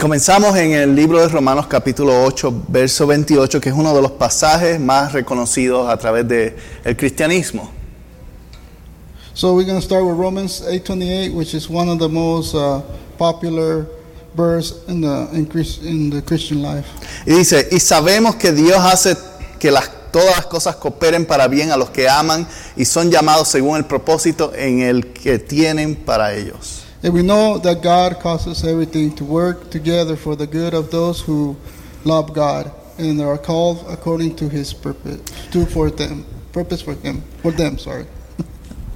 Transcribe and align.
Comenzamos 0.00 0.56
en 0.56 0.74
el 0.74 0.94
libro 0.94 1.18
de 1.18 1.26
Romanos 1.26 1.66
capítulo 1.66 2.22
8, 2.22 2.66
verso 2.68 3.04
28, 3.04 3.60
que 3.60 3.68
es 3.68 3.74
uno 3.74 3.92
de 3.92 4.00
los 4.00 4.12
pasajes 4.12 4.78
más 4.78 5.12
reconocidos 5.12 5.90
a 5.90 5.96
través 5.96 6.28
del 6.28 6.54
el 6.84 6.96
cristianismo. 6.96 7.68
So 9.34 9.54
we're 9.54 9.66
going 9.66 9.80
to 9.80 9.84
start 9.84 10.04
with 10.04 10.14
Romans 10.16 10.62
8:28, 10.62 11.34
which 11.34 11.52
is 11.52 11.68
one 11.68 11.90
of 11.90 11.98
the 11.98 12.08
most 12.08 12.54
uh, 12.54 12.80
popular 13.18 13.88
verse 14.36 14.76
in 14.86 15.00
the 15.00 15.26
in, 15.32 15.50
in 15.82 16.10
the 16.10 16.22
Christian 16.22 16.62
life. 16.62 16.86
Y 17.26 17.32
dice, 17.32 17.66
y 17.72 17.80
sabemos 17.80 18.36
que 18.36 18.52
Dios 18.52 18.78
hace 18.78 19.16
que 19.58 19.72
las, 19.72 19.90
todas 20.12 20.36
las 20.36 20.46
cosas 20.46 20.76
cooperen 20.76 21.26
para 21.26 21.48
bien 21.48 21.72
a 21.72 21.76
los 21.76 21.90
que 21.90 22.08
aman 22.08 22.46
y 22.76 22.84
son 22.84 23.10
llamados 23.10 23.48
según 23.48 23.76
el 23.76 23.84
propósito 23.84 24.52
en 24.54 24.80
el 24.80 25.12
que 25.12 25.40
tienen 25.40 25.96
para 25.96 26.34
ellos. 26.34 26.84
And 27.02 27.14
we 27.14 27.22
know 27.22 27.58
that 27.58 27.80
God 27.80 28.18
causes 28.18 28.64
everything 28.64 29.14
to 29.16 29.24
work 29.24 29.70
together 29.70 30.16
for 30.16 30.34
the 30.34 30.46
good 30.46 30.74
of 30.74 30.90
those 30.90 31.20
who 31.20 31.56
love 32.04 32.34
God 32.34 32.72
and 32.98 33.20
are 33.20 33.38
called 33.38 33.84
according 33.88 34.34
to 34.36 34.48
His 34.48 34.74
purpose, 34.74 35.20
to 35.52 35.64
for 35.66 35.90
them, 35.90 36.26
purpose 36.52 36.82
for 36.82 36.94
Him, 36.94 37.22
for 37.40 37.52
them, 37.52 37.78
sorry. 37.78 38.06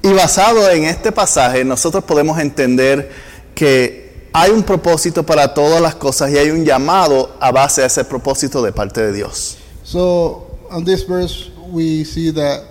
Y 0.03 0.11
basado 0.11 0.69
en 0.69 0.83
este 0.83 1.13
pasaje, 1.13 1.63
nosotros 1.63 2.03
podemos 2.03 2.37
entender 2.37 3.09
que 3.55 4.27
hay 4.33 4.51
un 4.51 4.63
propósito 4.63 5.23
para 5.25 5.53
todas 5.53 5.81
las 5.81 5.95
cosas 5.95 6.29
y 6.29 6.37
hay 6.37 6.49
un 6.49 6.65
llamado 6.65 7.37
a 7.39 7.53
base 7.53 7.81
de 7.81 7.87
ese 7.87 8.03
propósito 8.03 8.61
de 8.61 8.73
parte 8.73 9.01
de 9.01 9.13
Dios. 9.13 9.57
So 9.83 10.57
on 10.69 10.83
this 10.83 11.03
verse, 11.03 11.51
we 11.71 12.03
see 12.03 12.31
that 12.31 12.65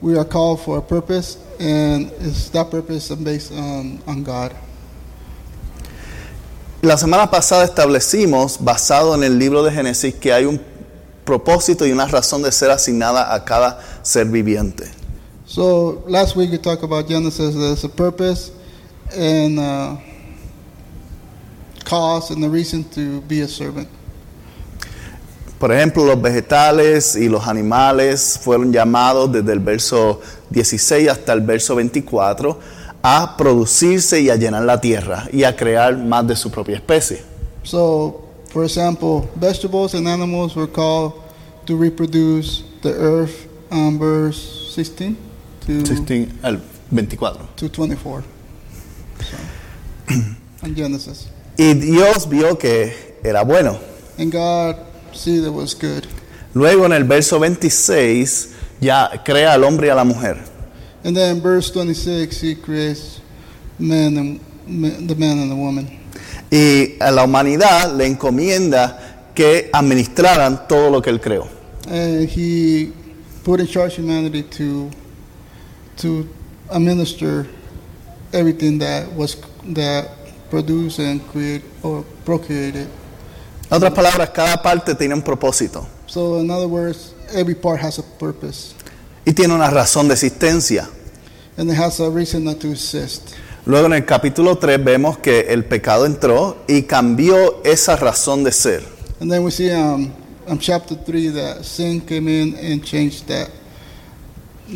we 0.00 0.16
are 0.16 0.24
called 0.24 0.60
for 0.60 0.78
a 0.78 0.82
purpose, 0.82 1.36
and 1.60 2.10
it's 2.20 2.48
that 2.50 2.70
purpose 2.70 3.10
is 3.10 3.18
based 3.18 3.52
on, 3.52 4.00
on 4.06 4.22
God. 4.22 4.54
La 6.80 6.96
semana 6.96 7.28
pasada 7.28 7.64
establecimos, 7.64 8.58
basado 8.60 9.12
en 9.16 9.24
el 9.24 9.36
libro 9.36 9.64
de 9.64 9.72
Génesis, 9.72 10.14
que 10.14 10.32
hay 10.32 10.44
un 10.44 10.60
propósito 11.24 11.84
y 11.84 11.90
una 11.90 12.06
razón 12.06 12.40
de 12.40 12.52
ser 12.52 12.70
asignada 12.70 13.34
a 13.34 13.44
cada 13.44 13.80
ser 14.02 14.26
viviente. 14.26 14.88
So 15.44 16.04
last 16.06 16.36
week 16.36 16.52
we 16.52 16.58
talked 16.58 16.84
about 16.84 17.08
Genesis. 17.08 17.56
There's 17.56 17.82
a 17.82 17.88
purpose 17.88 18.52
and 19.12 19.58
uh, 19.58 19.96
cause 21.84 22.32
and 22.32 22.40
the 22.40 22.48
reason 22.48 22.84
to 22.94 23.22
be 23.26 23.42
a 23.42 23.48
servant. 23.48 23.88
Por 25.58 25.72
ejemplo, 25.72 26.04
los 26.04 26.22
vegetales 26.22 27.16
y 27.16 27.28
los 27.28 27.48
animales 27.48 28.38
fueron 28.40 28.72
llamados 28.72 29.32
desde 29.32 29.52
el 29.52 29.58
verso 29.58 30.20
16 30.50 31.08
hasta 31.08 31.32
el 31.32 31.40
verso 31.40 31.74
24 31.74 32.56
a 33.02 33.36
producirse 33.36 34.20
y 34.20 34.30
a 34.30 34.36
llenar 34.36 34.64
la 34.64 34.80
tierra 34.80 35.28
y 35.32 35.44
a 35.44 35.54
crear 35.54 35.96
más 35.96 36.26
de 36.26 36.36
su 36.36 36.50
propia 36.50 36.76
especie. 36.76 37.22
So, 37.62 38.24
for 38.50 38.64
example, 38.64 39.28
vegetables 39.36 39.94
and 39.94 40.08
animals 40.08 40.56
were 40.56 40.70
called 40.70 41.14
to 41.66 41.76
reproduce 41.76 42.64
the 42.82 42.90
earth. 42.90 43.46
Um, 43.70 43.98
verse 43.98 44.72
16 44.74 45.14
to 45.66 45.84
16 45.84 46.38
al 46.42 46.58
24. 46.90 47.36
to 47.56 47.68
24. 47.68 48.24
So, 49.20 49.36
on 50.62 50.74
Genesis. 50.74 51.28
Y 51.58 51.74
Dios 51.74 52.26
vio 52.28 52.56
que 52.56 53.18
era 53.22 53.44
bueno. 53.44 53.78
And 54.16 54.32
God 54.32 54.76
see 55.12 55.40
that 55.40 55.52
was 55.52 55.74
good. 55.74 56.06
Luego 56.54 56.86
en 56.86 56.92
el 56.92 57.04
verso 57.04 57.38
26 57.38 58.54
ya 58.80 59.10
crea 59.24 59.52
al 59.52 59.64
hombre 59.64 59.88
y 59.88 59.90
a 59.90 59.94
la 59.94 60.04
mujer. 60.04 60.38
And 61.04 61.16
then 61.16 61.40
verse 61.40 61.70
26, 61.70 62.40
he 62.40 62.54
creates 62.54 63.20
man 63.78 64.16
and 64.16 65.08
the 65.08 65.14
man 65.14 65.38
and 65.38 65.50
the 65.50 65.56
woman. 65.56 65.98
Y 66.50 66.96
a 67.00 67.10
la 67.10 67.24
humanidad 67.24 67.96
le 67.96 68.06
encomienda 68.06 69.30
que 69.34 69.70
administraran 69.72 70.66
todo 70.66 70.90
lo 70.90 71.00
que 71.02 71.10
él 71.10 71.20
creó. 71.20 71.46
And 71.88 72.28
he 72.28 72.92
put 73.44 73.60
in 73.60 73.66
charge 73.66 73.96
humanity 73.96 74.42
to 74.42 74.90
to 75.98 76.28
administer 76.70 77.46
everything 78.32 78.78
that 78.78 79.12
was 79.14 79.36
that 79.74 80.08
produced 80.50 80.98
and 80.98 81.20
create 81.28 81.62
or 81.82 82.04
procreated. 82.24 82.88
En 83.70 83.76
otras 83.76 83.92
palabras, 83.92 84.30
cada 84.30 84.62
parte 84.62 84.94
tiene 84.94 85.12
un 85.14 85.22
propósito 85.22 85.86
So 86.06 86.38
in 86.38 86.50
other 86.50 86.66
words, 86.68 87.12
every 87.34 87.54
part 87.54 87.78
has 87.80 87.98
a 87.98 88.02
purpose 88.02 88.74
y 89.28 89.34
tiene 89.34 89.54
una 89.54 89.68
razón 89.68 90.08
de 90.08 90.14
existencia. 90.14 90.88
and 91.58 91.68
it 91.70 91.76
has 91.76 92.00
a 92.00 92.08
reason 92.08 92.44
not 92.44 92.60
to 92.60 92.70
exist. 92.70 93.34
Luego 93.66 93.86
en 93.86 93.92
el 93.92 94.06
capítulo 94.06 94.56
3 94.56 94.82
vemos 94.82 95.18
que 95.18 95.40
el 95.40 95.66
pecado 95.66 96.06
entró 96.06 96.56
y 96.66 96.84
cambió 96.84 97.62
esa 97.62 97.96
razón 97.96 98.42
de 98.42 98.52
ser. 98.52 98.82
And 99.20 99.30
then 99.30 99.44
we 99.44 99.50
see 99.50 99.70
um, 99.70 100.10
um 100.46 100.58
chapter 100.58 100.96
three 100.96 101.28
that 101.28 101.62
sin 101.64 102.00
came 102.00 102.26
in 102.26 102.54
and 102.54 102.82
changed 102.82 103.26
that 103.26 103.50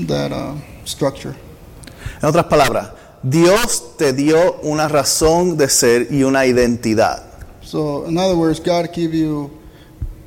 that 0.07 0.33
uh, 0.33 0.55
structure. 0.85 1.35
En 2.21 2.29
otras 2.29 2.45
palabras, 2.45 2.91
Dios 3.23 3.97
te 3.97 4.13
dio 4.13 4.61
una 4.65 4.87
razón 4.87 5.57
de 5.57 5.71
ser 5.71 6.09
y 6.11 6.25
una 6.25 6.45
identidad. 6.45 7.23
So 7.63 8.05
in 8.07 8.19
other 8.19 8.37
words, 8.37 8.61
God 8.61 8.93
give 8.93 9.15
you 9.15 9.51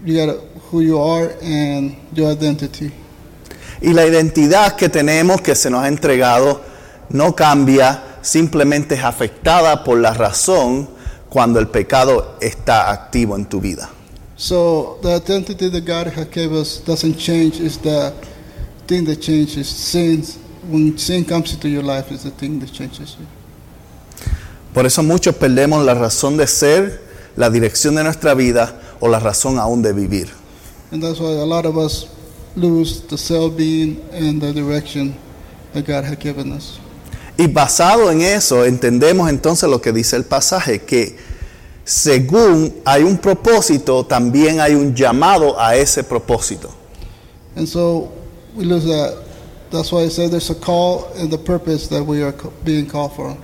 you 0.04 0.26
got 0.26 0.36
who 0.72 0.82
you 0.82 0.98
are 1.00 1.36
and 1.44 1.96
your 2.12 2.32
identity. 2.32 2.92
Y 3.82 3.94
la 3.94 4.06
identidad 4.06 4.76
que 4.76 4.90
tenemos, 4.90 5.42
que 5.42 5.56
se 5.56 5.70
nos 5.70 5.84
ha 5.84 5.88
entregado, 5.88 6.62
no 7.10 7.36
cambia, 7.36 8.20
simplemente 8.22 8.96
es 8.96 9.04
afectada 9.04 9.84
por 9.84 10.00
la 10.00 10.14
razón 10.14 10.90
cuando 11.30 11.60
el 11.60 11.68
pecado 11.68 12.38
está 12.40 12.92
activo 12.92 13.36
en 13.36 13.46
tu 13.46 13.60
vida. 13.60 13.90
So 14.38 15.00
the 15.02 15.16
identity 15.16 15.70
that 15.70 15.86
God 15.86 16.08
has 16.08 16.28
gave 16.30 16.52
us 16.52 16.82
doesn't 16.86 17.18
change. 17.18 17.60
It's 17.60 17.78
the 17.78 18.14
thing 18.86 19.06
that 19.06 19.22
changes. 19.22 19.68
Sin, 19.68 20.24
when 20.70 20.98
sin 20.98 21.24
comes 21.24 21.54
into 21.54 21.70
your 21.70 21.84
life, 21.84 22.12
is 22.14 22.24
the 22.24 22.32
thing 22.32 22.60
that 22.60 22.72
changes 22.72 23.16
you. 23.18 23.26
Por 24.74 24.86
eso 24.86 25.04
muchos 25.04 25.36
perdemos 25.36 25.86
la 25.86 25.94
razón 25.94 26.36
de 26.36 26.48
ser, 26.48 27.02
la 27.38 27.50
dirección 27.50 27.96
de 27.96 28.04
nuestra 28.04 28.34
vida 28.34 28.76
o 29.00 29.08
la 29.08 29.20
razón 29.20 29.58
aún 29.58 29.82
de 29.82 29.94
vivir. 29.94 30.28
And 30.92 31.02
that's 31.02 31.20
why 31.20 31.32
a 31.32 31.46
lot 31.46 31.66
of 31.66 31.78
us 31.78 32.08
lose 32.56 33.02
the 33.08 33.18
self-being 33.18 34.02
and 34.12 34.42
the 34.42 34.54
direction 34.54 35.16
that 35.74 35.86
God 35.86 36.06
has 36.06 36.18
given 36.18 36.52
us. 36.52 36.80
Y 37.38 37.48
basado 37.48 38.12
en 38.12 38.22
eso, 38.22 38.64
entendemos 38.64 39.30
entonces 39.30 39.70
lo 39.70 39.82
que 39.82 39.92
dice 39.92 40.16
el 40.16 40.24
pasaje, 40.24 40.84
que 40.84 41.18
según 41.84 42.74
hay 42.86 43.04
un 43.04 43.18
propósito, 43.18 44.06
también 44.06 44.60
hay 44.62 44.74
un 44.74 44.96
llamado 44.96 45.60
a 45.60 45.76
ese 45.76 46.04
propósito. 46.04 46.70
And 47.56 47.68
so 47.68 48.12
we 48.56 48.64
lose 48.64 48.86
that. 48.86 49.24
That's 49.72 49.92
why 49.92 50.04
it 50.04 50.12
says 50.12 50.32
there's 50.32 50.50
a 50.50 50.56
call 50.56 51.12
and 51.18 51.30
the 51.30 51.38
purpose 51.38 51.88
that 51.90 52.04
we 52.04 52.24
are 52.24 52.34
being 52.64 52.88
called 52.88 53.14
for. 53.14 53.36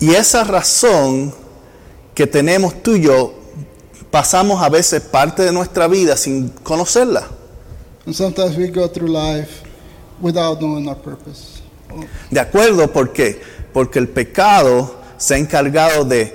Y 0.00 0.14
esa 0.14 0.44
razón 0.44 1.32
que 2.14 2.26
tenemos 2.26 2.82
tú 2.82 2.96
y 2.96 3.02
yo, 3.02 3.34
pasamos 4.14 4.62
a 4.62 4.68
veces 4.68 5.02
parte 5.02 5.42
de 5.42 5.50
nuestra 5.50 5.88
vida 5.88 6.16
sin 6.16 6.50
conocerla. 6.62 7.28
And 8.06 8.14
sometimes 8.14 8.56
we 8.56 8.68
go 8.68 8.86
through 8.86 9.10
life 9.10 9.64
without 10.20 10.60
knowing 10.60 10.86
our 10.86 10.96
purpose. 10.96 11.60
¿De 12.30 12.38
acuerdo? 12.38 12.92
¿Por 12.92 13.12
qué? 13.12 13.40
Porque 13.72 13.98
el 13.98 14.06
pecado 14.06 15.00
se 15.16 15.34
ha 15.34 15.38
encargado 15.38 16.04
de 16.04 16.32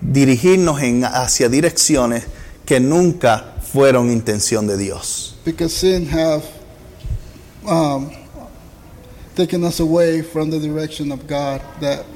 dirigirnos 0.00 0.80
en, 0.80 1.04
hacia 1.04 1.50
direcciones 1.50 2.24
que 2.64 2.80
nunca 2.80 3.56
fueron 3.60 4.10
intención 4.10 4.66
de 4.66 4.78
Dios. 4.78 5.36
Because 5.44 5.76
sin 5.76 6.08
have 6.08 6.42
um, 7.66 8.10
taken 9.36 9.64
us 9.64 9.80
away 9.80 10.22
from 10.22 10.48
the 10.48 10.58
direction 10.58 11.12
of 11.12 11.26
God, 11.26 11.60
that 11.82 12.06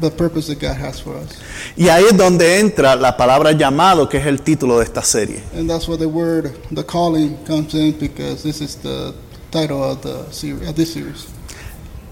the 0.00 0.10
purpose 0.10 0.46
that 0.48 0.60
God 0.60 0.76
has 0.76 1.00
for 1.00 1.16
us. 1.16 1.38
Y 1.76 1.88
ahí 1.88 2.04
es 2.10 2.16
donde 2.16 2.58
entra 2.60 2.96
la 2.96 3.16
palabra 3.16 3.52
llamado, 3.52 4.08
que 4.08 4.18
es 4.18 4.26
el 4.26 4.42
título 4.42 4.78
de 4.78 4.84
esta 4.84 5.02
serie. 5.02 5.42
And 5.56 5.68
that's 5.68 5.88
where 5.88 5.98
the 5.98 6.08
word, 6.08 6.52
the 6.70 6.84
calling, 6.84 7.36
comes 7.46 7.74
in 7.74 7.98
because 7.98 8.42
this 8.42 8.60
is 8.60 8.76
the 8.76 9.14
title 9.50 9.82
of 9.82 10.02
the 10.02 10.30
series, 10.32 10.68
of 10.68 10.74
this 10.74 10.92
series. 10.92 11.26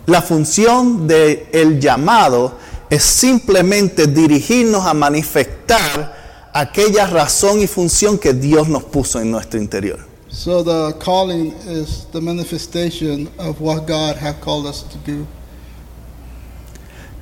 La 0.06 0.22
función 0.22 1.06
del 1.06 1.48
el 1.52 1.80
llamado 1.80 2.54
es 2.88 3.02
simplemente 3.02 4.06
dirigirnos 4.06 4.86
a 4.86 4.94
manifestar 4.94 6.50
aquella 6.52 7.06
razón 7.06 7.60
y 7.60 7.66
función 7.66 8.18
que 8.18 8.32
Dios 8.32 8.68
nos 8.68 8.84
puso 8.84 9.20
en 9.20 9.30
nuestro 9.30 9.60
interior. 9.60 9.98
So 10.28 10.62
the 10.62 10.94
calling 10.98 11.52
is 11.66 12.06
the 12.12 12.20
manifestation 12.20 13.28
of 13.38 13.60
what 13.60 13.86
God 13.86 14.16
has 14.16 14.36
called 14.42 14.66
us 14.66 14.82
to 14.82 14.98
do. 14.98 15.26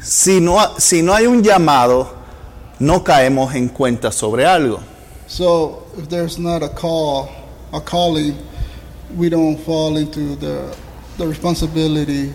Si 0.04 0.38
no, 0.38 0.78
si 0.78 1.00
no 1.00 1.14
hay 1.14 1.26
un 1.26 1.42
llamado, 1.42 2.12
no 2.78 3.02
caemos 3.02 3.54
en 3.54 3.68
cuenta 3.68 4.12
sobre 4.12 4.44
algo. 4.44 4.80
So 5.26 5.86
if 5.96 6.10
there's 6.10 6.38
not 6.38 6.62
a 6.62 6.68
call, 6.68 7.30
a 7.72 7.80
calling, 7.80 8.36
we 9.16 9.30
don't 9.30 9.56
fall 9.64 9.96
into 9.96 10.36
the 10.36 10.76
the 11.16 11.26
responsibility 11.26 12.34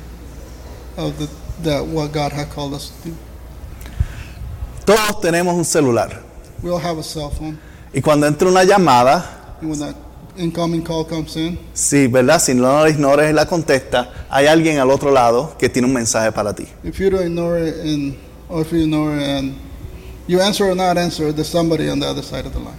of 0.98 1.18
the, 1.20 1.30
that 1.62 1.86
what 1.86 2.12
God 2.12 2.32
has 2.32 2.48
called 2.48 2.74
us 2.74 2.90
to 3.04 3.10
do. 3.10 3.16
Todos 4.86 5.22
tenemos 5.22 5.56
un 5.56 5.66
celular. 5.66 6.24
We 6.64 6.72
all 6.72 6.80
have 6.80 6.98
a 6.98 7.04
cell 7.04 7.30
phone, 7.30 7.60
Y 7.94 8.02
cuando 8.02 8.28
entra 8.28 8.48
una 8.50 8.64
llamada, 8.64 9.58
and 9.62 9.70
when 9.70 9.80
that 9.80 9.96
incoming 10.38 10.84
call 10.84 11.06
comes 11.06 11.36
in, 11.36 11.58
sí, 11.74 12.08
¿verdad? 12.08 12.42
Si 12.42 12.54
no 12.54 12.84
la 12.84 12.90
ignores 12.90 13.34
la 13.34 13.46
contesta, 13.46 14.12
hay 14.30 14.48
alguien 14.48 14.80
al 14.80 14.90
otro 14.90 15.12
lado 15.12 15.56
que 15.58 15.70
tiene 15.70 15.88
un 15.88 15.94
mensaje 15.94 16.32
para 16.32 16.54
ti. 16.54 16.68
if 16.84 17.00
you 17.00 17.10
don't 17.10 17.26
ignore 17.26 17.58
it 17.60 17.76
and 17.82 18.16
or 18.50 18.62
if 18.62 18.72
you 18.72 18.84
ignore 18.84 19.16
it 19.18 19.24
and 19.24 19.54
you 20.28 20.40
answer 20.42 20.66
or 20.70 20.76
not 20.76 20.98
answer, 20.98 21.32
there's 21.34 21.50
somebody 21.50 21.90
on 21.90 22.00
the 22.00 22.08
other 22.08 22.24
side 22.24 22.46
of 22.46 22.54
the 22.54 22.60
line. 22.60 22.78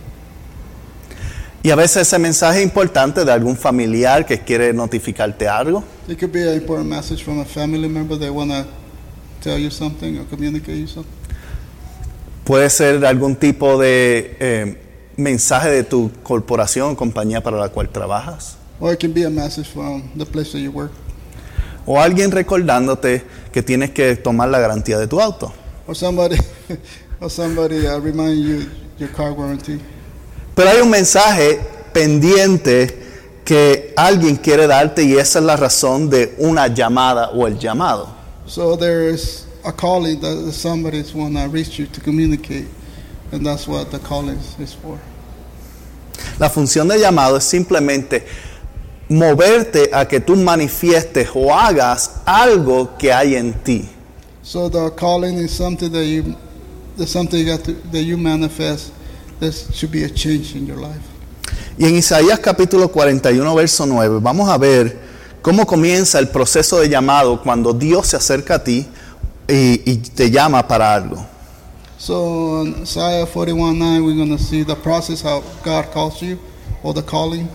Y 1.63 1.71
a 1.71 1.77
veces 1.77 2.09
ese 2.09 2.19
mensaje 2.19 2.63
importante 2.63 3.23
de 3.23 3.33
algún 3.33 3.55
familiar 3.55 4.25
que 4.25 4.39
quiere 4.41 4.73
notificarte 4.73 5.47
algo. 5.47 5.85
It 6.09 6.19
could 6.19 6.33
be 6.33 6.43
an 6.43 6.55
important 6.55 6.89
message 6.89 7.23
from 7.23 7.41
a 7.41 7.45
family 7.45 7.87
member 7.87 8.17
they 8.19 8.31
want 8.31 8.51
to 8.51 8.65
tell 9.43 9.59
you 9.59 9.71
something 9.71 10.19
or 10.19 10.25
communicate 10.25 10.79
you 10.79 10.87
something. 10.87 11.13
Puede 12.45 12.71
ser 12.71 13.05
algún 13.05 13.37
tipo 13.37 13.79
de 13.79 14.37
eh, 14.41 14.77
mensaje 15.23 15.71
de 15.71 15.85
tu 15.85 16.11
corporación 16.23 16.93
o 16.93 16.97
compañía 16.97 17.43
para 17.43 17.59
la 17.59 17.69
cual 17.69 17.89
trabajas. 17.89 18.57
Or 18.81 18.93
it 18.93 19.01
can 19.01 19.13
be 19.13 19.25
a 19.25 19.31
message 19.31 19.69
from 19.69 20.11
the 20.17 20.25
place 20.25 20.53
that 20.53 20.61
you 20.61 20.71
work. 20.71 20.91
O 21.87 22.01
alguien 22.01 22.31
recordándote 22.31 23.23
que 23.53 23.63
tienes 23.63 23.91
que 23.91 24.17
tomar 24.17 24.49
la 24.49 24.59
garantía 24.59 24.99
de 24.99 25.07
tu 25.07 25.21
auto. 25.21 25.53
Or 25.87 25.95
somebody, 25.95 26.37
or 27.21 27.31
somebody 27.31 27.87
uh, 27.87 27.99
remind 27.99 28.39
you 28.43 28.71
your 28.99 29.11
car 29.11 29.33
warranty. 29.33 29.81
Pero 30.55 30.71
hay 30.71 30.81
un 30.81 30.91
mensaje 30.91 31.61
pendiente 31.93 32.99
que 33.45 33.93
alguien 33.97 34.37
quiere 34.37 34.67
darte 34.67 35.03
y 35.03 35.15
esa 35.15 35.41
es 35.41 35.45
la 35.45 35.57
razón 35.57 36.09
de 36.09 36.35
una 36.39 36.69
llamada 36.69 37.31
o 37.31 37.47
el 37.47 37.59
llamado. 37.59 38.09
So 38.47 38.77
there 38.77 39.09
is 39.09 39.47
a 39.65 39.73
calling 39.73 40.21
that 40.21 40.53
somebody's 40.53 41.15
want 41.15 41.37
to 41.37 41.49
reach 41.49 41.79
you 41.79 41.87
to 41.87 42.01
communicate, 42.01 42.67
and 43.33 43.45
that's 43.45 43.67
what 43.67 43.91
the 43.91 43.99
calling 43.99 44.39
is 44.59 44.75
for. 44.75 44.99
La 46.41 46.49
función 46.49 46.89
de 46.89 46.99
llamado 46.99 47.37
es 47.37 47.45
simplemente 47.45 48.25
moverte 49.11 49.91
a 49.93 50.09
que 50.09 50.21
tú 50.21 50.37
manifiestes 50.37 51.29
o 51.35 51.55
hagas 51.55 52.13
algo 52.25 52.97
que 52.97 53.13
hay 53.13 53.35
en 53.35 53.53
ti. 53.53 53.87
So 54.43 54.71
the 54.71 54.91
calling 54.97 55.37
is 55.37 55.51
something 55.51 55.91
that 55.91 56.07
you, 56.07 56.35
there's 56.97 57.11
something 57.11 57.39
you 57.39 57.45
got 57.45 57.63
to, 57.65 57.75
that 57.93 58.05
you 58.05 58.17
manifest. 58.17 58.91
There 59.39 59.53
should 59.53 59.93
be 59.93 60.05
a 60.05 60.09
change 60.09 60.57
in 60.57 60.67
your 60.67 60.79
life. 60.79 61.03
Y 61.77 61.85
en 61.85 61.97
Isaías 61.97 62.39
capítulo 62.39 62.89
41, 62.89 63.55
verso 63.55 63.85
9, 63.85 64.21
vamos 64.23 64.49
a 64.49 64.57
ver 64.57 64.99
cómo 65.43 65.67
comienza 65.67 66.19
el 66.19 66.29
proceso 66.29 66.81
de 66.81 66.89
llamado 66.89 67.43
cuando 67.43 67.75
Dios 67.75 68.07
se 68.07 68.17
acerca 68.17 68.55
a 68.55 68.65
ti 68.65 68.87
y, 69.47 69.83
y 69.85 69.97
te 69.99 70.31
llama 70.31 70.67
para 70.67 70.95
algo. 70.95 71.30
So 72.01 72.63
in 72.63 72.81
Isaiah 72.81 73.27
41:9, 73.27 74.03
we're 74.03 74.17
going 74.17 74.35
to 74.35 74.43
see 74.43 74.63
the 74.63 74.75
process 74.75 75.21
how 75.21 75.43
God 75.63 75.91
calls 75.93 76.23
you, 76.23 76.39
or 76.83 76.95
the 76.95 77.03
calling. 77.03 77.47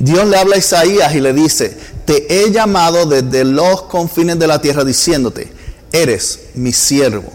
Dios 0.00 0.26
le 0.26 0.36
habla 0.36 0.56
a 0.56 0.58
Isaías 0.58 1.14
y 1.14 1.20
le 1.20 1.32
dice, 1.32 1.78
te 2.04 2.26
he 2.28 2.50
llamado 2.50 3.06
desde 3.06 3.44
los 3.44 3.82
confines 3.82 4.36
de 4.36 4.48
la 4.48 4.60
tierra 4.60 4.82
diciéndote, 4.84 5.52
eres 5.92 6.50
mi 6.56 6.72
siervo, 6.72 7.32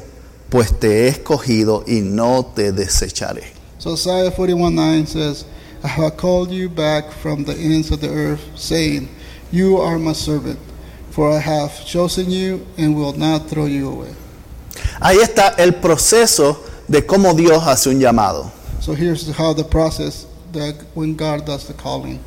pues 0.49 0.77
te 0.77 1.05
he 1.05 1.07
escogido 1.07 1.85
y 1.87 2.01
no 2.01 2.51
te 2.53 2.73
desecharé. 2.73 3.53
So 3.77 3.93
Isaiah 3.93 4.31
41:9 4.31 5.07
says, 5.07 5.45
I 5.81 5.87
have 5.87 6.17
called 6.17 6.51
you 6.51 6.67
back 6.67 7.13
from 7.13 7.45
the 7.45 7.53
ends 7.53 7.89
of 7.89 8.01
the 8.01 8.09
earth, 8.09 8.41
saying, 8.57 9.07
You 9.53 9.77
are 9.77 9.97
my 9.97 10.11
servant, 10.11 10.59
for 11.09 11.31
I 11.31 11.39
have 11.39 11.85
chosen 11.85 12.29
you 12.29 12.67
and 12.77 12.97
will 12.97 13.13
not 13.13 13.47
throw 13.47 13.65
you 13.65 13.89
away. 13.89 14.13
Ahí 14.99 15.17
está 15.17 15.55
el 15.57 15.75
proceso 15.75 16.63
de 16.87 17.05
cómo 17.05 17.33
Dios 17.33 17.63
hace 17.65 17.89
un 17.89 17.99
llamado. 17.99 18.51
So 18.79 18.93
here's 18.93 19.27
how 19.37 19.53
the 19.53 19.63
process 19.63 20.25
that 20.53 20.75
when 20.93 21.15
God 21.15 21.45
does 21.45 21.65
the 21.65 21.73
calling. 21.73 22.19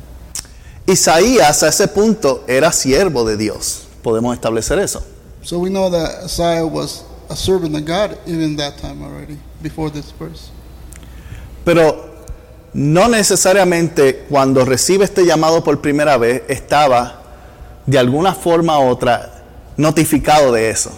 Isaías 0.85 1.63
a 1.63 1.69
ese 1.69 1.87
punto 1.87 2.43
era 2.47 2.71
siervo 2.71 3.25
de 3.25 3.37
Dios. 3.37 3.87
Podemos 4.03 4.33
establecer 4.35 4.79
eso. 4.79 5.03
So 5.43 5.59
we 5.59 5.69
know 5.69 5.89
that 5.89 6.25
Isaiah 6.25 6.65
was 6.65 7.03
a 7.29 7.35
servant 7.35 7.75
of 7.75 7.85
God 7.85 8.17
even 8.27 8.55
that 8.57 8.77
time 8.77 9.01
already, 9.03 9.37
before 9.61 9.89
this 9.89 10.11
verse. 10.11 10.51
Pero 11.63 12.09
no 12.73 13.07
necesariamente 13.07 14.25
cuando 14.29 14.65
recibe 14.65 15.05
este 15.05 15.25
llamado 15.25 15.63
por 15.63 15.81
primera 15.81 16.17
vez 16.17 16.43
estaba 16.47 17.21
de 17.85 17.97
alguna 17.97 18.33
forma 18.33 18.79
u 18.79 18.89
otra 18.89 19.43
notificado 19.77 20.51
de 20.51 20.69
eso. 20.69 20.91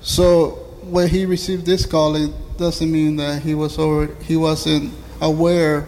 So 0.00 0.65
when 0.90 1.08
he 1.08 1.26
received 1.26 1.66
this 1.66 1.84
calling, 1.84 2.32
doesn't 2.56 2.90
mean 2.90 3.16
that 3.16 3.42
he 3.42 3.54
was 3.54 3.78
over, 3.78 4.14
he 4.22 4.36
wasn't 4.36 4.92
aware 5.20 5.86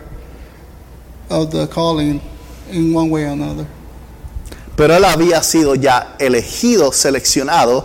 of 1.31 1.51
the 1.51 1.67
calling 1.69 2.21
in 2.71 2.93
one 2.93 3.11
way 3.11 3.25
or 3.25 3.29
another. 3.29 3.67
Pero 4.77 4.95
él 4.95 5.05
había 5.05 5.43
sido 5.43 5.75
ya 5.75 6.17
elegido, 6.19 6.93
seleccionado, 6.93 7.85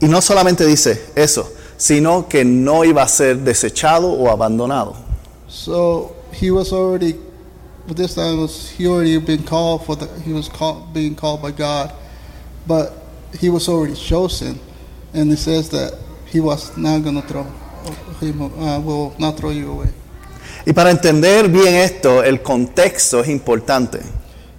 y 0.00 0.08
no 0.08 0.20
solamente 0.20 0.64
dice 0.64 1.10
eso, 1.16 1.48
sino 1.76 2.28
que 2.28 2.44
no 2.44 2.84
iba 2.84 3.02
a 3.02 3.08
ser 3.08 3.38
desechado 3.38 4.12
o 4.12 4.30
abandonado. 4.30 4.96
So 5.48 6.14
he 6.32 6.50
was 6.50 6.72
already, 6.72 7.14
but 7.86 7.96
this 7.96 8.14
time 8.14 8.40
was 8.40 8.70
he 8.70 8.86
already 8.86 9.18
been 9.18 9.42
called 9.42 9.84
for 9.84 9.96
the 9.96 10.06
he 10.20 10.32
was 10.32 10.48
called 10.48 10.92
being 10.92 11.14
called 11.14 11.42
by 11.42 11.50
God, 11.50 11.92
but 12.66 12.92
he 13.40 13.48
was 13.48 13.68
already 13.68 13.94
chosen, 13.94 14.60
and 15.12 15.32
it 15.32 15.38
says 15.38 15.70
that 15.70 15.94
he 16.32 16.40
was 16.40 16.76
not 16.76 17.02
gonna 17.02 17.22
throw 17.22 17.44
him 18.20 18.40
uh, 18.42 18.78
will 18.80 19.12
not 19.18 19.36
throw 19.36 19.50
you 19.52 19.70
away. 19.70 19.88
Y 20.64 20.72
para 20.72 20.90
entender 20.90 21.48
bien 21.48 21.74
esto, 21.76 22.22
el 22.24 22.42
contexto 22.42 23.20
es 23.20 23.28
importante. 23.28 24.00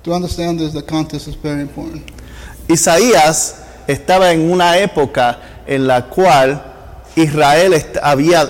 To 0.03 0.13
understand 0.13 0.59
this, 0.59 0.71
the 0.73 0.83
context 0.85 1.27
is 1.27 1.35
very 1.35 1.61
important. 1.61 2.03
Isaías 2.69 3.55
estaba 3.87 4.31
en 4.31 4.49
una 4.51 4.77
época 4.77 5.39
en 5.67 5.85
la 5.87 6.07
cual 6.09 6.63
Israel 7.15 7.73
est- 7.73 7.97
había, 8.01 8.49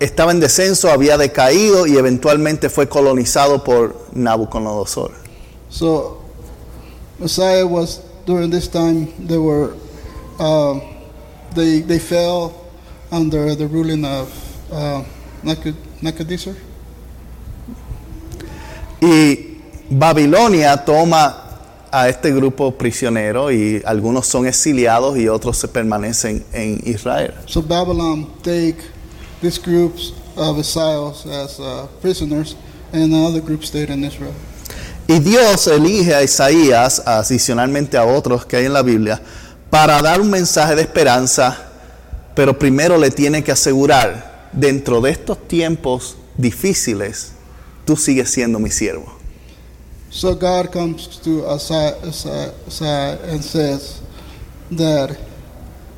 estaba 0.00 0.32
en 0.32 0.40
descenso, 0.40 0.90
había 0.90 1.16
decaído 1.16 1.86
y 1.86 1.96
eventualmente 1.96 2.68
fue 2.68 2.88
colonizado 2.88 3.62
por 3.64 3.96
Nabucodonosor. 4.12 5.12
So 5.70 6.18
Messiah 7.18 7.64
was 7.64 8.00
during 8.26 8.50
this 8.50 8.68
time 8.68 9.06
they 9.26 9.38
were 9.38 9.70
um, 10.38 10.82
they 11.54 11.80
they 11.80 11.98
fell 11.98 12.52
under 13.10 13.54
the 13.54 13.66
ruling 13.66 14.04
of 14.04 14.28
uh, 14.70 15.02
Nebuchad- 15.42 15.74
Nebuchadnezzar. 16.00 16.54
Y 19.00 19.58
Babilonia 19.90 20.76
toma 20.84 21.38
a 21.90 22.08
este 22.08 22.30
grupo 22.32 22.72
prisionero 22.78 23.50
y 23.52 23.82
algunos 23.84 24.26
son 24.26 24.46
exiliados 24.46 25.18
y 25.18 25.28
otros 25.28 25.58
se 25.58 25.68
permanecen 25.68 26.44
en 26.52 26.80
Israel. 26.84 27.34
So 27.46 27.60
Babylon 27.60 28.28
take 28.42 28.76
these 29.42 29.58
groups 29.58 30.14
of 30.36 30.58
exiles 30.58 31.26
as 31.26 31.58
uh, 31.60 31.86
prisoners, 32.00 32.56
and 32.92 33.12
other 33.12 33.40
groups 33.40 33.68
stayed 33.68 33.90
in 33.90 34.04
Israel. 34.04 34.32
Y 35.08 35.18
Dios 35.18 35.66
elige 35.66 36.14
a 36.14 36.22
Isaías, 36.22 37.02
adicionalmente 37.04 37.98
a 37.98 38.04
otros 38.06 38.46
que 38.46 38.56
hay 38.56 38.66
en 38.66 38.72
la 38.72 38.82
Biblia, 38.82 39.20
para 39.72 40.02
dar 40.02 40.20
un 40.20 40.28
mensaje 40.28 40.74
de 40.74 40.82
esperanza, 40.82 41.56
pero 42.34 42.58
primero 42.58 42.98
le 42.98 43.10
tiene 43.10 43.42
que 43.42 43.52
asegurar, 43.52 44.50
dentro 44.52 45.00
de 45.00 45.12
estos 45.12 45.48
tiempos 45.48 46.18
difíciles, 46.36 47.32
tú 47.86 47.96
sigues 47.96 48.28
siendo 48.28 48.58
mi 48.58 48.70
siervo. 48.70 49.06
So 50.10 50.34
God 50.34 50.70
comes 50.70 51.18
to 51.22 51.46
Isaiah, 51.48 51.96
Isaiah, 52.04 52.52
Isaiah 52.68 53.18
and 53.30 53.42
says 53.42 54.02
that 54.72 55.16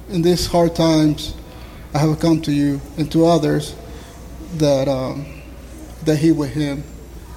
in 0.08 0.22
these 0.22 0.46
hard 0.46 0.76
times 0.76 1.34
I 1.92 1.98
have 1.98 2.20
come 2.20 2.40
to 2.42 2.52
you 2.52 2.80
and 2.96 3.10
to 3.10 3.26
others 3.26 3.74
that 4.58 4.86
um, 4.86 5.26
that 6.04 6.18
he 6.18 6.30
with 6.30 6.54
him, 6.54 6.84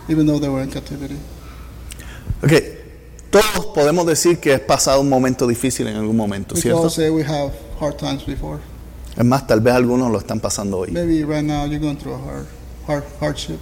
even 0.07 0.27
though 0.27 0.37
they 0.37 0.49
were 0.49 0.61
in 0.61 0.69
captivity. 0.69 1.17
Ok, 2.43 2.76
todos 3.29 3.67
podemos 3.73 4.05
decir 4.05 4.39
que 4.39 4.53
has 4.53 4.61
pasado 4.61 5.01
un 5.01 5.09
momento 5.09 5.47
difícil 5.47 5.87
en 5.87 5.95
algún 5.97 6.15
momento, 6.15 6.55
We 6.55 6.59
all 6.59 6.61
¿cierto? 6.61 6.89
say 6.89 7.09
we 7.09 7.23
have 7.23 7.51
hard 7.79 7.97
times 7.97 8.25
before. 8.25 8.59
Es 9.15 9.25
más, 9.25 9.47
tal 9.47 9.61
vez 9.61 9.73
algunos 9.73 10.11
lo 10.11 10.19
están 10.19 10.39
pasando 10.39 10.79
hoy. 10.79 10.91
Maybe 10.91 11.23
right 11.23 11.43
now 11.43 11.65
you're 11.65 11.79
going 11.79 11.97
through 11.97 12.15
a 12.15 12.19
hard, 12.19 12.45
hard 12.87 13.03
hardship. 13.19 13.59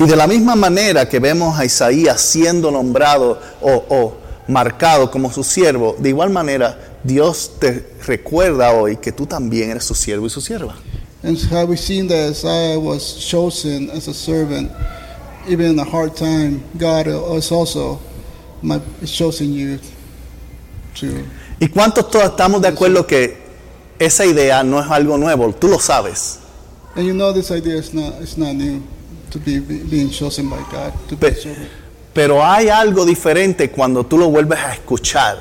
Y 0.00 0.06
de 0.06 0.16
la 0.16 0.26
misma 0.26 0.54
manera 0.54 1.08
que 1.08 1.18
vemos 1.18 1.58
a 1.58 1.64
Isaías 1.64 2.20
siendo 2.20 2.70
nombrado 2.70 3.40
o, 3.60 3.84
o 3.88 4.16
marcado 4.48 5.10
como 5.10 5.32
su 5.32 5.42
siervo, 5.42 5.96
de 5.98 6.08
igual 6.10 6.30
manera 6.30 6.78
Dios 7.02 7.52
te 7.58 7.84
recuerda 8.06 8.72
hoy 8.72 8.96
que 8.96 9.12
tú 9.12 9.26
también 9.26 9.70
eres 9.70 9.84
su 9.84 9.94
siervo 9.94 10.26
y 10.26 10.30
su 10.30 10.40
sierva. 10.40 10.76
And 11.22 11.36
how 11.50 11.64
we've 11.66 11.76
seen 11.80 12.06
that 12.08 12.30
Isaiah 12.30 12.78
was 12.78 13.16
chosen 13.18 13.90
as 13.90 14.06
a 14.06 14.14
servant, 14.14 14.70
even 15.48 15.72
in 15.72 15.78
a 15.80 15.84
hard 15.84 16.14
time, 16.16 16.62
God 16.78 17.08
is 17.36 17.50
also 17.50 17.98
my, 18.62 18.80
chosen 19.04 19.52
you 19.52 19.78
to. 21.00 21.06
¿Y 21.60 21.68
cuántos 21.68 22.10
todos 22.10 22.26
estamos 22.26 22.60
de 22.62 22.68
acuerdo 22.68 23.06
que 23.06 23.36
esa 23.98 24.24
idea 24.24 24.62
no 24.62 24.80
es 24.80 24.90
algo 24.90 25.16
nuevo? 25.18 25.52
Tú 25.52 25.68
lo 25.68 25.78
sabes. 25.78 26.38
And 26.94 27.06
you 27.06 27.14
know 27.14 27.32
this 27.32 27.50
idea 27.50 27.76
is 27.76 27.92
not 27.94 28.14
it's 28.20 28.36
not 28.36 28.54
new 28.54 28.82
to 29.30 29.38
be, 29.38 29.60
be 29.60 29.78
being 29.84 30.10
chosen 30.10 30.48
by 30.48 30.58
God 30.70 30.92
to 31.08 31.16
be 31.16 31.26
a 31.28 31.30
Pe- 31.30 31.40
servant. 31.40 31.68
Pero 32.14 32.42
hay 32.44 32.68
algo 32.68 33.04
diferente 33.04 33.70
cuando 33.70 34.04
tú 34.04 34.18
lo 34.18 34.28
vuelves 34.30 34.58
a 34.58 34.72
escuchar. 34.72 35.38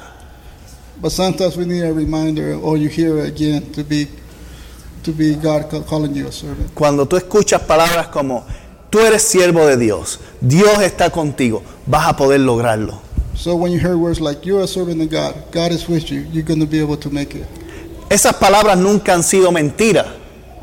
But 1.01 1.11
sometimes 1.11 1.55
we 1.55 1.65
need 1.65 1.83
a 1.83 1.93
reminder, 1.93 2.55
or 2.61 2.77
you 2.77 2.89
hear 2.89 3.17
it 3.19 3.27
again, 3.27 3.71
to 3.73 3.83
be 3.83 4.07
to 5.03 5.11
be 5.11 5.35
God 5.35 5.69
ca- 5.69 5.81
calling 5.83 6.13
you 6.15 6.27
a 6.27 6.31
servant. 6.31 6.73
Cuando 6.73 7.05
tú 7.07 7.15
escuchas 7.17 7.61
palabras 7.61 8.07
como, 8.07 8.45
tú 8.89 8.99
eres 8.99 9.21
siervo 9.23 9.65
de 9.65 9.77
Dios, 9.77 10.19
Dios 10.41 10.81
está 10.81 11.09
contigo, 11.11 11.63
vas 11.85 12.07
a 12.07 12.15
poder 12.17 12.41
lograrlo. 12.41 13.01
So 13.37 13.55
when 13.55 13.71
you 13.71 13.79
hear 13.79 13.97
words 13.97 14.19
like 14.19 14.45
"You're 14.45 14.63
a 14.63 14.67
servant 14.67 14.99
of 15.01 15.09
God," 15.11 15.35
God 15.51 15.71
is 15.71 15.87
with 15.87 16.11
you. 16.11 16.25
You're 16.31 16.43
going 16.43 16.59
to 16.59 16.65
be 16.65 16.79
able 16.79 16.97
to 16.97 17.09
make 17.09 17.35
it. 17.35 17.45
Esas 18.09 18.33
palabras 18.33 18.77
nunca 18.77 19.11
han 19.11 19.21
sido 19.21 19.51
mentiras. 19.51 20.07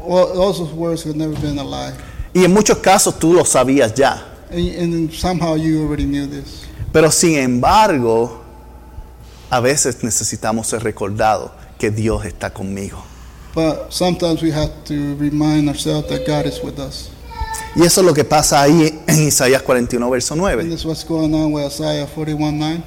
All, 0.03 0.39
all 0.39 0.53
those 0.53 0.73
words 0.73 1.05
have 1.05 1.15
never 1.17 1.35
been 1.41 1.59
a 1.59 1.65
lie, 1.65 1.93
Y 2.35 2.45
en 2.45 2.53
muchos 2.53 2.79
casos 2.79 3.19
tú 3.19 3.33
lo 3.33 3.45
sabías 3.45 3.95
ya. 3.95 4.23
and, 4.51 4.95
and 4.95 5.13
somehow 5.13 5.55
you 5.55 5.83
already 5.83 6.05
knew 6.05 6.27
this. 6.27 6.67
Pero 6.93 7.11
sin 7.11 7.39
embargo, 7.39 8.41
a 9.51 9.61
veces 9.61 10.03
necesitamos 10.03 10.67
ser 10.67 10.83
recordados 10.83 11.51
que 11.79 11.91
Dios 11.91 12.25
está 12.25 12.53
conmigo. 12.53 13.03
But 13.55 13.93
sometimes 13.93 14.43
we 14.43 14.51
have 14.51 14.73
to 14.87 15.15
remind 15.17 15.69
ourselves 15.69 16.09
that 16.09 16.27
God 16.27 16.47
is 16.47 16.61
with 16.61 16.79
us. 16.81 17.11
Y 17.77 17.83
eso 17.83 18.01
es 18.01 18.07
lo 18.07 18.15
que 18.15 18.25
pasa 18.25 18.63
ahí 18.63 19.01
en 19.07 19.29
Isaías 19.29 19.63
41, 19.63 20.09
verso 20.11 20.35
And 20.35 20.43
9. 20.43 20.65
this 20.65 20.81
is 20.81 20.85
what's 20.85 21.05
going 21.05 21.35
on 21.35 21.53
with 21.53 21.65
Isaiah 21.67 22.07
41:9. 22.07 22.83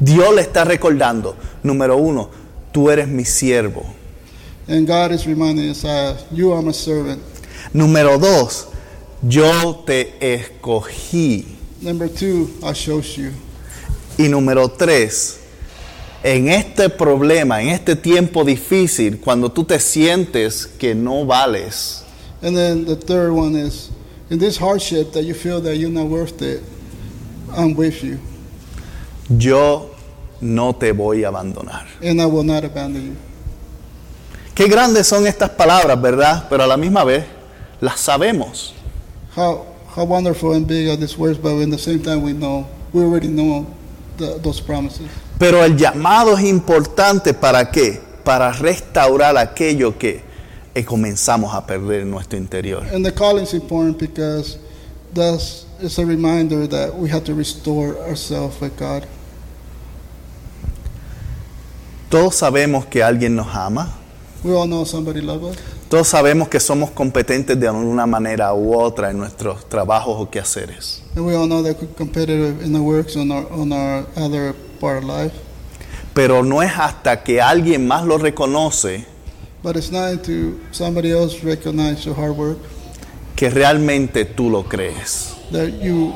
Dios 0.00 0.34
le 0.34 0.42
está 0.42 0.64
recordando, 0.64 1.36
número 1.62 1.96
uno, 1.96 2.28
tú 2.72 2.90
eres 2.90 3.06
mi 3.06 3.24
siervo. 3.24 3.84
And 4.66 4.86
God 4.88 5.12
is 5.12 5.24
reminding 5.26 5.70
Isaiah, 5.70 6.16
"You 6.32 6.52
are 6.52 6.62
my 6.62 6.72
servant." 6.72 7.20
Número 7.72 8.18
dos, 8.18 8.68
yo 9.22 9.82
te 9.86 10.14
escogí. 10.20 11.46
Number 11.80 12.08
two, 12.08 12.48
I 12.62 12.72
chose 12.72 13.16
you. 13.16 13.30
Y 14.18 14.28
número 14.28 14.68
tres, 14.68 15.38
en 16.22 16.48
este 16.48 16.88
problema, 16.88 17.60
en 17.62 17.68
este 17.68 17.94
tiempo 17.96 18.44
difícil, 18.44 19.20
cuando 19.20 19.50
tú 19.52 19.64
te 19.64 19.78
sientes 19.78 20.66
que 20.66 20.94
no 20.94 21.24
vales, 21.26 22.00
And 22.42 22.54
then 22.56 22.84
the 22.84 22.96
third 22.96 23.32
one 23.32 23.56
is, 23.56 23.90
in 24.34 24.40
this 24.40 24.56
hardship 24.58 25.12
that 25.12 25.22
you 25.22 25.32
feel 25.32 25.60
that 25.60 25.76
you're 25.76 25.90
not 25.90 26.06
worth 26.08 26.42
it, 26.42 26.60
I'm 27.56 27.74
with 27.76 28.02
you, 28.02 28.18
yo 29.30 29.90
no 30.40 30.72
te 30.72 30.90
voy 30.90 31.22
a 31.22 31.28
abandonar. 31.30 31.86
and 32.02 32.20
I 32.20 32.26
will 32.26 32.42
not 32.42 32.64
abandon 32.64 33.06
you. 33.12 33.16
Qué 34.54 34.68
grandes 34.68 35.06
son 35.06 35.24
estas 35.26 35.50
palabras, 35.50 36.00
¿verdad? 36.00 36.48
Pero 36.50 36.64
a 36.64 36.66
la 36.66 36.76
misma 36.76 37.04
vez 37.04 37.24
las 37.80 38.00
sabemos. 38.00 38.72
How 39.36 39.66
how 39.94 40.04
wonderful 40.04 40.52
and 40.54 40.66
big 40.66 40.88
are 40.88 40.96
these 40.96 41.16
words, 41.16 41.38
but 41.38 41.50
in 41.60 41.70
the 41.70 41.78
same 41.78 42.00
time 42.00 42.22
we 42.22 42.32
know 42.32 42.66
we 42.92 43.02
already 43.02 43.28
know 43.28 43.66
the, 44.16 44.38
those 44.42 44.60
promises. 44.60 45.08
Pero 45.38 45.62
el 45.62 45.76
llamado 45.76 46.36
es 46.36 46.44
importante 46.44 47.34
para 47.34 47.70
qué? 47.70 48.00
Para 48.24 48.50
restaurar 48.52 49.36
aquello 49.36 49.96
que 49.96 50.22
eh, 50.74 50.84
comenzamos 50.84 51.54
a 51.54 51.66
perder 51.66 52.04
nuestro 52.04 52.38
interior. 52.38 52.82
And 52.92 53.04
the 53.04 53.12
calling 53.12 53.44
is 53.44 53.54
important 53.54 53.98
because 53.98 54.58
that's 55.14 55.66
it's 55.80 55.98
a 55.98 56.04
reminder 56.04 56.66
that 56.66 56.94
we 56.94 57.08
have 57.10 57.24
to 57.24 57.34
restore 57.34 57.96
ourselves 57.98 58.60
with 58.60 58.76
God. 58.78 59.06
Todos 62.10 62.36
sabemos 62.36 62.86
que 62.86 63.02
alguien 63.02 63.34
nos 63.34 63.54
ama. 63.54 63.92
We 64.42 64.52
all 64.52 64.66
know 64.66 64.84
somebody 64.84 65.20
loves 65.20 65.56
us. 65.56 65.62
Todos 65.88 66.08
sabemos 66.08 66.48
que 66.48 66.58
somos 66.60 66.90
competentes 66.90 67.58
de 67.58 67.70
una 67.70 68.06
manera 68.06 68.52
u 68.54 68.74
otra 68.74 69.10
en 69.10 69.18
nuestros 69.18 69.68
trabajos 69.68 70.16
o 70.18 70.30
quehaceres. 70.30 71.02
And 71.16 71.26
we 71.26 71.34
all 71.34 71.46
know 71.46 71.62
that 71.62 71.80
we're 71.80 71.94
competitive 71.94 72.64
in 72.64 72.72
the 72.72 72.80
works 72.80 73.16
on 73.16 73.30
our 73.30 73.46
on 73.52 73.72
our 73.72 74.04
other 74.16 74.54
part 74.80 74.98
of 74.98 75.04
life. 75.04 75.34
Pero 76.14 76.42
no 76.42 76.62
es 76.62 76.72
hasta 76.76 77.22
que 77.22 77.40
alguien 77.40 77.86
más 77.86 78.04
lo 78.04 78.18
reconoce 78.18 79.13
But 79.64 79.76
it's 79.76 79.90
not 79.90 80.12
until 80.12 80.58
somebody 80.72 81.10
else 81.10 81.42
recognize 81.42 82.04
your 82.04 82.14
hard 82.14 82.36
work 82.36 82.58
que 83.34 83.48
realmente 83.50 84.24
tú 84.26 84.50
lo 84.50 84.62
crees. 84.64 85.34
that 85.50 85.72
you 85.82 86.12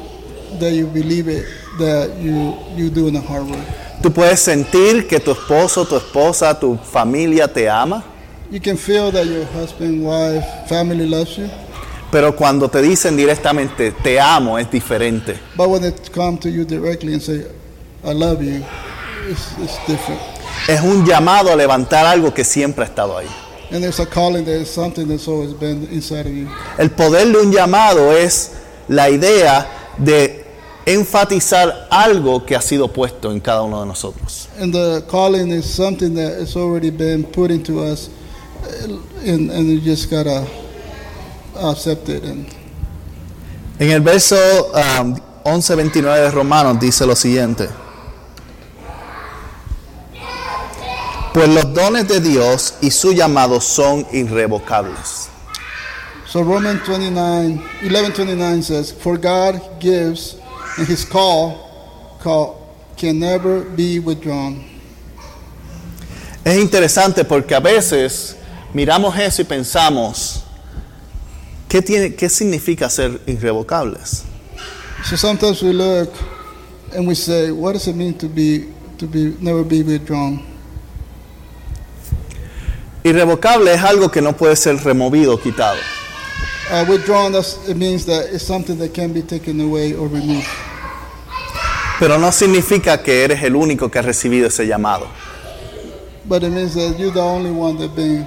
that 0.60 0.72
you 0.72 0.86
believe 0.86 1.28
it 1.28 1.46
that 1.78 2.10
you 2.20 2.54
you 2.76 2.90
doing 2.90 3.14
the 3.14 3.20
hard 3.20 3.46
work. 3.48 3.64
Tú 4.02 4.12
puedes 4.12 4.38
sentir 4.40 5.08
que 5.08 5.18
tu 5.18 5.32
esposo, 5.32 5.84
tu 5.86 5.96
esposa, 5.96 6.54
tu 6.60 6.76
familia 6.76 7.48
te 7.48 7.68
ama, 7.68 8.04
You 8.50 8.60
can 8.60 8.76
feel 8.76 9.10
that 9.12 9.26
your 9.26 9.44
husband, 9.46 10.02
wife, 10.04 10.44
family 10.68 11.06
loves 11.06 11.36
you, 11.38 11.48
pero 12.12 12.34
cuando 12.36 12.68
te 12.68 12.80
dicen 12.82 13.16
directamente 13.16 13.92
te 13.92 14.20
amo 14.20 14.58
es 14.58 14.70
diferente. 14.70 15.38
but 15.56 15.68
when 15.70 15.84
it 15.84 16.10
come 16.12 16.36
to 16.38 16.48
you 16.50 16.64
directly 16.64 17.14
and 17.14 17.22
say, 17.22 17.44
"I 18.04 18.12
love 18.12 18.42
you," 18.42 18.62
it's, 19.28 19.52
it's 19.58 19.78
different. 19.86 20.20
Es 20.66 20.80
un 20.80 21.06
llamado 21.06 21.52
a 21.52 21.56
levantar 21.56 22.06
algo 22.06 22.32
que 22.32 22.44
siempre 22.44 22.84
ha 22.84 22.88
estado 22.88 23.16
ahí. 23.16 23.28
And 23.70 23.82
there's 23.82 24.00
a 24.00 24.06
calling 24.06 24.46
something 24.64 25.06
that's 25.06 25.28
always 25.28 25.52
been 25.52 25.86
inside 25.92 26.26
of 26.26 26.32
you. 26.32 26.48
El 26.78 26.90
poder 26.90 27.30
de 27.30 27.38
un 27.38 27.52
llamado 27.52 28.12
es 28.16 28.52
la 28.88 29.10
idea 29.10 29.66
de 29.98 30.46
enfatizar 30.86 31.86
algo 31.90 32.46
que 32.46 32.56
ha 32.56 32.62
sido 32.62 32.88
puesto 32.88 33.30
en 33.30 33.40
cada 33.40 33.62
uno 33.62 33.80
de 33.80 33.86
nosotros. 33.86 34.48
And 34.58 34.72
the 34.72 35.04
calling 35.10 35.50
is 35.50 35.66
something 35.66 36.14
that 36.14 36.40
has 36.40 36.56
already 36.56 36.90
been 36.90 37.24
put 37.24 37.50
into 37.50 37.80
us, 37.80 38.08
uh, 38.64 38.98
and, 39.26 39.50
and 39.50 39.68
you 39.68 39.80
just 39.80 40.10
gotta 40.10 40.46
accept 41.56 42.08
it. 42.08 42.24
And 42.24 42.46
En 43.78 43.90
el 43.90 44.00
verso 44.00 44.36
um, 44.72 45.14
11:29 45.44 46.02
de 46.02 46.30
Romanos 46.30 46.80
dice 46.80 47.06
lo 47.06 47.14
siguiente. 47.14 47.68
Pues 51.32 51.48
los 51.48 51.72
dones 51.74 52.08
de 52.08 52.20
Dios 52.20 52.74
y 52.80 52.90
su 52.90 53.12
llamado 53.12 53.60
son 53.60 54.06
irrevocables. 54.12 55.28
so 56.30 56.42
Romans 56.42 56.82
29, 56.86 57.60
11:29 57.82 58.62
says, 58.62 58.92
"For 58.92 59.16
God 59.16 59.60
gives, 59.80 60.36
and 60.76 60.86
His 60.86 61.04
call, 61.04 61.56
call 62.22 62.56
can 62.96 63.18
never 63.18 63.60
be 63.60 63.98
withdrawn." 63.98 64.62
Es 66.44 66.56
interesante 66.58 67.24
porque 67.24 67.54
a 67.54 67.60
veces 67.60 68.36
miramos 68.74 69.18
eso 69.18 69.42
y 69.42 69.44
pensamos, 69.44 70.42
¿qué, 71.68 71.82
tiene, 71.82 72.14
qué 72.14 72.28
significa 72.28 72.88
ser 72.88 73.20
irrevocables? 73.26 74.24
So 75.04 75.16
sometimes 75.16 75.62
we 75.62 75.72
look 75.72 76.10
and 76.94 77.06
we 77.06 77.14
say, 77.14 77.50
"What 77.50 77.74
does 77.74 77.86
it 77.86 77.94
mean 77.94 78.14
to 78.18 78.28
be 78.28 78.68
to 78.98 79.06
be 79.06 79.34
never 79.40 79.62
be 79.62 79.82
withdrawn?" 79.82 80.42
Irrevocable 83.08 83.72
es 83.72 83.82
algo 83.82 84.10
que 84.10 84.20
no 84.20 84.36
puede 84.36 84.56
ser 84.56 84.76
removido 84.84 85.34
o 85.34 85.38
quitado. 85.40 85.78
Uh, 86.70 86.84
withdrawn, 86.86 87.32
that's, 87.32 87.56
it 87.66 87.76
means 87.76 88.04
that 88.04 88.26
it's 88.32 88.44
something 88.44 88.76
that 88.78 88.92
can 88.92 89.12
be 89.12 89.22
taken 89.22 89.60
away 89.60 89.94
or 89.94 90.06
removed. 90.08 90.46
Pero 91.98 92.18
no 92.18 92.30
significa 92.30 93.02
que 93.02 93.24
eres 93.24 93.42
el 93.42 93.56
único 93.56 93.90
que 93.90 93.98
ha 93.98 94.02
recibido 94.02 94.46
ese 94.48 94.66
llamado. 94.66 95.06
But 96.28 96.42
it 96.42 96.50
means 96.50 96.74
that 96.74 96.98
you're 96.98 97.12
the 97.12 97.20
only 97.22 97.50
one 97.50 97.78
that 97.78 97.96
being 97.96 98.26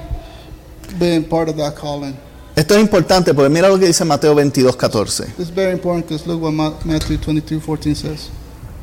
being 0.99 1.23
part 1.23 1.49
of 1.49 1.55
that 1.57 1.75
calling. 1.75 2.17
Esto 2.55 2.73
es 2.75 2.81
importante 2.81 3.33
porque 3.33 3.49
mira 3.49 3.69
lo 3.69 3.77
que 3.79 3.85
dice 3.85 4.03
Mateo 4.03 4.33
22, 4.33 4.75
14. 4.75 5.25
It's 5.37 5.49
very 5.49 5.71
important 5.71 6.07
because 6.07 6.27
look 6.27 6.41
what 6.41 6.51
Ma- 6.51 6.73
Matthew 6.83 7.17
22, 7.17 7.61
14 7.61 7.95
says. 7.95 8.29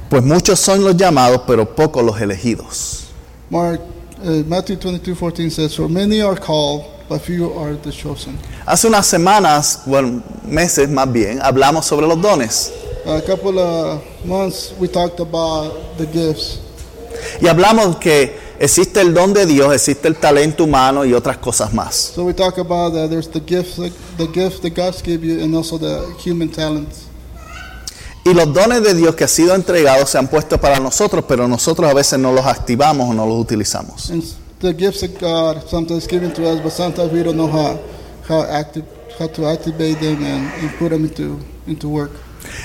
Pues 0.09 0.23
muchos 0.23 0.59
son 0.61 0.83
los 0.85 0.97
llamados, 0.97 1.43
pero 1.47 1.75
pocos 1.75 2.03
los 2.03 2.19
elegidos. 2.21 3.09
Mark, 3.51 3.81
uh, 4.23 4.43
Matthew 4.47 4.77
22, 4.77 5.15
14 5.15 5.51
says, 5.51 5.75
For 5.77 5.89
many 5.89 6.21
are 6.21 6.37
called, 6.37 6.85
but 7.09 7.21
few 7.21 7.53
are 7.53 7.75
the 7.75 7.93
chosen. 7.93 8.39
Hace 8.67 8.89
unas 8.89 9.07
semanas, 9.07 9.83
bueno, 9.87 10.23
meses 10.45 10.89
más 10.89 11.11
bien, 11.13 11.41
hablamos 11.43 11.85
sobre 11.85 12.07
los 12.07 12.21
dones. 12.21 12.73
A 13.07 13.23
couple 13.23 13.59
of 13.59 14.03
months 14.25 14.75
we 14.79 14.89
talked 14.89 15.21
about 15.21 15.97
the 15.97 16.07
gifts. 16.07 16.61
Y 17.41 17.47
hablamos 17.49 17.97
que 17.97 18.37
existe 18.59 19.01
el 19.01 19.15
don 19.15 19.33
de 19.33 19.47
Dios, 19.47 19.73
existe 19.73 20.09
el 20.09 20.17
talento 20.17 20.65
humano 20.65 21.05
y 21.05 21.15
otras 21.15 21.39
cosas 21.39 21.73
más. 21.73 21.95
So 22.15 22.25
we 22.25 22.35
talk 22.35 22.59
about 22.59 22.93
that 22.95 23.09
there's 23.11 23.29
the 23.29 23.41
gifts, 23.41 23.77
the 23.77 24.27
gifts 24.27 24.61
that 24.61 24.75
God's 24.75 25.03
give 25.03 25.25
you, 25.25 25.43
and 25.43 25.55
also 25.55 25.79
the 25.79 26.15
human 26.19 26.49
talents. 26.51 27.07
Y 28.29 28.35
los 28.35 28.53
dones 28.53 28.83
de 28.83 28.95
Dios 28.95 29.15
que 29.15 29.25
han 29.25 29.31
sido 29.31 29.55
entregados 29.55 30.11
se 30.11 30.19
han 30.19 30.29
puesto 30.29 30.61
para 30.61 30.79
nosotros, 30.79 31.25
pero 31.27 31.49
nosotros 31.49 31.91
a 31.91 31.95
veces 31.95 32.19
no 32.19 32.31
los 32.33 32.45
activamos 32.45 33.09
o 33.09 33.15
no 33.15 33.25
los 33.25 33.39
utilizamos. 33.39 34.11
And 34.11 34.23
the 34.61 34.75
gifts 34.75 35.03
of 35.03 35.19
God 35.19 35.67
sometimes 35.67 36.07
given 36.07 36.33
to 36.35 36.43
us, 36.43 36.61
but 36.61 36.73
sometimes 36.73 37.11
we 37.11 37.23
don't 37.23 37.37
know 37.37 37.49
how 37.49 37.79
how 38.29 38.43
active 38.43 38.85
how 39.19 39.29
to 39.29 39.49
activate 39.49 39.99
them 40.01 40.23
and, 40.23 40.53
and 40.61 40.79
put 40.79 40.91
them 40.91 41.05
into 41.05 41.39
into 41.67 41.89
work. 41.89 42.11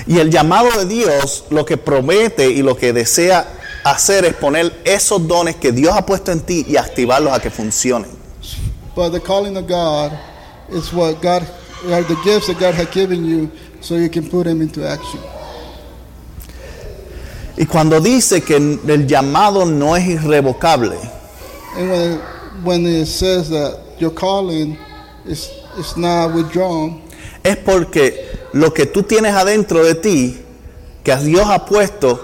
Y 0.06 0.18
el 0.18 0.30
llamado 0.30 0.68
de 0.78 0.84
Dios 0.84 1.44
lo 1.48 1.64
que 1.64 1.78
promete 1.78 2.50
y 2.50 2.62
lo 2.62 2.76
que 2.76 2.92
desea 2.92 3.46
hacer 3.84 4.26
es 4.26 4.34
poner 4.34 4.82
esos 4.84 5.26
dones 5.26 5.56
que 5.56 5.72
Dios 5.72 5.94
ha 5.94 6.04
puesto 6.04 6.30
en 6.30 6.40
ti 6.40 6.66
y 6.68 6.76
activarlos 6.76 7.32
a 7.32 7.40
que 7.40 7.50
funcionen. 7.50 8.10
But 8.94 9.12
the 9.12 9.20
calling 9.20 9.56
of 9.56 9.66
God 9.66 10.12
is 10.70 10.92
what 10.92 11.22
God 11.22 11.42
are 11.90 12.02
the 12.02 12.16
gifts 12.22 12.48
that 12.48 12.58
God 12.58 12.74
has 12.74 12.88
given 12.94 13.24
you, 13.24 13.50
so 13.80 13.96
you 13.96 14.10
can 14.10 14.28
put 14.28 14.44
them 14.44 14.60
into 14.60 14.86
action. 14.86 15.20
Y 17.56 17.66
cuando 17.66 18.00
dice 18.00 18.40
que 18.42 18.56
el 18.56 19.06
llamado 19.06 19.64
no 19.64 19.94
es 19.96 20.06
irrevocable, 20.08 20.96
And 21.76 21.90
when 21.90 22.12
it, 22.12 22.20
when 22.64 22.86
it 22.86 23.06
says 23.06 23.48
that 23.50 23.78
your 23.98 24.10
calling 24.12 24.76
is 25.24 25.50
is 25.78 25.96
not 25.96 26.32
withdrawn, 26.34 27.02
es 27.42 27.56
porque 27.56 28.28
lo 28.52 28.72
que 28.72 28.86
tú 28.86 29.02
tienes 29.02 29.34
adentro 29.34 29.84
de 29.84 29.94
ti, 29.94 30.40
que 31.02 31.16
Dios 31.16 31.46
ha 31.48 31.64
puesto, 31.64 32.18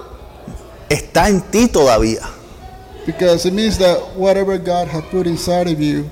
está 0.89 1.29
en 1.29 1.41
ti 1.43 1.69
todavía. 1.69 2.29
because 3.07 3.47
it 3.47 3.53
means 3.55 3.79
that 3.79 3.99
whatever 4.17 4.59
God 4.59 4.87
has 4.89 5.03
put 5.07 5.27
inside 5.27 5.67
of 5.69 5.81
you 5.81 6.09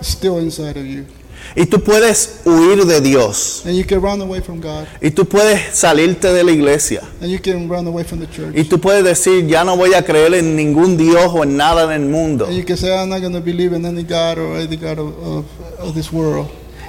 is 0.00 0.06
still 0.06 0.38
inside 0.38 0.76
of 0.76 0.86
you. 0.86 1.06
Y 1.54 1.66
tú 1.66 1.80
puedes 1.82 2.40
huir 2.44 2.84
de 2.84 3.00
Dios. 3.00 3.62
And 3.66 3.76
you 3.76 3.84
can 3.84 4.00
run 4.00 4.20
away 4.20 4.40
from 4.40 4.60
God, 4.60 4.86
Y 5.00 5.10
tú 5.10 5.26
puedes 5.26 5.60
salirte 5.74 6.32
de 6.32 6.42
la 6.44 6.50
iglesia. 6.52 7.02
and 7.20 7.30
you 7.30 7.38
can 7.38 7.68
run 7.68 7.86
away 7.86 8.04
from 8.04 8.20
the 8.20 8.26
church. 8.26 8.54
Y 8.56 8.64
tú 8.64 8.80
puedes 8.80 9.04
decir, 9.04 9.46
ya 9.46 9.64
no 9.64 9.76
voy 9.76 9.94
a 9.94 10.02
creer 10.02 10.34
en 10.34 10.56
ningún 10.56 10.96
Dios 10.96 11.30
o 11.32 11.42
en 11.44 11.56
nada 11.56 11.84
en 11.94 12.02
el 12.02 12.08
mundo. 12.08 12.46
And 12.46 12.56
you 12.56 12.64
can 12.64 12.76
say, 12.76 12.94
I'm 12.94 13.08
not 13.08 13.20
going 13.20 13.32
to 13.34 13.40
believe 13.40 13.72
in 13.74 13.84
any 13.84 14.02
God 14.02 14.38
or 14.38 14.56
any 14.56 14.76
God 14.76 14.98
of, 14.98 15.18
of, 15.22 15.44
of 15.78 15.94
this 15.94 16.12
world. 16.12 16.48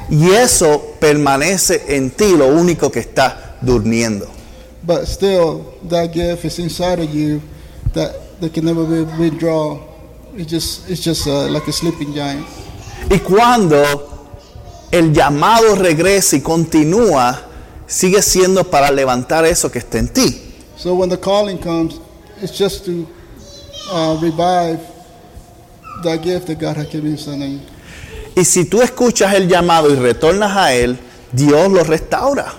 Y 0.10 0.32
eso 0.32 0.96
permanece 1.00 1.84
en 1.90 2.12
ti, 2.12 2.36
lo 2.38 2.48
único 2.48 2.90
que 2.92 3.00
está 3.02 3.58
durmiendo. 3.62 4.28
But 4.86 5.06
still, 5.06 5.74
that 5.90 6.14
gift 6.14 6.46
is 6.46 6.60
inside 6.60 7.00
of 7.00 7.14
you 7.14 7.42
that, 7.94 8.40
that 8.40 8.54
can 8.54 8.64
never 8.64 8.86
be 8.86 9.02
withdrawn. 9.22 9.82
It's 10.36 10.50
just, 10.50 10.90
it's 10.90 11.04
just 11.04 11.28
uh, 11.28 11.50
like 11.50 11.68
a 11.68 11.74
sleeping 11.74 12.14
giant. 12.14 12.46
Y 13.10 13.18
cuando 13.20 14.17
el 14.92 15.14
llamado 15.14 15.76
regresa 15.76 16.36
y 16.36 16.42
continúa, 16.42 17.42
sigue 17.88 18.22
siendo 18.22 18.64
para 18.64 18.92
levantar 18.92 19.46
eso 19.46 19.72
que 19.72 19.80
está 19.80 20.00
en 20.00 20.10
ti. 20.10 20.44
So 20.78 20.94
when 20.94 21.10
the 21.10 21.18
calling 21.18 21.58
comes, 21.58 22.00
it's 22.42 22.58
just 22.58 22.86
to 22.86 23.08
uh, 23.92 24.18
revive 24.22 24.80
that 26.04 26.22
gift 26.22 26.48
that 26.48 26.60
God 26.60 26.78
has 26.78 26.88
given 26.90 27.12
inside 27.12 27.42
of 27.42 27.50
you. 27.50 27.60
Y 28.36 28.46
si 28.46 28.66
tú 28.66 28.82
escuchas 28.82 29.34
el 29.34 29.48
llamado 29.48 29.90
y 29.90 29.96
retornas 29.96 30.56
a 30.56 30.74
Él, 30.74 31.00
Dios 31.32 31.72
lo 31.72 31.84
restaura. 31.84 32.54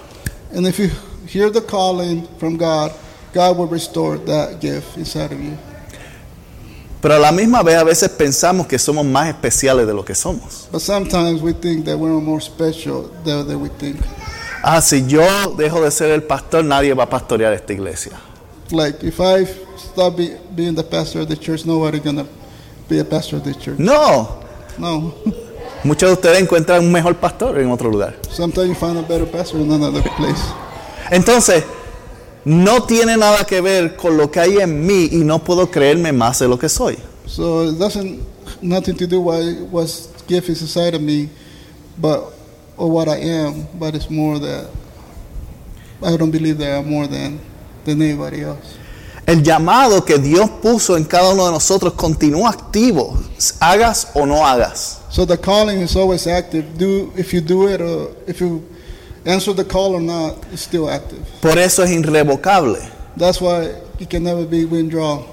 And 0.52 0.66
if 0.66 0.78
you 0.78 0.90
hear 1.28 1.50
the 1.50 1.60
calling 1.60 2.26
from 2.38 2.56
God, 2.56 2.92
God 3.32 3.56
will 3.56 3.68
restore 3.68 4.18
that 4.18 4.60
gift 4.60 4.96
inside 4.96 5.30
of 5.30 5.40
you. 5.40 5.56
Pero 7.00 7.14
a 7.14 7.18
la 7.18 7.30
misma 7.30 7.62
vez 7.62 7.76
a 7.76 7.84
veces 7.84 8.08
pensamos 8.08 8.66
que 8.66 8.78
somos 8.78 9.04
más 9.06 9.28
especiales 9.28 9.86
de 9.86 9.94
lo 9.94 10.04
que 10.04 10.14
somos. 10.14 10.68
But 10.72 10.80
sometimes 10.80 11.40
we 11.40 11.52
think 11.52 11.84
that 11.84 11.96
we're 11.96 12.20
more 12.20 12.40
special 12.40 13.10
than, 13.24 13.46
than 13.46 13.60
we 13.60 13.68
think. 13.78 14.00
Ah, 14.62 14.80
si 14.80 15.06
yo 15.06 15.22
dejo 15.56 15.80
de 15.80 15.90
ser 15.92 16.10
el 16.10 16.24
pastor, 16.24 16.64
nadie 16.64 16.92
va 16.94 17.04
a 17.04 17.08
pastorear 17.08 17.52
esta 17.52 17.72
iglesia. 17.72 18.18
Like 18.70 19.06
if 19.06 19.20
I 19.20 19.46
stop 19.76 20.16
be, 20.16 20.36
being 20.54 20.74
the 20.74 20.82
pastor 20.82 21.20
of 21.20 21.28
the 21.28 21.36
church, 21.36 21.64
nobody 21.64 22.00
gonna 22.00 22.26
be 22.88 22.98
a 22.98 23.04
pastor 23.04 23.36
of 23.36 23.44
the 23.44 23.54
church. 23.54 23.78
No, 23.78 24.40
No. 24.76 25.14
muchos 25.84 26.08
de 26.08 26.14
ustedes 26.14 26.40
encuentran 26.40 26.80
un 26.84 26.90
mejor 26.90 27.14
pastor 27.16 27.58
en 27.60 27.70
otro 27.70 27.88
lugar. 27.90 28.16
Sometimes 28.30 28.68
you 28.68 28.74
find 28.74 28.98
a 28.98 29.02
better 29.02 29.24
pastor 29.26 29.60
in 29.60 29.70
another 29.70 30.02
place. 30.16 30.42
Entonces, 31.10 31.62
no 32.44 32.84
tiene 32.84 33.16
nada 33.16 33.44
que 33.44 33.60
ver 33.60 33.96
con 33.96 34.16
lo 34.16 34.30
que 34.30 34.40
hay 34.40 34.56
en 34.58 34.86
mí 34.86 35.08
y 35.10 35.18
no 35.18 35.42
puedo 35.44 35.70
creerme 35.70 36.12
más 36.12 36.38
de 36.38 36.48
lo 36.48 36.58
que 36.58 36.68
soy. 36.68 36.98
So 37.26 37.68
it 37.68 37.78
doesn't 37.78 38.20
nothing 38.62 38.96
to 38.96 39.06
do 39.06 39.20
with 39.20 39.60
what 39.70 39.88
gift 40.26 40.48
is 40.48 40.62
inside 40.62 40.94
of 40.94 41.02
me, 41.02 41.28
but 41.98 42.32
or 42.76 42.90
what 42.90 43.08
I 43.08 43.16
am, 43.16 43.66
but 43.78 43.94
it's 43.94 44.08
more 44.08 44.38
that 44.38 44.68
I 46.02 46.16
don't 46.16 46.30
believe 46.30 46.58
that 46.58 46.78
I'm 46.78 46.88
more 46.88 47.06
than 47.06 47.40
than 47.84 48.00
anybody 48.00 48.42
else. 48.42 48.76
El 49.26 49.42
llamado 49.42 50.06
que 50.06 50.18
Dios 50.18 50.48
puso 50.62 50.96
en 50.96 51.04
cada 51.04 51.34
uno 51.34 51.44
de 51.44 51.52
nosotros 51.52 51.92
continúa 51.92 52.48
activo, 52.48 53.18
hagas 53.60 54.08
o 54.14 54.24
no 54.24 54.46
hagas. 54.46 55.00
So 55.10 55.26
the 55.26 55.36
calling 55.36 55.80
is 55.80 55.96
always 55.96 56.26
active. 56.26 56.64
Do 56.78 57.12
if 57.14 57.34
you 57.34 57.42
do 57.42 57.68
it 57.68 57.82
or 57.82 58.12
if 58.26 58.40
you 58.40 58.62
answer 59.28 59.52
the 59.54 59.64
call 59.64 59.94
or 59.94 60.00
not, 60.00 60.36
it's 60.52 60.62
still 60.62 60.88
active. 60.88 61.20
Por 61.40 61.58
eso 61.58 61.82
es 61.84 61.90
irrevocable. 61.90 62.78
That's 63.16 63.40
why 63.40 63.72
it 64.00 64.08
can 64.08 64.22
never 64.24 64.44
be 64.46 64.64
withdrawn. 64.64 65.24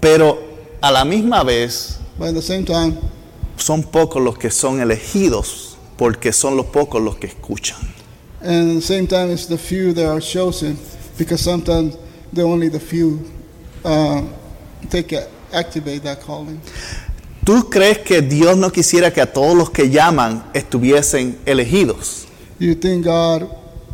Pero 0.00 0.38
a 0.82 0.90
la 0.90 1.04
misma 1.04 1.44
vez 1.44 1.98
But 2.18 2.28
at 2.28 2.34
the 2.34 2.42
same 2.42 2.64
time, 2.64 2.96
son 3.56 3.82
pocos 3.82 4.22
los 4.22 4.38
que 4.38 4.50
son 4.50 4.80
elegidos 4.80 5.76
porque 5.98 6.32
son 6.32 6.56
los 6.56 6.66
pocos 6.66 7.02
los 7.02 7.16
que 7.16 7.26
escuchan. 7.26 7.76
and 8.42 8.70
at 8.70 8.74
the 8.76 8.80
same 8.82 9.06
time, 9.06 9.30
it's 9.30 9.46
the 9.46 9.58
few 9.58 9.92
that 9.92 10.06
are 10.06 10.20
chosen 10.20 10.76
because 11.18 11.40
sometimes 11.42 11.96
they're 12.32 12.46
only 12.46 12.68
the 12.68 12.78
few 12.80 13.20
uh, 13.84 14.22
take 14.90 15.12
it, 15.12 15.28
activate 15.52 16.02
that 16.02 16.20
calling. 16.20 16.60
¿Tú 17.44 17.68
crees 17.70 17.98
que 17.98 18.22
Dios 18.22 18.56
no 18.56 18.70
quisiera 18.70 19.12
que 19.12 19.20
a 19.20 19.32
todos 19.32 19.56
los 19.56 19.70
que 19.70 19.88
llaman 19.90 20.44
estuviesen 20.52 21.38
elegidos? 21.46 22.25
You 22.58 22.74
think 22.74 23.04
God 23.04 23.48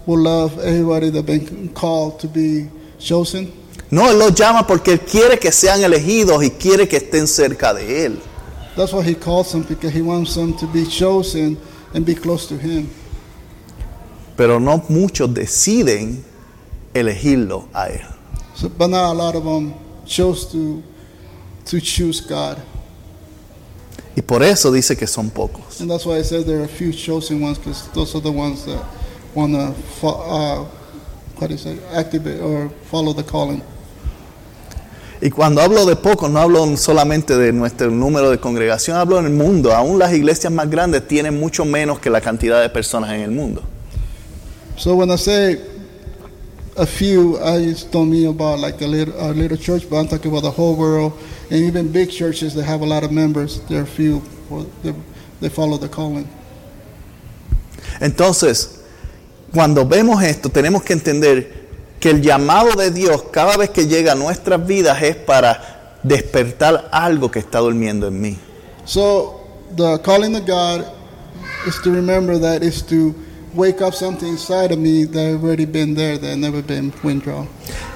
will 0.06 0.18
love 0.18 0.58
everybody 0.58 1.10
that 1.10 1.24
been 1.24 1.68
called 1.74 2.20
to 2.20 2.28
be 2.28 2.68
chosen? 2.98 3.52
No, 3.90 4.08
Él 4.10 4.18
los 4.18 4.34
llama 4.34 4.66
porque 4.66 4.92
Él 4.92 5.00
quiere 5.00 5.38
que 5.38 5.52
sean 5.52 5.82
elegidos 5.82 6.42
y 6.42 6.50
quiere 6.50 6.88
que 6.88 6.96
estén 6.96 7.26
cerca 7.26 7.74
de 7.74 8.06
Él. 8.06 8.18
That's 8.76 8.92
why 8.92 9.02
He 9.02 9.14
calls 9.14 9.52
them 9.52 9.62
because 9.64 9.92
He 9.92 10.00
wants 10.00 10.34
them 10.34 10.56
to 10.58 10.66
be 10.66 10.86
chosen 10.86 11.58
and 11.92 12.06
be 12.06 12.14
close 12.14 12.46
to 12.48 12.56
Him. 12.56 12.88
Pero 14.36 14.58
no 14.58 14.82
muchos 14.88 15.32
deciden 15.34 16.24
elegirlo 16.94 17.68
a 17.74 17.88
Él. 17.88 18.06
So, 18.54 18.68
but 18.68 18.88
not 18.88 19.10
a 19.10 19.12
lot 19.12 19.34
of 19.34 19.44
them 19.44 19.74
chose 20.06 20.46
to 20.52 20.82
to 21.66 21.80
choose 21.80 22.20
God, 22.20 22.60
Y 24.14 24.22
por 24.22 24.42
eso 24.42 24.70
dice 24.70 24.96
que 24.96 25.06
son 25.06 25.30
pocos. 25.30 25.80
and 25.80 25.90
that's 25.90 26.04
why 26.04 26.18
it 26.18 26.24
says 26.24 26.44
there 26.44 26.60
are 26.60 26.64
a 26.64 26.68
few 26.68 26.92
chosen 26.92 27.40
ones 27.40 27.58
because 27.58 27.88
those 27.94 28.14
are 28.14 28.20
the 28.20 28.30
ones 28.30 28.64
that 28.66 28.82
want 29.34 29.52
to 29.54 30.06
uh, 30.06 30.66
activate 31.94 32.40
or 32.40 32.68
follow 32.90 33.12
the 33.14 33.24
calling. 33.24 33.62
Y 35.22 35.30
cuando 35.30 35.62
hablo 35.62 35.86
de 35.86 35.94
pocos, 35.94 36.28
no 36.30 36.40
hablo 36.40 36.76
solamente 36.76 37.36
de 37.36 37.52
nuestro 37.52 37.90
número 37.92 38.28
de 38.30 38.38
congregación, 38.38 38.96
hablo 38.96 39.20
en 39.20 39.26
el 39.26 39.32
mundo. 39.32 39.72
Aún 39.72 39.98
las 39.98 40.12
iglesias 40.12 40.52
más 40.52 40.68
grandes 40.68 41.06
tienen 41.06 41.38
mucho 41.38 41.64
menos 41.64 42.00
que 42.00 42.10
la 42.10 42.20
cantidad 42.20 42.60
de 42.60 42.68
personas 42.68 43.12
en 43.12 43.20
el 43.20 43.30
mundo. 43.30 43.62
So 44.76 44.94
when 44.96 45.10
I 45.10 45.16
say 45.16 45.60
a 46.76 46.86
few, 46.86 47.38
I 47.38 47.62
just 47.64 47.92
don't 47.92 48.10
mean 48.10 48.28
about 48.28 48.58
like 48.58 48.80
a 48.80 48.86
little, 48.86 49.14
a 49.18 49.32
little 49.32 49.56
church, 49.56 49.88
but 49.88 49.96
I'm 49.96 50.08
talking 50.08 50.30
about 50.30 50.42
the 50.42 50.50
whole 50.50 50.74
world, 50.74 51.12
and 51.50 51.60
even 51.60 51.92
big 51.92 52.10
churches 52.10 52.54
that 52.54 52.64
have 52.64 52.80
a 52.80 52.86
lot 52.86 53.04
of 53.04 53.12
members. 53.12 53.60
There 53.62 53.82
are 53.82 53.86
few, 53.86 54.22
they, 54.82 54.94
they 55.40 55.48
follow 55.48 55.76
the 55.76 55.88
calling. 55.88 56.28
Entonces, 58.00 58.80
cuando 59.52 59.84
vemos 59.84 60.22
esto, 60.22 60.48
tenemos 60.48 60.82
que 60.82 60.94
entender 60.94 61.62
que 62.00 62.10
el 62.10 62.22
llamado 62.22 62.74
de 62.74 62.90
Dios 62.90 63.24
cada 63.30 63.56
vez 63.56 63.70
que 63.70 63.86
llega 63.86 64.12
a 64.12 64.14
nuestras 64.14 64.66
vidas 64.66 65.00
es 65.02 65.14
para 65.14 65.98
despertar 66.02 66.88
algo 66.90 67.30
que 67.30 67.38
está 67.38 67.58
durmiendo 67.58 68.08
en 68.08 68.20
mí. 68.20 68.38
So 68.84 69.40
the 69.76 69.98
calling 70.02 70.34
of 70.34 70.46
God 70.46 70.86
is 71.66 71.80
to 71.82 71.92
remember 71.92 72.38
that 72.38 72.62
is 72.62 72.82
to 72.86 73.14
wake 73.54 73.80
up 73.82 73.94
something 73.94 74.28
inside 74.28 74.72
of 74.72 74.78
me 74.78 75.04
that 75.04 75.34
already 75.34 75.66
been 75.66 75.94
there, 75.94 76.18
that 76.18 76.36
never 76.36 76.62
been 76.62 76.92
withdrawn. 77.02 77.48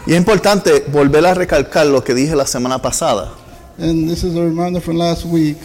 Y 0.07 0.13
es 0.13 0.19
importante 0.19 0.85
volver 0.89 1.27
a 1.27 1.35
recalcar 1.35 1.87
lo 1.87 2.03
que 2.03 2.15
dije 2.15 2.35
la 2.37 2.47
semana 2.47 2.81
pasada. 2.81 3.33
And 3.79 4.09
this 4.09 4.25
is 4.25 4.37
a 4.37 4.43
reminder 4.43 4.81
from 4.81 4.97
last 4.97 5.25
week. 5.25 5.59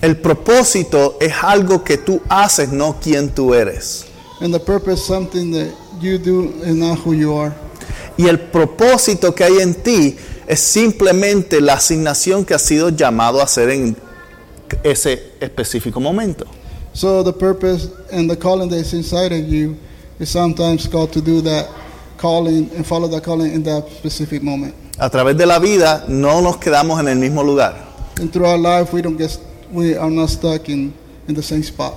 El 0.00 0.16
propósito 0.16 1.18
es 1.20 1.32
algo 1.42 1.84
que 1.84 1.98
tú 1.98 2.20
haces, 2.28 2.70
no 2.70 2.98
quien 3.00 3.30
tú 3.30 3.54
eres. 3.54 4.06
And 4.40 4.54
the 4.54 4.60
purpose 4.60 5.04
something 5.04 5.50
that 5.52 5.74
you 6.00 6.18
do 6.18 6.52
and 6.64 6.78
not 6.80 6.98
who 7.04 7.12
you 7.12 7.34
are. 7.34 7.52
Y 8.16 8.28
el 8.28 8.38
propósito 8.38 9.34
que 9.34 9.44
hay 9.44 9.58
en 9.60 9.74
ti 9.74 10.16
es 10.46 10.60
simplemente 10.60 11.60
la 11.60 11.74
asignación 11.74 12.44
que 12.44 12.54
has 12.54 12.62
sido 12.62 12.90
llamado 12.90 13.40
a 13.40 13.44
hacer 13.44 13.70
en 13.70 13.96
ese 14.82 15.32
específico 15.40 16.00
momento. 16.00 16.46
So 16.92 17.22
the 17.22 17.32
purpose 17.32 17.88
and 18.12 18.28
the 18.28 18.36
calling 18.36 18.68
that 18.70 18.76
is 18.76 18.92
inside 18.94 19.32
of 19.32 19.48
you 19.48 19.76
is 20.18 20.28
sometimes 20.28 20.86
called 20.86 21.12
to 21.12 21.20
do 21.20 21.40
that 21.42 21.68
calling 22.16 22.70
and 22.74 22.86
follow 22.86 23.08
that 23.08 23.22
calling 23.24 23.52
in 23.52 23.62
that 23.62 23.88
specific 23.90 24.42
moment. 24.42 24.74
A 24.98 25.08
través 25.08 25.36
de 25.36 25.46
la 25.46 25.58
vida 25.58 26.04
no 26.08 26.40
nos 26.42 26.58
quedamos 26.58 27.00
en 27.00 27.08
el 27.08 27.16
mismo 27.16 27.42
lugar. 27.42 27.74
And 28.20 28.30
through 28.30 28.46
our 28.46 28.58
life, 28.58 28.92
we 28.92 29.00
don't 29.00 29.16
get, 29.16 29.38
we 29.72 29.96
are 29.96 30.10
not 30.10 30.28
stuck 30.28 30.68
in, 30.68 30.92
in 31.26 31.34
the 31.34 31.42
same 31.42 31.62
spot. 31.62 31.94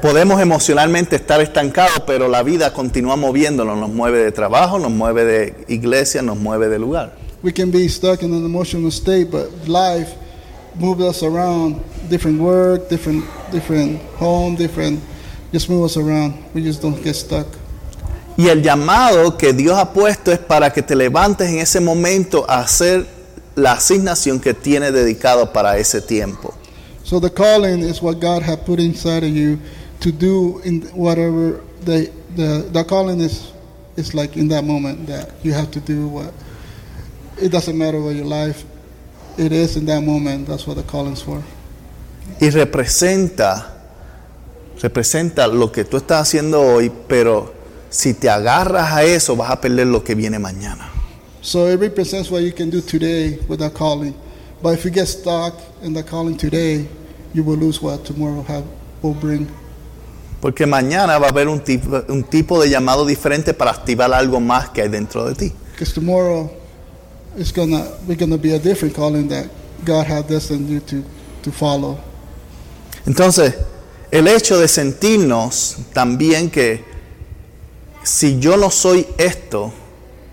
Podemos 0.00 0.40
emocionalmente 0.40 1.16
estar 1.16 1.40
estancados, 1.40 2.00
pero 2.06 2.28
la 2.28 2.42
vida 2.44 2.72
continúa 2.72 3.16
moviéndonos, 3.16 3.76
nos 3.76 3.90
mueve 3.90 4.18
de 4.24 4.30
trabajo, 4.30 4.78
nos 4.78 4.92
mueve 4.92 5.24
de 5.24 5.64
iglesia, 5.68 6.22
nos 6.22 6.38
mueve 6.38 6.68
de 6.68 6.78
lugar. 6.78 7.12
We 7.42 7.52
can 7.52 7.70
be 7.70 7.88
stuck 7.88 8.22
in 8.22 8.32
an 8.32 8.44
emotional 8.44 8.90
state, 8.90 9.30
but 9.30 9.50
life 9.66 10.14
moves 10.76 11.02
us 11.02 11.22
around, 11.22 11.82
different 12.08 12.40
work, 12.40 12.88
different, 12.88 13.24
different 13.50 14.00
home, 14.18 14.56
different, 14.56 15.00
just 15.52 15.68
move 15.68 15.84
us 15.84 15.96
around. 15.96 16.34
We 16.54 16.62
just 16.62 16.82
don't 16.82 17.02
get 17.02 17.14
stuck. 17.14 17.46
Y 18.36 18.48
el 18.48 18.62
llamado 18.62 19.36
que 19.36 19.52
Dios 19.52 19.76
ha 19.76 19.92
puesto 19.92 20.30
es 20.30 20.38
para 20.38 20.72
que 20.72 20.82
te 20.82 20.94
levantes 20.94 21.48
en 21.48 21.58
ese 21.58 21.80
momento 21.80 22.44
a 22.48 22.60
hacer 22.60 23.06
la 23.56 23.72
asignación 23.72 24.38
que 24.38 24.54
tiene 24.54 24.92
dedicado 24.92 25.52
para 25.52 25.76
ese 25.78 26.00
tiempo. 26.00 26.54
So 27.02 27.18
the 27.18 27.30
calling 27.30 27.80
is 27.80 28.00
what 28.00 28.20
God 28.20 28.42
has 28.42 28.58
put 28.58 28.78
inside 28.78 29.24
of 29.24 29.30
you 29.30 29.58
to 30.00 30.12
do 30.12 30.60
in 30.64 30.82
whatever 30.94 31.60
the 31.84 32.12
the 32.36 32.68
the 32.70 32.84
calling 32.84 33.20
is 33.20 33.52
is 33.96 34.14
like 34.14 34.36
in 34.36 34.48
that 34.48 34.64
moment 34.64 35.06
that 35.06 35.32
you 35.42 35.52
have 35.52 35.70
to 35.72 35.80
do 35.80 36.06
what 36.06 36.32
it 37.40 37.50
doesn't 37.50 37.76
matter 37.76 38.00
what 38.00 38.14
your 38.14 38.26
life 38.26 38.64
it 39.36 39.52
is 39.52 39.76
in 39.76 39.86
that 39.86 40.02
moment 40.02 40.46
that's 40.46 40.66
what 40.66 40.76
the 40.76 40.82
calling's 40.84 41.22
for 41.22 41.42
Y 42.40 42.50
representa, 42.50 43.74
representa 44.80 45.46
lo 45.46 45.70
que 45.72 45.84
tú 45.84 45.96
estás 45.96 46.22
haciendo 46.22 46.60
hoy, 46.60 46.90
pero 47.08 47.52
si 47.90 48.14
te 48.14 48.28
agarras 48.30 48.92
a 48.92 49.02
eso 49.04 49.34
vas 49.36 49.50
a 49.50 49.60
perder 49.60 49.86
lo 49.86 50.04
que 50.04 50.14
viene 50.14 50.38
mañana. 50.38 50.90
so 51.40 51.68
it 51.68 51.78
represents 51.80 52.30
what 52.30 52.40
you 52.42 52.52
can 52.52 52.68
do 52.68 52.80
today 52.80 53.38
with 53.48 53.58
that 53.60 53.72
calling 53.72 54.12
but 54.60 54.74
if 54.74 54.84
you 54.84 54.90
get 54.90 55.06
stuck 55.06 55.54
in 55.82 55.94
the 55.94 56.02
calling 56.02 56.36
today 56.36 56.84
you 57.32 57.42
will 57.44 57.56
lose 57.56 57.80
what 57.80 58.04
tomorrow 58.04 58.42
have 58.46 58.64
will 59.02 59.14
bring 59.14 59.46
Porque 60.40 60.66
mañana 60.66 61.18
va 61.18 61.26
a 61.26 61.30
haber 61.30 61.48
un 61.48 61.60
tipo, 61.60 62.02
un 62.08 62.22
tipo 62.24 62.60
de 62.60 62.68
llamado 62.68 63.04
diferente 63.06 63.54
para 63.54 63.70
activar 63.72 64.12
algo 64.12 64.38
más 64.40 64.68
que 64.70 64.82
hay 64.82 64.88
dentro 64.88 65.24
de 65.26 65.34
ti. 65.34 65.52
because 65.72 65.92
tomorrow 65.94 66.50
it's 67.36 67.52
gonna 67.52 67.84
we're 68.06 68.16
gonna 68.18 68.36
be 68.36 68.52
a 68.54 68.58
different 68.58 68.94
calling 68.94 69.28
that 69.28 69.46
God 69.84 70.06
has 70.06 70.24
destined 70.26 70.68
you 70.68 70.80
to 70.80 71.02
to 71.42 71.50
follow 71.52 71.96
Entonces, 73.06 73.54
el 74.10 74.28
hecho 74.28 74.58
de 74.58 74.68
sentirnos 74.68 75.76
también 75.92 76.50
que 76.50 76.84
si 78.02 78.38
yo 78.38 78.56
no 78.56 78.70
soy 78.70 79.06
esto, 79.18 79.72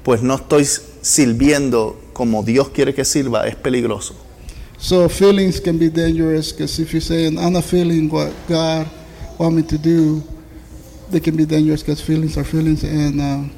pues 0.04 0.22
no 0.22 0.36
estoy 0.36 0.66
sirviendo 1.02 2.00
como 2.14 2.44
Dios 2.44 2.70
quiere 2.70 2.94
que 2.94 3.04
sirva, 3.04 3.48
es 3.48 3.56
peligroso. 3.56 4.16
So 4.78 5.10
feelings 5.10 5.60
can 5.60 5.78
be 5.78 5.90
dangerous 5.90 6.52
because 6.52 6.80
if 6.80 6.92
you're 6.92 7.02
saying 7.02 7.38
I'm 7.38 7.54
not 7.54 7.64
feeling 7.64 8.10
what 8.10 8.32
God 8.48 8.88
want 9.38 9.56
me 9.56 9.64
to 9.64 9.78
do, 9.78 10.22
they 11.10 11.20
can 11.20 11.36
be 11.36 11.46
dangerous 11.46 11.82
because 11.82 12.02
feelings 12.02 12.38
are 12.38 12.44
feelings, 12.44 12.84
and 12.84 13.22
um, 13.22 13.52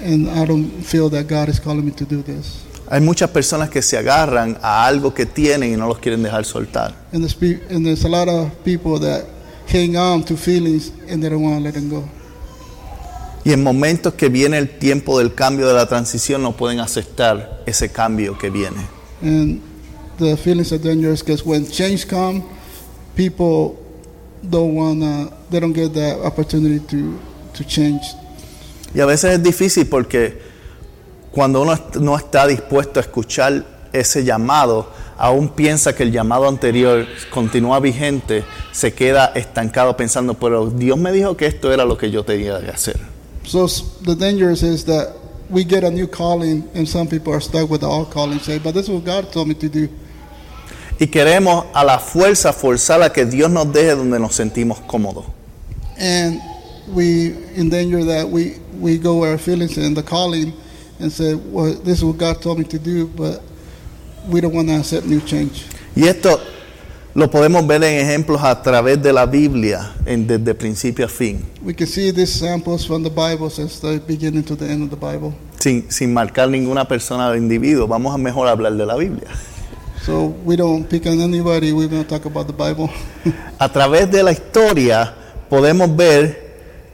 and 0.00 0.28
I 0.30 0.44
don't 0.44 0.68
feel 0.82 1.08
that 1.10 1.26
God 1.26 1.48
is 1.48 1.58
calling 1.58 1.84
me 1.84 1.92
to 1.92 2.04
do 2.04 2.22
this. 2.22 2.64
Hay 2.92 3.00
muchas 3.00 3.30
personas 3.30 3.70
que 3.70 3.80
se 3.80 3.96
agarran 3.96 4.58
a 4.60 4.84
algo 4.84 5.14
que 5.14 5.24
tienen 5.24 5.72
y 5.72 5.76
no 5.78 5.86
los 5.88 5.98
quieren 5.98 6.22
dejar 6.22 6.44
soltar. 6.44 6.94
And 7.10 7.22
there's, 7.22 7.34
pe- 7.34 7.62
and 7.74 7.86
there's 7.86 8.04
a 8.04 8.08
lot 8.08 8.28
of 8.28 8.50
people 8.64 9.00
that 9.00 9.24
hang 9.66 9.96
on 9.96 10.22
to 10.24 10.36
feelings 10.36 10.92
and 11.08 11.22
they 11.22 11.30
don't 11.30 11.42
want 11.42 11.56
to 11.56 11.64
let 11.64 11.72
them 11.72 11.88
go. 11.88 12.04
Y 13.44 13.52
en 13.54 13.62
momentos 13.62 14.12
que 14.12 14.28
viene 14.28 14.58
el 14.58 14.68
tiempo 14.78 15.18
del 15.18 15.34
cambio 15.34 15.66
de 15.68 15.72
la 15.72 15.86
transición 15.86 16.42
no 16.42 16.54
pueden 16.54 16.80
aceptar 16.80 17.62
ese 17.64 17.88
cambio 17.90 18.36
que 18.36 18.50
viene. 18.50 18.86
And 19.22 19.62
the 20.18 20.36
feelings 20.36 20.70
are 20.70 20.78
dangerous 20.78 21.22
because 21.22 21.46
when 21.46 21.66
change 21.66 22.06
come, 22.06 22.44
people 23.16 23.78
don't 24.42 24.74
wanna, 24.74 25.30
they 25.50 25.60
don't 25.60 25.72
get 25.72 25.94
that 25.94 26.18
opportunity 26.26 26.78
to 26.88 27.18
to 27.54 27.64
change. 27.64 28.02
Y 28.94 29.00
a 29.00 29.06
veces 29.06 29.32
es 29.32 29.42
difícil 29.42 29.86
porque 29.88 30.51
cuando 31.32 31.62
uno 31.62 31.78
no 32.00 32.16
está 32.16 32.46
dispuesto 32.46 33.00
a 33.00 33.02
escuchar 33.02 33.64
ese 33.92 34.24
llamado, 34.24 34.88
aún 35.18 35.48
piensa 35.50 35.94
que 35.94 36.02
el 36.02 36.12
llamado 36.12 36.48
anterior 36.48 37.06
continúa 37.30 37.80
vigente, 37.80 38.44
se 38.72 38.92
queda 38.92 39.32
estancado 39.34 39.96
pensando, 39.96 40.34
pero 40.34 40.70
Dios 40.70 40.98
me 40.98 41.10
dijo 41.12 41.36
que 41.36 41.46
esto 41.46 41.72
era 41.72 41.84
lo 41.84 41.96
que 41.96 42.10
yo 42.10 42.24
tenía 42.24 42.60
que 42.60 42.70
hacer. 42.70 42.96
So 43.44 43.66
the 44.04 44.14
danger 44.14 44.52
is 44.52 44.84
that 44.84 45.08
we 45.50 45.64
get 45.64 45.84
a 45.84 45.90
new 45.90 46.06
calling, 46.06 46.64
and 46.74 46.86
some 46.86 47.08
people 47.08 47.32
are 47.32 47.40
stuck 47.40 47.68
with 47.68 47.80
the 47.80 47.86
old 47.88 48.10
calling. 48.12 48.38
Say, 48.38 48.58
but 48.58 48.72
this 48.74 48.84
is 48.84 48.90
what 48.90 49.04
God 49.04 49.32
told 49.32 49.48
me 49.48 49.54
to 49.54 49.68
do, 49.68 49.88
Y 51.00 51.06
queremos 51.08 51.64
a 51.74 51.82
la 51.84 51.98
fuerza 51.98 52.52
forzar 52.52 53.02
a 53.02 53.10
que 53.12 53.24
Dios 53.24 53.50
nos 53.50 53.72
deje 53.72 53.96
donde 53.96 54.18
nos 54.20 54.34
sentimos 54.34 54.78
cómodos. 54.86 55.24
and 55.98 56.40
we 56.88 57.32
in 57.54 57.68
danger 57.70 58.04
that 58.04 58.28
we 58.28 58.56
we 58.80 58.98
go 58.98 59.16
where 59.18 59.32
our 59.32 59.38
feelings 59.38 59.76
and 59.78 59.96
the 59.96 60.02
calling, 60.02 60.52
and 61.02 61.10
say, 61.12 61.34
well, 61.34 61.74
this 61.84 61.98
is 61.98 62.04
what 62.04 62.16
God 62.18 62.40
told 62.40 62.58
me 62.58 62.64
to 62.64 62.78
do, 62.78 63.06
but 63.08 63.40
we 64.28 64.40
don't 64.40 64.54
want 64.54 64.68
to 64.68 64.74
accept 64.76 65.06
new 65.06 65.20
change. 65.20 65.66
Y 65.94 66.06
esto 66.06 66.40
lo 67.14 67.28
podemos 67.30 67.66
ver 67.66 67.82
en 67.84 67.98
ejemplos 68.06 68.40
a 68.42 68.62
través 68.62 69.02
de 69.02 69.12
la 69.12 69.26
Biblia, 69.26 69.92
en- 70.06 70.26
desde 70.26 70.54
principio 70.54 71.04
a 71.04 71.08
fin, 71.08 71.44
We 71.62 71.74
can 71.74 71.86
see 71.86 72.10
these 72.12 72.32
samples 72.32 72.86
from 72.86 73.02
the 73.02 73.10
Bible 73.10 73.50
since 73.50 73.78
the 73.80 74.00
beginning 74.06 74.44
to 74.44 74.56
the 74.56 74.66
end 74.66 74.82
of 74.84 74.90
the 74.90 74.96
Bible. 74.96 75.34
sin, 75.58 75.84
sin 75.90 76.12
marcar 76.14 76.48
ninguna 76.48 76.86
persona 76.88 77.28
o 77.28 77.36
individuo. 77.36 77.86
Vamos 77.86 78.14
a 78.14 78.18
mejor 78.18 78.48
hablar 78.48 78.72
de 78.76 78.86
la 78.86 78.96
Biblia. 78.96 79.28
So 80.04 80.34
we 80.44 80.56
don't 80.56 80.88
pick 80.88 81.06
on 81.06 81.20
anybody. 81.20 81.72
We're 81.72 81.86
going 81.88 82.02
to 82.02 82.08
talk 82.08 82.24
about 82.24 82.46
the 82.48 82.52
Bible. 82.52 82.90
A 83.60 83.68
través 83.68 84.10
de 84.10 84.22
la 84.24 84.32
historia 84.32 85.14
podemos 85.48 85.94
ver 85.94 86.40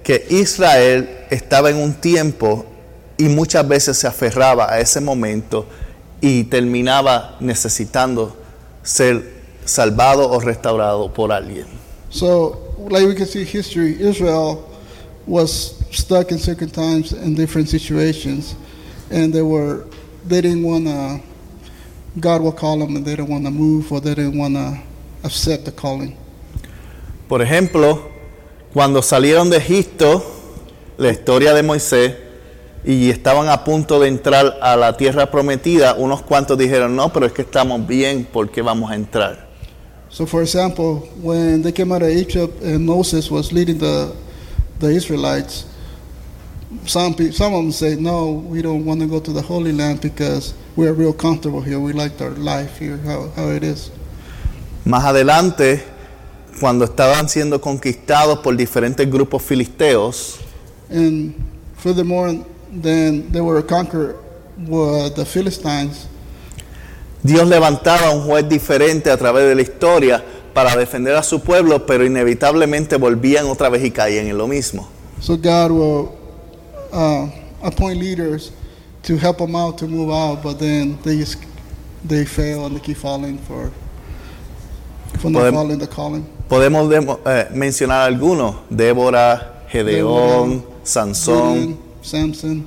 que 0.02 0.26
Israel 0.28 1.08
estaba 1.30 1.70
en 1.70 1.76
un 1.78 1.94
tiempo 1.94 2.66
y 3.18 3.24
muchas 3.24 3.66
veces 3.66 3.98
se 3.98 4.06
aferraba 4.06 4.72
a 4.72 4.80
ese 4.80 5.00
momento 5.00 5.66
y 6.20 6.44
terminaba 6.44 7.36
necesitando 7.40 8.36
ser 8.82 9.38
salvado 9.64 10.30
o 10.30 10.40
restaurado 10.40 11.12
por 11.12 11.32
alguien. 11.32 11.66
So, 12.10 12.74
like 12.88 13.06
we 13.06 13.14
can 13.14 13.26
see 13.26 13.44
history, 13.44 13.96
Israel 14.00 14.64
was 15.26 15.74
stuck 15.90 16.30
in 16.30 16.38
certain 16.38 16.70
times 16.70 17.12
in 17.12 17.34
different 17.34 17.68
situations, 17.68 18.54
and 19.10 19.32
they 19.32 19.42
were 19.42 19.84
they 20.26 20.40
didn't 20.40 20.64
want 20.64 20.86
to. 20.86 21.20
God 22.18 22.40
will 22.40 22.52
call 22.52 22.78
them, 22.78 22.96
and 22.96 23.04
they 23.04 23.14
didn't 23.14 23.28
want 23.28 23.44
to 23.44 23.50
move, 23.50 23.92
or 23.92 24.00
they 24.00 24.14
didn't 24.14 24.38
want 24.38 24.54
to 24.54 24.78
accept 25.22 25.66
the 25.66 25.72
calling. 25.72 26.16
Por 27.28 27.42
ejemplo, 27.42 28.10
cuando 28.72 29.02
salieron 29.02 29.50
de 29.50 29.58
Egipto, 29.58 30.24
la 30.96 31.10
historia 31.10 31.52
de 31.52 31.62
Moisés, 31.62 32.27
y 32.88 33.10
estaban 33.10 33.50
a 33.50 33.64
punto 33.64 34.00
de 34.00 34.08
entrar 34.08 34.56
a 34.62 34.74
la 34.74 34.96
tierra 34.96 35.30
prometida, 35.30 35.92
unos 35.92 36.22
cuantos 36.22 36.56
dijeron, 36.56 36.96
no, 36.96 37.12
pero 37.12 37.26
es 37.26 37.32
que 37.32 37.42
estamos 37.42 37.86
bien, 37.86 38.26
¿por 38.32 38.50
qué 38.50 38.62
vamos 38.62 38.90
a 38.90 38.94
entrar? 38.94 39.46
So, 40.08 40.24
for 40.26 40.42
example, 40.42 41.06
when 41.22 41.62
they 41.62 41.70
came 41.70 41.92
out 41.92 42.00
of 42.00 42.08
Egypt 42.08 42.62
and 42.64 42.86
Moses 42.86 43.30
was 43.30 43.52
leading 43.52 43.76
the 43.76 44.14
the 44.80 44.90
Israelites, 44.90 45.66
some 46.86 47.12
people, 47.14 47.34
some 47.34 47.52
of 47.52 47.62
them 47.62 47.72
say, 47.72 47.94
"No, 47.94 48.42
we 48.48 48.62
don't 48.62 48.86
want 48.86 49.02
to 49.02 49.06
go 49.06 49.20
to 49.20 49.34
the 49.34 49.42
Holy 49.42 49.70
Land 49.70 50.00
because 50.00 50.54
we're 50.74 50.94
real 50.94 51.12
comfortable 51.12 51.60
here. 51.60 51.78
We 51.78 51.92
like 51.92 52.18
our 52.22 52.30
life 52.30 52.78
here, 52.78 52.98
how, 53.04 53.28
how 53.36 53.50
it 53.50 53.62
is." 53.62 53.90
Más 54.86 55.04
adelante, 55.04 55.84
cuando 56.58 56.86
estaban 56.86 57.28
siendo 57.28 57.60
conquistados 57.60 58.38
por 58.38 58.56
diferentes 58.56 59.06
grupos 59.10 59.42
filisteos, 59.42 60.38
And 60.88 61.34
furthermore, 61.76 62.46
then 62.70 63.30
they 63.32 63.40
were 63.40 63.62
conquered 63.62 64.16
with 64.66 65.14
the 65.14 65.24
Philistines. 65.24 66.06
Dios 67.22 67.46
levantaba 67.48 68.08
a 68.08 68.10
un 68.12 68.22
juez 68.26 68.48
diferente 68.48 69.10
a 69.10 69.16
través 69.16 69.48
de 69.48 69.54
la 69.54 69.62
historia 69.62 70.22
para 70.54 70.76
defender 70.76 71.14
a 71.16 71.22
su 71.22 71.40
pueblo, 71.40 71.84
pero 71.86 72.04
inevitablemente 72.04 72.96
volvían 72.96 73.46
otra 73.46 73.68
vez 73.68 73.84
y 73.84 73.90
caían 73.90 74.26
en 74.26 74.36
lo 74.38 74.46
mismo. 74.46 74.88
So 75.20 75.36
God 75.36 75.70
will 75.72 76.12
uh, 76.92 77.28
appoint 77.62 77.98
leaders 78.00 78.52
to 79.02 79.16
help 79.16 79.38
them 79.38 79.56
out 79.56 79.78
to 79.78 79.86
move 79.88 80.10
out, 80.12 80.42
but 80.42 80.58
then 80.58 80.98
they 81.02 81.16
just 81.16 81.38
they 82.06 82.24
fail 82.24 82.66
and 82.66 82.76
they 82.76 82.80
keep 82.80 82.96
falling 82.96 83.38
for 83.38 83.70
for 85.18 85.30
not 85.30 85.42
Podem- 85.42 85.54
following 85.54 85.78
the 85.78 85.86
calling. 85.88 86.24
Podemos 86.48 86.88
demo- 86.88 87.18
eh, 87.26 87.48
mencionar 87.52 88.02
algunos, 88.06 88.54
Débora, 88.70 89.64
Gedeón, 89.70 90.64
Sansón, 90.84 91.54
Gideon, 91.54 91.78
Samson, 92.08 92.64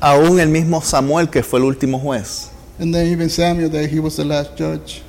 Aún 0.00 0.40
el 0.40 0.48
mismo 0.48 0.80
Samuel, 0.80 1.28
que 1.28 1.42
fue 1.42 1.58
el 1.58 1.66
último 1.66 1.98
juez. 1.98 2.50
And 2.78 2.94
then 2.94 3.06
even 3.12 3.28
Samuel, 3.28 3.68
that 3.70 3.90
he 3.90 4.00
was 4.00 4.16
the 4.16 4.24
last 4.24 4.56
judge. 4.56 5.02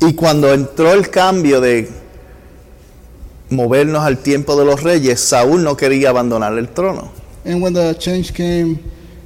Y 0.00 0.14
cuando 0.14 0.52
entró 0.52 0.92
el 0.92 1.08
cambio 1.10 1.60
de 1.60 1.88
movernos 3.50 4.02
al 4.02 4.18
tiempo 4.18 4.56
de 4.56 4.64
los 4.64 4.82
reyes, 4.82 5.20
Saúl 5.20 5.62
no 5.62 5.76
quería 5.76 6.10
abandonar 6.10 6.58
el 6.58 6.68
trono. 6.70 7.12
And 7.44 7.62
when 7.62 7.72
the 7.72 7.94
change 7.96 8.32
came 8.34 8.80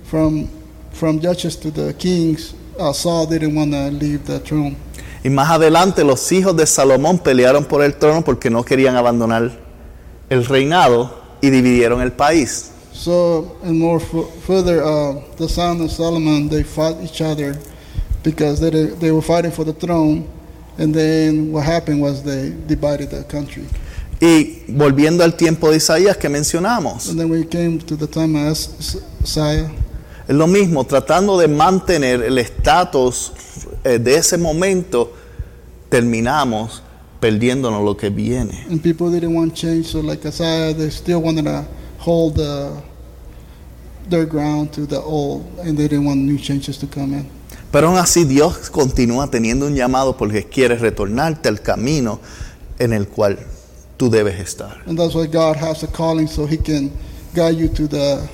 from 0.04 0.48
from 0.92 1.18
judges 1.20 1.56
to 1.60 1.70
the 1.70 1.94
kings, 1.94 2.54
uh, 2.78 2.92
Saul 2.92 3.26
didn't 3.26 3.54
want 3.56 3.72
to 3.72 3.90
leave 3.90 4.24
the 4.26 4.38
throne. 4.40 4.76
Y 5.22 5.30
más 5.30 5.50
adelante 5.50 6.04
los 6.04 6.30
hijos 6.30 6.54
de 6.54 6.66
Salomón 6.66 7.18
pelearon 7.18 7.64
por 7.64 7.82
el 7.82 7.94
trono 7.94 8.22
porque 8.22 8.50
no 8.50 8.62
querían 8.62 8.96
abandonar 8.96 9.63
el 10.34 10.44
reinado 10.44 11.10
y 11.40 11.50
dividieron 11.50 12.00
el 12.00 12.12
país. 12.12 12.70
So, 12.92 13.56
and 13.62 13.78
more 13.78 13.98
fu- 14.00 14.26
further, 14.46 14.82
uh, 14.82 15.20
the 15.36 15.48
son 15.48 15.80
of 15.80 15.90
Solomon, 15.90 16.48
they 16.48 16.62
fought 16.62 16.96
each 17.02 17.20
other 17.20 17.56
because 18.22 18.60
they, 18.60 18.70
they 18.70 19.10
were 19.10 19.22
fighting 19.22 19.50
for 19.52 19.64
the 19.64 19.72
throne. 19.72 20.26
And 20.78 20.94
then 20.94 21.52
what 21.52 21.64
happened 21.64 22.00
was 22.00 22.22
they 22.22 22.52
divided 22.66 23.10
the 23.10 23.24
country. 23.24 23.64
Y 24.20 24.62
volviendo 24.68 25.22
al 25.24 25.32
tiempo 25.36 25.70
de 25.70 25.76
Isaías 25.76 26.16
que 26.16 26.28
mencionamos, 26.28 27.08
And 27.10 27.18
then 27.18 27.32
it 27.34 27.50
came 27.50 27.78
to 27.80 27.96
the 27.96 28.06
time 28.06 28.36
of 28.36 28.52
Es- 28.52 28.96
Isaiah, 29.22 29.70
es 30.26 30.34
lo 30.34 30.46
mismo, 30.46 30.84
tratando 30.84 31.36
de 31.38 31.48
mantener 31.48 32.22
el 32.22 32.38
estatus 32.38 33.32
eh, 33.84 33.98
de 33.98 34.14
ese 34.16 34.38
momento, 34.38 35.12
terminamos 35.90 36.82
perdiéndonos 37.24 37.82
lo 37.82 37.96
que 37.96 38.10
viene. 38.10 38.66
and 38.68 38.82
people 38.82 39.10
didn't 39.10 39.34
want 39.34 39.54
change, 39.54 39.86
so 39.86 40.00
like 40.00 40.26
Isaiah, 40.26 40.74
they 40.74 40.90
still 40.90 41.22
wanted 41.22 41.46
to 41.46 41.64
hold 41.98 42.36
the, 42.36 42.70
their 44.10 44.26
ground 44.26 44.72
to 44.74 44.84
the 44.86 45.00
old, 45.00 45.46
and 45.60 45.74
they 45.78 45.88
didn't 45.88 46.04
want 46.04 46.20
new 46.20 46.36
changes 46.36 46.76
to 46.76 46.86
come 46.86 47.14
in. 47.14 47.26
Pero 47.72 47.88
aún 47.88 47.96
así 47.96 48.24
Dios 48.26 48.68
continúa 48.68 49.30
teniendo 49.30 49.66
un 49.66 49.74
llamado 49.74 50.18
porque 50.18 50.44
quiere 50.44 50.76
retornarte 50.76 51.48
al 51.48 51.62
camino 51.62 52.20
en 52.78 52.92
el 52.92 53.08
cual 53.08 53.38
tú 53.96 54.10
debes 54.10 54.38
estar. 54.38 54.82
And 54.86 54.98
that's 54.98 55.14
why 55.14 55.26
God 55.26 55.56
has 55.56 55.82
a 55.82 55.86
calling, 55.86 56.28
so 56.28 56.46
He 56.46 56.58
can 56.58 56.90
guide 57.34 57.56
you 57.56 57.68
to 57.68 57.88
the 57.88 58.28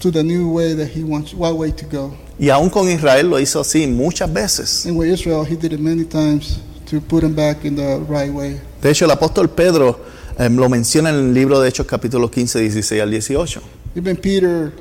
to 0.00 0.10
the 0.10 0.22
new 0.22 0.50
way 0.50 0.74
that 0.74 0.88
He 0.88 1.02
wants, 1.02 1.32
what 1.32 1.56
way 1.56 1.72
to 1.72 1.86
go. 1.86 2.12
Y 2.38 2.50
aún 2.50 2.68
con 2.68 2.90
Israel 2.90 3.30
lo 3.30 3.40
hizo 3.40 3.60
así 3.60 3.86
muchas 3.86 4.30
veces. 4.30 4.84
And 4.84 4.98
with 4.98 5.08
Israel, 5.08 5.44
He 5.44 5.56
did 5.56 5.72
it 5.72 5.80
many 5.80 6.04
times 6.04 6.60
to 6.92 7.00
put 7.00 7.22
them 7.22 7.34
back 7.34 7.64
in 7.64 7.74
the 7.74 7.98
right 8.06 8.30
way. 8.30 8.60
De 8.82 8.90
hecho, 8.90 9.06
el 9.06 9.10
apóstol 9.10 9.48
Pedro 9.48 9.98
eh, 10.38 10.50
lo 10.50 10.68
menciona 10.68 11.08
en 11.08 11.16
el 11.16 11.34
libro 11.34 11.58
de 11.58 11.70
Hechos 11.70 11.86
capítulo 11.86 12.30
15, 12.30 12.60
16 12.60 13.00
al 13.00 13.10
18. 13.10 13.62
Even 13.96 14.16
Peter 14.16 14.72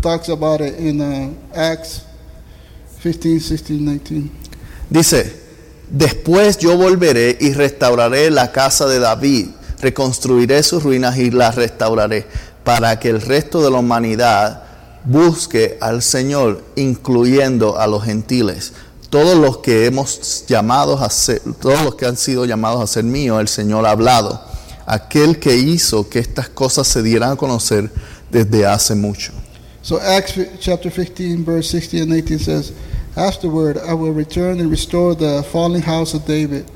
talks 0.00 0.28
about 0.28 0.60
it 0.60 0.78
in 0.78 1.00
uh, 1.00 1.34
Acts 1.52 2.04
15, 3.02 3.40
16, 3.40 3.84
19. 3.84 4.30
Dice, 4.88 5.32
después 5.90 6.58
yo 6.58 6.76
volveré 6.76 7.36
y 7.40 7.52
restauraré 7.52 8.30
la 8.30 8.52
casa 8.52 8.86
de 8.86 9.00
David, 9.00 9.48
reconstruiré 9.80 10.62
sus 10.62 10.84
ruinas 10.84 11.18
y 11.18 11.32
las 11.32 11.56
restauraré, 11.56 12.24
para 12.62 13.00
que 13.00 13.08
el 13.08 13.20
resto 13.20 13.64
de 13.64 13.70
la 13.70 13.78
humanidad 13.78 14.62
busque 15.04 15.76
al 15.80 16.02
Señor, 16.02 16.62
incluyendo 16.76 17.78
a 17.78 17.88
los 17.88 18.04
gentiles. 18.04 18.74
Todos 19.10 19.38
los 19.38 19.58
que 19.58 19.86
hemos 19.86 20.44
llamado 20.46 20.98
a 20.98 21.08
ser, 21.08 21.40
todos 21.60 21.82
los 21.82 21.94
que 21.94 22.04
han 22.04 22.18
sido 22.18 22.44
llamados 22.44 22.82
a 22.82 22.86
ser 22.86 23.04
míos, 23.04 23.40
el 23.40 23.48
Señor 23.48 23.86
ha 23.86 23.90
hablado. 23.92 24.38
Aquel 24.84 25.38
que 25.38 25.56
hizo 25.56 26.08
que 26.08 26.18
estas 26.18 26.50
cosas 26.50 26.86
se 26.86 27.02
dieran 27.02 27.32
a 27.32 27.36
conocer 27.36 27.90
desde 28.30 28.66
hace 28.66 28.94
mucho. 28.94 29.32
So 29.80 29.98
Acts 29.98 30.34
chapter 30.60 30.90
15, 30.90 31.42
verse 31.42 31.70
16 31.70 32.02
and 32.02 32.12
18 32.12 32.38
says, 32.38 32.72
Afterward 33.16 33.78
I 33.78 33.94
will 33.94 34.12
return 34.12 34.60
and 34.60 34.70
restore 34.70 35.14
the 35.14 35.42
fallen 35.42 35.80
house 35.80 36.12
of 36.12 36.26
David. 36.26 36.66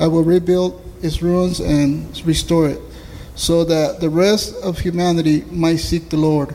I 0.00 0.06
will 0.06 0.24
rebuild 0.24 0.80
its 1.02 1.20
ruins 1.20 1.60
and 1.60 2.06
restore 2.24 2.70
it, 2.70 2.80
so 3.34 3.64
that 3.64 4.00
the 4.00 4.08
rest 4.08 4.54
of 4.62 4.78
humanity 4.78 5.44
might 5.50 5.80
seek 5.80 6.08
the 6.08 6.16
Lord, 6.16 6.54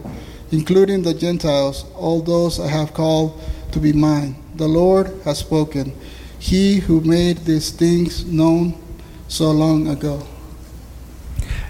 including 0.51 1.03
the 1.03 1.13
Gentiles, 1.13 1.85
all 1.95 2.21
those 2.21 2.59
I 2.59 2.67
have 2.67 2.95
called 2.95 3.39
to 3.73 3.79
be 3.79 3.93
mine. 3.93 4.35
The 4.57 4.67
Lord 4.67 5.11
has 5.25 5.39
spoken. 5.39 5.93
He 6.39 6.79
who 6.79 7.01
made 7.01 7.45
these 7.45 7.71
things 7.71 8.25
known 8.25 8.75
so 9.27 9.51
long 9.51 9.87
ago. 9.87 10.19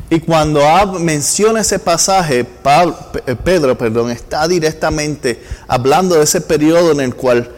Y 0.09 0.19
cuando 0.19 0.61
menciona 0.99 1.59
ese 1.59 1.79
pasaje, 1.79 2.45
Pablo- 2.45 2.95
Pe- 3.11 3.35
Pedro 3.35 3.77
perdón, 3.77 4.09
está 4.09 4.47
directamente 4.47 5.41
hablando 5.67 6.15
de 6.15 6.23
ese 6.23 6.39
periodo 6.39 6.91
en 6.93 7.01
el 7.01 7.13
cual 7.13 7.51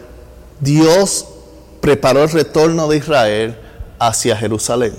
Dios 0.60 1.24
preparó 1.80 2.24
el 2.24 2.30
retorno 2.30 2.88
de 2.88 2.96
Israel 2.96 3.56
hacia 4.00 4.36
Jerusalén. 4.36 4.94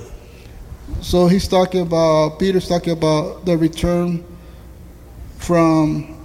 So 1.02 1.28
he's 1.28 1.48
talking 1.48 1.82
about, 1.82 2.40
Peter's 2.40 2.68
talking 2.70 2.94
about 2.94 3.44
the 3.46 3.58
return 3.58 4.24
from 5.38 6.16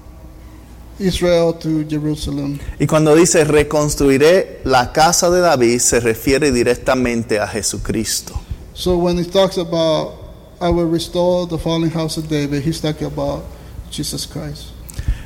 Israel 0.99 1.55
to 1.55 1.85
Jerusalem. 1.89 2.59
Y 2.79 2.87
cuando 2.87 3.15
dice 3.15 3.45
reconstruiré 3.45 4.61
la 4.65 4.93
casa 4.93 5.31
de 5.31 5.41
David, 5.41 5.79
se 5.81 6.01
refiere 6.01 6.53
directamente 6.53 7.39
a 7.39 7.47
Jesucristo. 7.47 8.41
So 8.75 8.97
when 8.97 9.19
he 9.19 9.25
talks 9.25 9.59
about, 9.59 10.15
I 10.61 10.69
will 10.69 10.91
restore 10.91 11.47
the 11.47 11.59
fallen 11.59 11.91
house 11.91 12.19
of 12.19 12.29
David, 12.29 12.63
he's 12.63 12.81
talking 12.81 13.07
about 13.07 13.45
Jesus 13.91 14.27
Christ. 14.27 14.73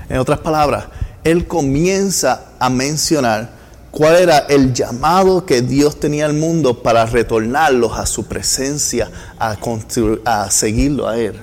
En 0.08 0.18
otras 0.18 0.40
palabras, 0.40 0.86
él 1.24 1.46
comienza 1.46 2.52
a 2.58 2.68
mencionar 2.68 3.52
cuál 3.90 4.16
era 4.16 4.38
el 4.48 4.72
llamado 4.72 5.46
que 5.46 5.62
Dios 5.62 6.00
tenía 6.00 6.26
al 6.26 6.34
mundo 6.34 6.82
para 6.82 7.06
retornarlos 7.06 7.96
a 7.96 8.06
su 8.06 8.24
presencia, 8.24 9.10
a, 9.38 9.56
a 10.24 10.50
seguirlo 10.50 11.08
a 11.08 11.18
él. 11.18 11.34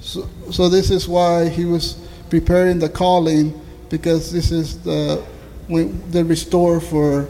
So, 0.00 0.26
so 0.50 0.70
this 0.70 0.90
is 0.90 1.06
why 1.06 1.48
he 1.48 1.64
was 1.64 1.96
preparing 2.28 2.78
the 2.78 2.88
calling, 2.88 3.54
because 3.90 4.30
this 4.32 4.50
is 4.50 4.78
the, 4.82 5.22
the 5.68 6.24
restore 6.24 6.80
for 6.80 7.26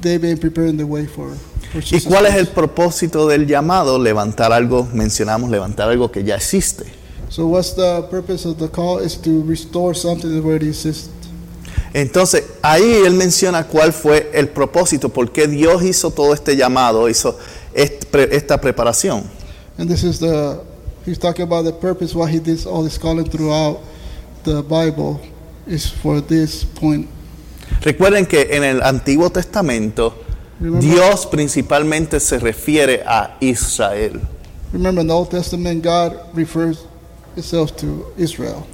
David 0.00 0.30
and 0.30 0.40
preparing 0.40 0.76
the 0.76 0.86
way 0.86 1.06
for, 1.06 1.34
for 1.72 1.80
¿Y 1.80 2.00
cuál 2.00 2.26
es 2.26 2.34
el 2.34 2.48
propósito 2.48 3.28
del 3.28 3.46
llamado? 3.46 3.98
Levantar 3.98 4.52
algo, 4.52 4.88
mencionamos 4.92 5.50
levantar 5.50 5.88
algo 5.88 6.10
que 6.10 6.24
ya 6.24 6.36
existe. 6.36 6.84
So 7.28 7.46
what's 7.46 7.74
the 7.74 8.02
purpose 8.10 8.46
of 8.46 8.58
the 8.58 8.68
call? 8.68 8.98
Is 8.98 9.16
to 9.22 9.42
restore 9.44 9.94
something 9.94 10.30
that 10.30 10.44
already 10.44 10.68
exists. 10.68 11.08
Entonces, 11.94 12.44
ahí 12.62 13.02
él 13.04 13.14
menciona 13.14 13.66
cuál 13.66 13.92
fue 13.92 14.30
el 14.34 14.48
propósito, 14.48 15.10
por 15.10 15.30
qué 15.30 15.46
Dios 15.46 15.82
hizo 15.82 16.10
todo 16.10 16.32
este 16.32 16.56
llamado, 16.56 17.08
hizo 17.08 17.36
esta 17.74 18.60
preparación. 18.60 19.24
And 19.78 19.90
this 19.90 20.02
is 20.02 20.18
the, 20.18 20.60
he's 21.04 21.18
talking 21.18 21.42
about 21.42 21.64
the 21.64 21.72
purpose 21.72 22.14
why 22.14 22.30
he 22.30 22.38
did 22.38 22.66
all 22.66 22.82
this 22.82 22.98
calling 22.98 23.28
throughout 23.28 23.80
the 24.44 24.62
Bible 24.62 25.20
is 25.66 25.90
for 25.90 26.20
this 26.20 26.64
point. 26.64 27.08
Recuerden 27.82 28.26
que 28.26 28.48
en 28.56 28.64
el 28.64 28.82
Antiguo 28.82 29.30
Testamento 29.30 30.14
Remember, 30.60 30.80
Dios 30.80 31.26
principalmente 31.26 32.20
se 32.20 32.38
refiere 32.38 33.02
a 33.04 33.36
Israel. 33.40 34.20
remember 34.72 35.00
in 35.00 35.08
the 35.08 35.14
Old 35.14 35.30
Testament, 35.30 35.82
God 35.82 36.18
refers 36.34 36.86
itself 37.36 37.76
to 37.76 38.12
Israel. 38.16 38.64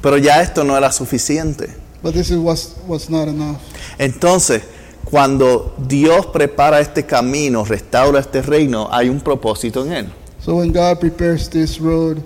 Pero 0.00 0.16
ya 0.16 0.40
esto 0.40 0.64
no 0.64 0.76
era 0.76 0.90
suficiente. 0.90 1.74
But 2.02 2.14
this 2.14 2.30
is 2.30 2.38
what's, 2.38 2.74
what's 2.86 3.08
not 3.08 3.28
enough. 3.28 3.60
Entonces, 3.98 4.62
cuando 5.04 5.74
Dios 5.78 6.26
prepara 6.26 6.80
este 6.80 7.06
camino, 7.06 7.64
restaura 7.64 8.20
este 8.20 8.42
reino, 8.42 8.88
hay 8.90 9.08
un 9.08 9.20
propósito 9.20 9.84
en 9.84 9.92
él. 9.92 10.12
So 10.40 10.56
when 10.56 10.72
God 10.72 11.00
prepares 11.00 11.48
this 11.48 11.78
road, 11.80 12.22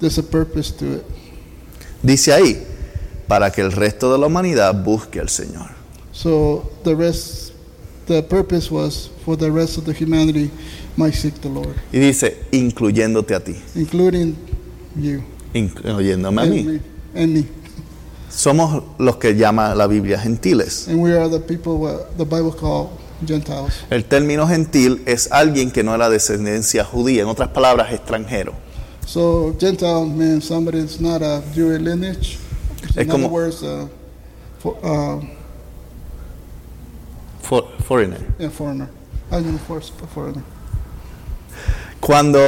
there's 0.00 0.18
a 0.18 0.22
purpose 0.22 0.70
to 0.78 0.98
it. 0.98 1.04
Dice 2.02 2.32
ahí, 2.32 2.64
para 3.26 3.50
que 3.50 3.60
el 3.60 3.72
resto 3.72 4.12
de 4.12 4.18
la 4.18 4.26
humanidad 4.26 4.74
busque 4.74 5.20
al 5.20 5.28
Señor. 5.28 5.70
So 6.12 6.70
the 6.84 6.94
rest, 6.94 7.52
the 8.06 8.22
purpose 8.22 8.70
was 8.72 9.10
for 9.24 9.36
the 9.36 9.50
rest 9.50 9.78
of 9.78 9.84
the 9.84 9.92
humanity 9.92 10.50
might 10.96 11.14
seek 11.14 11.34
the 11.40 11.48
Lord, 11.48 11.76
Y 11.92 11.98
dice, 11.98 12.38
incluyéndote 12.50 13.34
a 13.34 13.40
ti, 13.40 13.56
including 13.74 14.34
you 14.96 15.22
incluyéndome 15.54 16.42
a 16.42 16.44
mí. 16.46 16.64
me. 16.64 16.80
And 17.14 17.34
me. 17.34 17.44
Somos 18.30 18.82
los 18.98 19.16
que 19.16 19.34
llama 19.36 19.74
la 19.74 19.86
Biblia 19.86 20.18
gentiles. 20.18 20.88
And 20.88 21.00
we 21.00 21.12
are 21.16 21.28
the 21.28 21.40
people 21.40 21.78
what 21.78 22.16
the 22.16 22.24
Bible 22.24 22.52
call 22.52 22.90
Gentiles. 23.26 23.72
El 23.90 24.04
término 24.04 24.46
gentil 24.46 25.02
es 25.06 25.30
alguien 25.32 25.70
que 25.72 25.82
no 25.82 25.94
era 25.94 26.08
descendencia 26.08 26.84
judía, 26.84 27.22
en 27.22 27.28
otras 27.28 27.48
palabras, 27.48 27.92
extranjero. 27.92 28.52
So 29.08 29.54
Gentile 29.58 30.04
means 30.04 30.44
somebody 30.46 30.80
that's 30.80 31.00
not 31.00 31.22
a 31.22 31.42
Jewish 31.54 31.80
lineage. 31.80 32.38
Es 32.90 32.96
In 32.98 33.08
como- 33.08 33.24
other 33.28 33.32
words, 33.32 33.62
uh, 33.62 33.86
for, 34.58 34.76
uh, 34.82 35.20
For- 37.40 37.64
foreigner. 37.86 38.18
a 38.38 38.50
foreigner. 38.50 38.88
I 39.32 39.40
mean, 39.40 39.58
for, 39.66 39.80
foreigner. 40.14 40.42
Cuando 42.00 42.44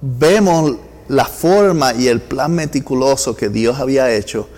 vemos 0.00 0.78
la 1.08 1.24
forma 1.26 1.94
y 1.94 2.08
el 2.08 2.20
plan 2.20 2.52
meticuloso 2.52 3.36
que 3.36 3.48
Dios 3.48 3.78
había 3.78 4.10
hecho 4.12 4.48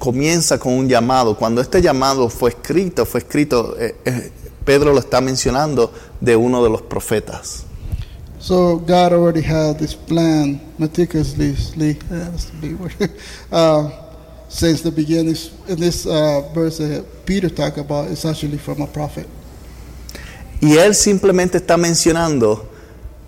comienza 0.00 0.58
con 0.58 0.72
un 0.72 0.88
llamado. 0.88 1.36
Cuando 1.36 1.60
este 1.60 1.80
llamado 1.80 2.28
fue 2.28 2.50
escrito, 2.50 3.06
fue 3.06 3.20
escrito, 3.20 3.76
eh, 3.78 3.94
eh, 4.04 4.32
Pedro 4.64 4.92
lo 4.92 4.98
está 4.98 5.20
mencionando, 5.20 5.92
de 6.20 6.34
uno 6.34 6.64
de 6.64 6.70
los 6.70 6.82
profetas. 6.82 7.64
So 8.42 8.76
God 8.78 9.12
already 9.12 9.40
had 9.40 9.78
this 9.78 9.94
plan 9.94 10.60
meticulously, 10.76 11.50
uh, 12.10 12.30
that's 12.30 12.46
the 12.46 12.56
big 12.60 12.74
word, 12.76 13.92
since 14.48 14.82
the 14.82 14.90
beginning. 14.90 15.36
In 15.68 15.78
this 15.78 16.06
uh, 16.08 16.42
verse 16.52 16.78
that 16.78 17.04
Peter 17.24 17.48
talked 17.48 17.78
about, 17.78 18.10
it's 18.10 18.24
actually 18.24 18.58
from 18.58 18.82
a 18.82 18.86
prophet. 18.88 19.28
Y 20.60 20.76
él 20.76 20.96
simplemente 20.96 21.58
está 21.58 21.76
mencionando 21.76 22.68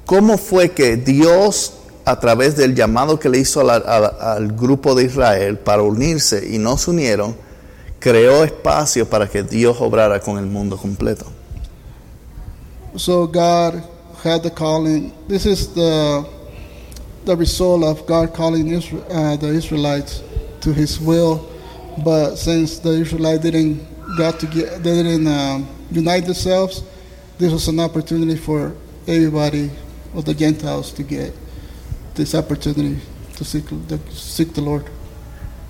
cómo 0.04 0.36
fue 0.36 0.72
que 0.72 0.96
Dios, 0.96 1.74
a 2.04 2.18
través 2.18 2.56
del 2.56 2.74
llamado 2.74 3.20
que 3.20 3.28
le 3.28 3.38
hizo 3.38 3.60
a 3.60 3.64
la- 3.64 3.76
a- 3.76 4.32
al 4.34 4.48
grupo 4.52 4.96
de 4.96 5.04
Israel 5.04 5.58
para 5.58 5.82
unirse 5.82 6.44
y 6.52 6.58
no 6.58 6.76
se 6.76 6.90
unieron, 6.90 7.36
creó 8.00 8.42
espacio 8.42 9.08
para 9.08 9.28
que 9.28 9.44
Dios 9.44 9.76
obrara 9.80 10.18
con 10.18 10.38
el 10.38 10.46
mundo 10.46 10.76
completo. 10.76 11.26
So 12.96 13.26
God 13.28 13.82
had 14.24 14.42
the 14.42 14.50
calling. 14.50 15.12
This 15.28 15.46
is 15.46 15.74
the 15.74 16.26
the 17.24 17.36
result 17.36 17.84
of 17.84 18.06
God 18.06 18.34
calling 18.34 18.66
Isra 18.66 19.04
uh, 19.10 19.36
the 19.36 19.48
Israelites 19.48 20.22
to 20.62 20.72
His 20.72 20.98
will. 20.98 21.50
But 22.04 22.36
since 22.36 22.78
the 22.78 22.90
Israelites 22.90 23.42
didn't 23.42 23.86
got 24.16 24.40
to 24.40 24.46
get, 24.46 24.82
they 24.82 25.02
didn't 25.02 25.28
um, 25.28 25.68
unite 25.90 26.24
themselves, 26.24 26.82
this 27.38 27.52
was 27.52 27.68
an 27.68 27.78
opportunity 27.80 28.36
for 28.36 28.74
everybody 29.06 29.70
of 30.14 30.24
the 30.24 30.34
Gentiles 30.34 30.90
to 30.92 31.02
get 31.02 31.32
this 32.14 32.34
opportunity 32.34 32.98
to 33.36 33.44
seek 33.44 33.64
the, 33.68 33.98
seek 34.10 34.54
the 34.54 34.60
Lord. 34.60 34.84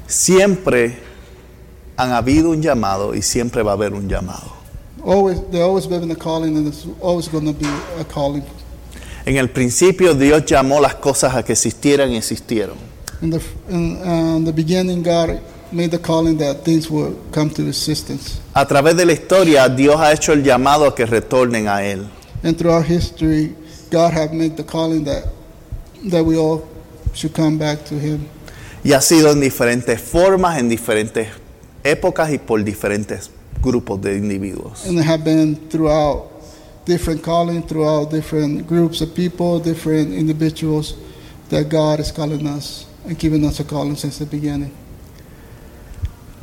Siempre 0.06 0.98
han 1.96 2.12
habido 2.12 2.50
un 2.50 2.62
llamado 2.62 3.14
y 3.14 3.22
siempre 3.22 3.62
va 3.62 3.72
a 3.72 3.74
haber 3.74 3.94
un 3.94 4.08
llamado. 4.08 4.53
Always, 5.04 5.40
there 5.50 5.62
always 5.62 5.86
been 5.86 6.10
a 6.10 6.14
calling, 6.16 6.56
and 6.56 6.66
there's 6.66 6.86
always 7.00 7.28
going 7.28 7.44
to 7.46 7.52
be 7.52 7.68
a 7.98 8.04
calling. 8.04 8.42
En 9.26 9.36
el 9.36 9.48
principio 9.48 10.14
Dios 10.14 10.44
llamó 10.44 10.80
las 10.80 10.94
cosas 10.96 11.34
a 11.34 11.42
que 11.42 11.52
existieran 11.54 12.10
y 12.12 12.16
existieron. 12.16 12.76
In 13.22 13.30
the 13.30 13.40
in, 13.70 13.96
uh, 14.02 14.36
in 14.36 14.44
the 14.44 14.52
beginning, 14.52 15.02
God 15.02 15.40
made 15.72 15.90
the 15.90 15.98
calling 15.98 16.36
that 16.38 16.62
things 16.64 16.90
would 16.90 17.16
come 17.32 17.50
to 17.50 17.66
existence, 17.66 18.38
A 18.54 18.66
través 18.66 18.96
de 18.96 19.04
la 19.06 19.12
historia 19.12 19.68
Dios 19.68 19.96
ha 19.98 20.12
hecho 20.12 20.32
el 20.32 20.42
llamado 20.42 20.86
a 20.86 20.94
que 20.94 21.06
retornen 21.06 21.68
a 21.68 21.82
Él. 21.84 22.06
and 22.42 22.56
throughout 22.58 22.84
history, 22.84 23.54
God 23.90 24.12
have 24.12 24.32
made 24.34 24.56
the 24.56 24.64
calling 24.64 25.04
that 25.04 25.24
that 26.10 26.22
we 26.24 26.36
all 26.36 26.66
should 27.14 27.34
come 27.34 27.56
back 27.58 27.84
to 27.86 27.94
Him. 27.98 28.26
Y 28.84 28.92
ha 28.92 29.00
sido 29.00 29.30
en 29.32 29.40
diferentes 29.40 30.00
formas, 30.00 30.58
en 30.58 30.68
diferentes 30.68 31.28
épocas 31.82 32.30
y 32.30 32.38
por 32.38 32.62
diferentes 32.62 33.30
grupos 33.64 34.00
de 34.00 34.16
individuos. 34.16 34.86
And 34.86 34.98
have 34.98 35.24
been 35.24 35.56
throughout 35.70 36.30
different 36.84 37.22
calling, 37.22 37.62
throughout 37.62 38.10
different 38.10 38.66
groups 38.66 39.00
of 39.00 39.14
people, 39.14 39.58
different 39.58 40.12
individuals 40.12 40.94
that 41.48 41.68
God 41.68 41.98
is 42.00 42.12
calling 42.12 42.46
us 42.46 42.86
and 43.06 43.18
giving 43.18 43.44
us 43.44 43.60
a 43.60 43.64
calling 43.64 43.96
since 43.96 44.18
the 44.18 44.26
beginning. 44.26 44.72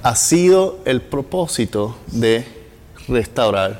Ha 0.03 0.15
sido 0.15 0.79
el 0.85 1.01
propósito 1.01 1.95
de 2.11 2.43
restaurar 3.07 3.79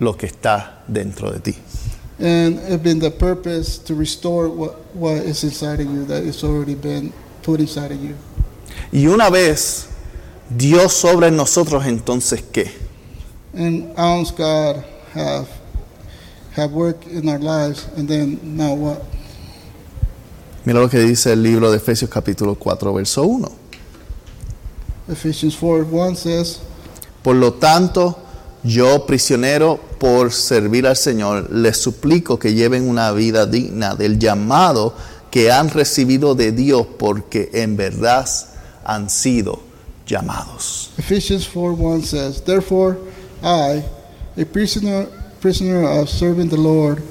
lo 0.00 0.16
que 0.16 0.26
está 0.26 0.82
dentro 0.88 1.30
de 1.30 1.38
ti. 1.40 1.56
And 2.20 2.58
it's 2.58 2.82
been 2.82 2.98
the 2.98 3.12
purpose 3.12 3.78
to 3.78 3.94
restore 3.94 4.48
what, 4.48 4.74
what 4.96 5.18
is 5.18 5.44
inside 5.44 5.78
of 5.78 5.86
you 5.86 6.04
that 6.06 6.24
is 6.24 6.42
already 6.42 6.74
been 6.74 7.12
put 7.42 7.60
inside 7.60 7.92
of 7.92 8.02
you. 8.02 8.16
Y 8.92 9.06
una 9.06 9.30
vez 9.30 9.88
Dios 10.50 10.94
sobra 10.94 11.28
en 11.28 11.36
nosotros, 11.36 11.84
entonces 11.86 12.42
¿qué? 12.52 12.72
And 13.54 13.92
ounce 13.98 14.30
God 14.30 14.84
have 15.14 15.46
have 16.56 16.72
worked 16.72 17.06
in 17.06 17.28
our 17.28 17.38
lives, 17.38 17.86
and 17.96 18.08
then 18.08 18.40
now 18.42 18.74
what? 18.74 19.02
Mira 20.64 20.80
lo 20.80 20.88
que 20.88 21.00
dice 21.00 21.32
el 21.32 21.42
libro 21.42 21.70
de 21.70 21.78
Efesios 21.78 22.10
capítulo 22.10 22.54
4, 22.56 22.92
verso 22.92 23.22
1. 23.22 23.48
Ephesians 25.08 25.56
4 25.56 25.86
1 25.90 26.16
says, 26.16 26.60
Por 27.22 27.36
lo 27.36 27.54
tanto, 27.54 28.18
yo, 28.62 29.06
prisionero 29.06 29.78
por 29.98 30.32
servir 30.32 30.86
al 30.86 30.96
Señor, 30.96 31.50
les 31.50 31.76
suplico 31.78 32.38
que 32.38 32.54
lleven 32.54 32.88
una 32.88 33.12
vida 33.12 33.46
digna 33.46 33.94
del 33.94 34.18
llamado 34.18 34.94
que 35.30 35.50
han 35.50 35.70
recibido 35.70 36.34
de 36.34 36.52
Dios, 36.52 36.86
porque 36.98 37.50
en 37.52 37.76
verdad 37.76 38.28
han 38.84 39.08
sido 39.08 39.67
llamados. 40.08 40.90
Ephesians 40.98 41.46
4 41.46 41.74
1 41.74 42.02
says, 42.02 42.40
Therefore, 42.40 42.98
I, 43.42 43.84
a 44.36 44.44
prisoner, 44.44 45.06
prisoner 45.40 45.84
of 45.84 46.08
serving 46.08 46.48
the 46.48 46.56
Lord, 46.56 47.02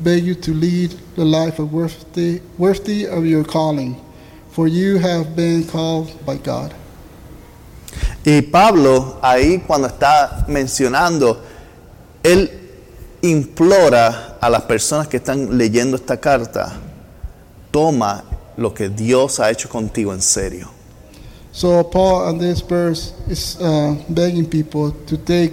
beg 0.00 0.24
you 0.24 0.34
to 0.36 0.54
lead 0.54 0.94
the 1.16 1.24
life 1.24 1.58
of 1.58 1.72
worthy, 1.72 2.40
worthy 2.56 3.06
of 3.06 3.26
your 3.26 3.44
calling, 3.44 4.00
for 4.50 4.68
you 4.68 4.98
have 4.98 5.36
been 5.36 5.66
called 5.66 6.24
by 6.24 6.36
God. 6.38 6.72
Y 8.24 8.40
Pablo, 8.40 9.18
ahí 9.22 9.62
cuando 9.66 9.88
está 9.88 10.46
mencionando, 10.48 11.42
él 12.22 12.50
implora 13.20 14.38
a 14.40 14.48
las 14.48 14.62
personas 14.62 15.08
que 15.08 15.18
están 15.18 15.58
leyendo 15.58 15.96
esta 15.96 16.16
carta, 16.18 16.72
toma 17.70 18.24
lo 18.56 18.72
que 18.72 18.88
Dios 18.88 19.40
ha 19.40 19.50
hecho 19.50 19.68
contigo 19.68 20.12
en 20.14 20.22
serio. 20.22 20.70
So 21.54 21.84
Paul 21.84 22.26
on 22.26 22.38
this 22.38 22.60
verse 22.62 23.14
is 23.28 23.56
uh, 23.60 23.94
begging 24.08 24.44
people 24.44 24.90
to 25.06 25.16
take 25.16 25.52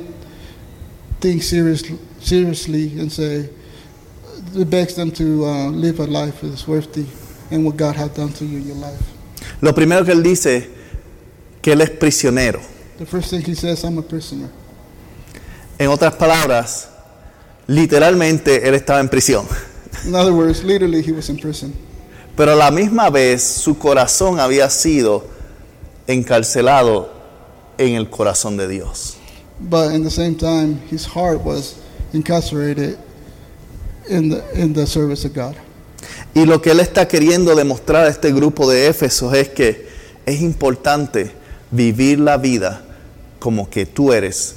things 1.20 1.48
seriously, 1.48 2.00
seriously 2.20 3.00
and 3.00 3.12
say, 3.12 3.48
it 4.56 4.68
begs 4.68 4.96
them 4.96 5.12
to 5.12 5.46
uh, 5.46 5.70
live 5.70 6.00
a 6.00 6.08
life 6.08 6.42
that 6.42 6.54
is 6.54 6.68
worthy 6.68 7.06
and 7.52 7.64
what 7.64 7.78
God 7.78 7.96
has 7.98 8.10
done 8.16 8.34
to 8.34 8.46
you 8.46 8.58
in 8.58 8.68
your 8.68 8.78
life. 8.78 9.00
Lo 9.62 9.74
primero 9.74 10.04
que 10.04 10.14
él 10.14 10.24
dice, 10.24 10.72
que 11.62 11.74
él 11.74 11.82
es 11.82 11.92
prisionero. 11.92 12.60
The 12.98 13.06
first 13.06 13.30
thing 13.30 13.42
he 13.42 13.54
says, 13.54 13.84
I'm 13.84 14.00
a 14.00 14.02
prisoner. 14.02 14.50
En 15.78 15.88
otras 15.90 16.16
palabras, 16.16 16.90
literalmente 17.68 18.68
él 18.68 18.74
estaba 18.74 19.02
en 19.02 19.08
prisión. 19.08 19.46
In 20.08 20.16
other 20.16 20.34
words, 20.34 20.64
literally, 20.64 21.04
he 21.04 21.12
was 21.12 21.30
in 21.30 21.38
prison. 21.38 21.76
Pero 22.36 22.54
a 22.54 22.56
la 22.56 22.72
misma 22.72 23.12
vez 23.12 23.44
su 23.44 23.78
corazón 23.78 24.40
había 24.40 24.68
sido 24.72 25.40
encarcelado 26.08 27.10
en 27.78 27.96
el 27.96 28.10
corazón 28.10 28.58
de 28.58 28.68
Dios. 28.68 29.18
But 29.60 29.94
in 29.94 30.04
the 30.04 30.10
same 30.10 30.36
time, 30.36 30.80
his 30.90 31.06
heart 31.06 31.42
was 31.42 31.76
incarcerated 32.14 32.98
in 34.10 34.30
the, 34.30 34.44
in 34.60 34.74
the 34.74 34.88
service 34.88 35.26
of 35.26 35.34
God. 35.34 35.56
Y 36.34 36.46
lo 36.46 36.62
que 36.62 36.72
él 36.72 36.80
está 36.80 37.08
queriendo 37.08 37.56
demostrar 37.56 38.06
a 38.06 38.10
este 38.10 38.32
grupo 38.32 38.70
de 38.70 38.88
Éfesos 38.88 39.34
es 39.34 39.50
que 39.50 39.88
es 40.26 40.42
importante 40.42 41.32
vivir 41.72 42.20
la 42.20 42.38
vida 42.38 42.84
como 43.40 43.70
que 43.70 43.86
tú 43.86 44.12
eres 44.14 44.56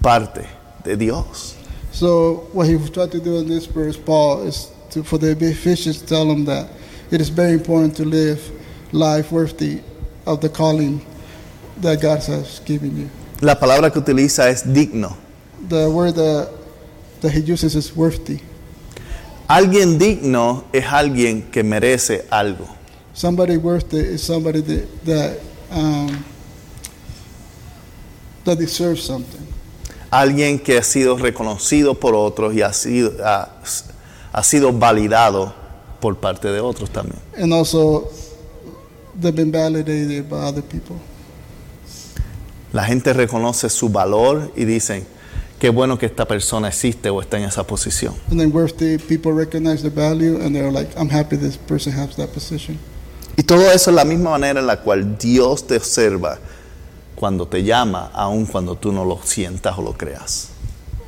parte 0.00 0.46
de 0.84 0.96
Dios. 0.96 1.56
So 1.92 2.48
what 2.52 2.68
he 2.68 2.78
tried 2.90 3.10
to 3.12 3.20
do 3.20 3.38
in 3.38 3.48
this 3.48 3.66
verse, 3.66 3.96
Paul, 3.96 4.46
is 4.46 4.70
to, 4.90 5.02
for 5.02 5.18
the 5.18 5.32
Ephesians, 5.32 6.00
tell 6.02 6.26
them 6.28 6.44
that 6.46 6.68
it 7.10 7.20
is 7.20 7.28
very 7.28 7.52
important 7.52 7.96
to 7.96 8.04
live 8.04 8.40
life 8.92 9.32
worthy 9.32 9.80
of 10.28 10.40
the 10.40 10.48
calling 10.48 11.00
that 11.80 12.00
God 12.00 12.22
has 12.24 12.60
given 12.60 12.96
you. 12.96 13.10
La 13.40 13.54
palabra 13.58 13.90
que 13.90 14.00
utiliza 14.00 14.48
es 14.50 14.62
digno. 14.62 15.16
The 15.68 15.88
word 15.88 16.14
that, 16.16 16.50
that 17.22 17.32
he 17.32 17.40
uses 17.40 17.74
is 17.74 17.96
worthy. 17.96 18.40
Alguien 19.48 19.98
digno 19.98 20.64
es 20.72 20.84
alguien 20.84 21.50
que 21.50 21.62
merece 21.62 22.26
algo. 22.30 22.68
Somebody 23.14 23.56
worthy 23.56 23.98
is 23.98 24.22
somebody 24.22 24.60
that 24.60 25.04
that, 25.04 25.40
um, 25.70 26.24
that 28.44 28.58
deserves 28.58 29.02
something. 29.02 29.46
Alguien 30.10 30.58
que 30.58 30.78
ha 30.78 30.82
sido 30.82 31.16
reconocido 31.16 31.94
por 31.94 32.14
otros 32.14 32.54
y 32.54 32.62
ha 32.62 32.72
sido, 32.72 33.12
ha, 33.24 33.48
ha 34.32 34.42
sido 34.42 34.72
validado 34.72 35.54
por 36.00 36.16
parte 36.18 36.48
de 36.48 36.60
otros 36.60 36.90
también. 36.90 37.18
And 37.36 37.52
also, 37.52 38.10
they've 39.18 39.34
been 39.34 39.52
validated 39.52 40.28
by 40.28 40.36
other 40.36 40.62
people. 40.62 40.96
La 42.72 42.84
gente 42.84 43.12
reconoce 43.12 43.70
su 43.70 43.88
valor 43.88 44.52
y 44.54 44.64
dicen, 44.64 45.06
qué 45.58 45.70
bueno 45.70 45.98
que 45.98 46.06
esta 46.06 46.26
persona 46.26 46.68
existe 46.68 47.08
o 47.10 47.20
está 47.20 47.38
en 47.38 47.44
esa 47.44 47.66
posición. 47.66 48.14
And 48.30 48.38
then 48.38 48.52
worthy 48.52 48.98
people 48.98 49.32
recognize 49.32 49.82
the 49.82 49.90
value 49.90 50.36
and 50.40 50.54
they're 50.54 50.70
like, 50.70 50.90
I'm 50.96 51.08
happy 51.08 51.36
this 51.36 51.56
person 51.56 51.92
has 51.94 52.16
that 52.16 52.28
position. 52.28 52.78
Y 53.36 53.42
todo 53.44 53.70
eso 53.70 53.90
es 53.90 53.94
la 53.94 54.04
misma 54.04 54.30
manera 54.30 54.60
en 54.60 54.66
la 54.66 54.80
cual 54.82 55.16
Dios 55.16 55.66
te 55.66 55.76
observa 55.76 56.38
cuando 57.14 57.46
te 57.46 57.62
llama, 57.62 58.10
aun 58.12 58.46
cuando 58.46 58.76
tú 58.76 58.92
no 58.92 59.04
lo 59.04 59.20
sientas 59.24 59.78
o 59.78 59.82
lo 59.82 59.92
creas. 59.96 60.48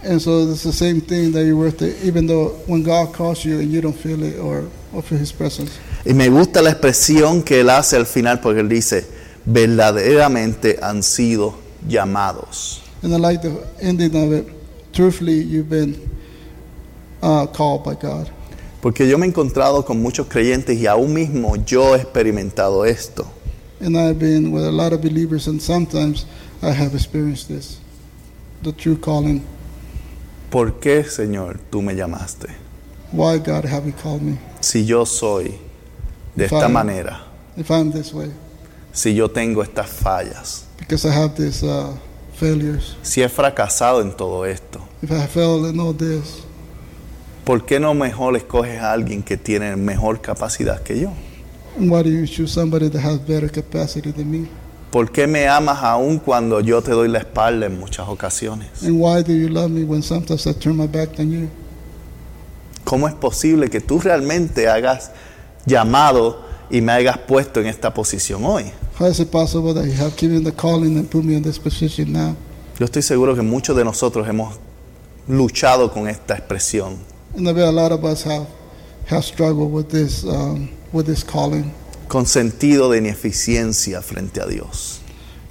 And 0.02 0.20
so 0.20 0.50
it's 0.50 0.62
the 0.62 0.72
same 0.72 1.00
thing 1.02 1.32
that 1.32 1.44
you're 1.44 1.56
worth 1.56 1.82
it, 1.82 2.02
even 2.02 2.26
though 2.26 2.54
when 2.66 2.82
God 2.82 3.12
calls 3.12 3.44
you 3.44 3.58
and 3.60 3.70
you 3.70 3.82
don't 3.82 3.96
feel 3.96 4.22
it 4.22 4.38
or, 4.38 4.64
or 4.94 5.02
feel 5.02 5.18
His 5.18 5.30
presence. 5.30 5.78
Y 6.04 6.14
me 6.14 6.28
gusta 6.30 6.62
la 6.62 6.70
expresión 6.70 7.42
que 7.42 7.60
él 7.60 7.70
hace 7.70 7.96
al 7.96 8.06
final 8.06 8.40
porque 8.40 8.60
él 8.60 8.68
dice, 8.68 9.06
verdaderamente 9.44 10.78
han 10.82 11.02
sido 11.02 11.54
llamados. 11.86 12.82
And 13.02 13.12
I 13.14 13.18
like 13.18 13.42
the 13.42 13.66
ending 13.80 14.14
of 14.16 14.32
it. 14.32 14.46
Truthfully, 14.92 15.42
you've 15.42 15.70
been 15.70 15.96
uh, 17.22 17.46
called 17.46 17.84
by 17.84 17.94
God. 17.94 18.30
Porque 18.82 19.06
yo 19.08 19.18
me 19.18 19.26
he 19.26 19.28
encontrado 19.28 19.84
con 19.84 20.00
muchos 20.00 20.26
creyentes 20.26 20.78
y 20.78 20.86
aún 20.86 21.12
mismo 21.12 21.56
yo 21.64 21.94
he 21.94 22.00
experimentado 22.00 22.84
esto. 22.84 23.26
And 23.80 23.96
I've 23.96 24.18
been 24.18 24.52
with 24.52 24.64
a 24.64 24.72
lot 24.72 24.92
of 24.92 25.00
believers, 25.00 25.46
and 25.46 25.60
sometimes 25.60 26.26
I 26.62 26.70
have 26.72 26.94
experienced 26.94 27.48
this 27.48 27.78
the 28.62 28.72
true 28.72 28.96
calling. 28.96 29.42
¿Por 30.50 30.80
qué, 30.80 31.04
Señor, 31.04 31.58
tú 31.70 31.80
me 31.80 31.94
llamaste? 31.94 32.48
Why, 33.12 33.38
God, 33.38 33.64
have 33.64 33.86
you 33.86 33.92
called 33.92 34.22
me? 34.22 34.38
Si 34.60 34.84
yo 34.84 35.04
soy 35.04 35.58
de 36.34 36.44
esta 36.44 36.68
manera, 36.68 37.26
If 37.56 37.70
I'm 37.70 37.92
this 37.92 38.12
way, 38.12 38.30
si 38.92 39.14
yo 39.14 39.28
tengo 39.30 39.62
estas 39.62 39.88
fallas, 39.88 40.66
because 40.78 41.06
I 41.06 41.12
have 41.12 41.34
these 41.36 41.62
uh, 41.62 41.96
failures, 42.34 42.96
si 43.02 43.22
he 43.22 43.28
fracasado 43.28 44.00
en 44.02 44.12
todo 44.16 44.44
esto, 44.46 44.80
if 45.02 45.10
I 45.10 45.26
fail 45.26 45.66
in 45.66 45.78
all 45.80 45.94
this, 45.94 46.44
¿por 47.44 47.64
qué 47.64 47.80
no 47.80 47.94
mejor 47.94 48.36
escoges 48.36 48.80
a 48.80 48.92
alguien 48.92 49.22
que 49.22 49.36
tiene 49.36 49.76
mejor 49.76 50.20
capacidad 50.20 50.82
que 50.82 51.00
yo? 51.00 51.12
why 51.78 52.02
do 52.02 52.10
you 52.10 52.26
choose 52.26 52.52
somebody 52.52 52.88
that 52.88 53.00
has 53.00 53.18
better 53.18 53.48
capacity 53.48 54.12
than 54.12 54.30
me? 54.30 54.48
¿Por 54.90 55.12
qué 55.12 55.28
me 55.28 55.46
amas 55.46 55.78
aún 55.82 56.18
cuando 56.18 56.60
yo 56.60 56.82
te 56.82 56.90
doy 56.90 57.08
la 57.08 57.20
espalda 57.20 57.66
en 57.66 57.78
muchas 57.78 58.08
ocasiones? 58.08 58.82
And 58.82 59.00
why 59.00 59.22
do 59.22 59.32
you 59.32 59.48
love 59.48 59.70
me 59.70 59.84
when 59.84 60.02
sometimes 60.02 60.46
I 60.46 60.52
turn 60.52 60.76
my 60.76 60.88
back 60.88 61.10
on 61.18 61.30
you? 61.30 61.48
¿Cómo 62.84 63.06
es 63.06 63.14
posible 63.14 63.70
que 63.70 63.80
tú 63.80 64.00
realmente 64.00 64.68
hagas 64.68 65.12
llamado 65.66 66.42
y 66.70 66.80
me 66.80 66.92
hayas 66.92 67.18
puesto 67.18 67.60
en 67.60 67.66
esta 67.66 67.92
posición 67.92 68.44
hoy? 68.44 68.72
Yo 72.78 72.84
estoy 72.84 73.02
seguro 73.02 73.34
que 73.34 73.42
muchos 73.42 73.76
de 73.76 73.84
nosotros 73.84 74.28
hemos 74.28 74.56
luchado 75.28 75.92
con 75.92 76.08
esta 76.08 76.34
expresión. 76.34 76.96
And 77.36 77.48
I 77.48 77.52
bet 77.52 77.68
a 77.68 77.72
lot 77.72 77.92
of 77.92 78.02
us 78.04 78.24
have 78.24 78.46
have 79.08 79.22
struggled 79.22 79.70
with 79.70 79.88
this 79.88 80.24
um, 80.24 80.68
con 82.08 82.26
sentido 82.26 82.90
de 82.90 82.98
ineficiencia 82.98 84.02
frente 84.02 84.40
a 84.40 84.46
Dios. 84.46 85.00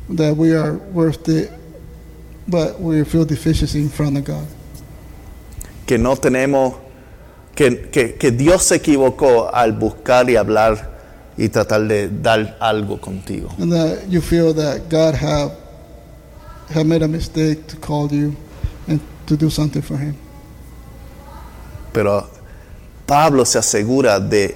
that 0.10 0.36
we 0.36 0.54
are 0.54 0.74
worth 0.92 1.30
it, 1.30 1.52
but 2.48 2.80
we 2.80 3.04
feel 3.04 3.26
deficiency 3.26 3.80
in 3.80 3.90
front 3.90 4.18
of 4.18 4.26
God. 4.26 4.48
Que 5.86 5.98
no 5.98 6.16
tenemos, 6.16 6.76
que, 7.56 7.90
que, 7.90 8.16
que 8.16 8.32
Dios 8.32 8.64
se 8.64 8.76
equivocó 8.76 9.54
al 9.54 9.74
buscar 9.74 10.30
y 10.30 10.36
hablar 10.38 10.98
y 11.38 11.50
tratar 11.50 11.82
de 11.88 12.10
dar 12.10 12.58
algo 12.60 13.00
contigo. 13.00 13.50
And 13.60 13.72
that 13.72 14.08
you 14.10 14.22
feel 14.22 14.54
that 14.56 14.90
God 14.90 15.16
have 15.16 15.52
have 16.74 16.86
made 16.86 17.04
a 17.04 17.08
mistake 17.08 17.66
to 17.68 17.78
call 17.78 18.08
you 18.12 18.36
and 18.88 19.00
to 19.26 19.36
do 19.36 19.50
something 19.50 19.82
for 19.82 19.98
Him. 19.98 20.16
Pero 21.92 22.30
Pablo 23.06 23.44
se 23.46 23.58
asegura 23.58 24.20
de 24.20 24.56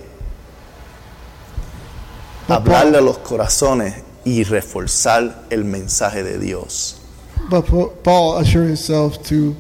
But 2.47 2.57
hablarle 2.61 2.97
a 2.97 2.99
Paul, 2.99 3.05
los 3.05 3.17
corazones 3.19 3.95
y 4.25 4.43
reforzar 4.43 5.43
el 5.49 5.63
mensaje 5.63 6.23
de 6.23 6.37
Dios. 6.39 6.97
but 7.49 7.65
Pa- 7.65 7.89
Paul 8.03 8.37
assured 8.37 8.67
himself 8.67 9.21
to 9.23 9.55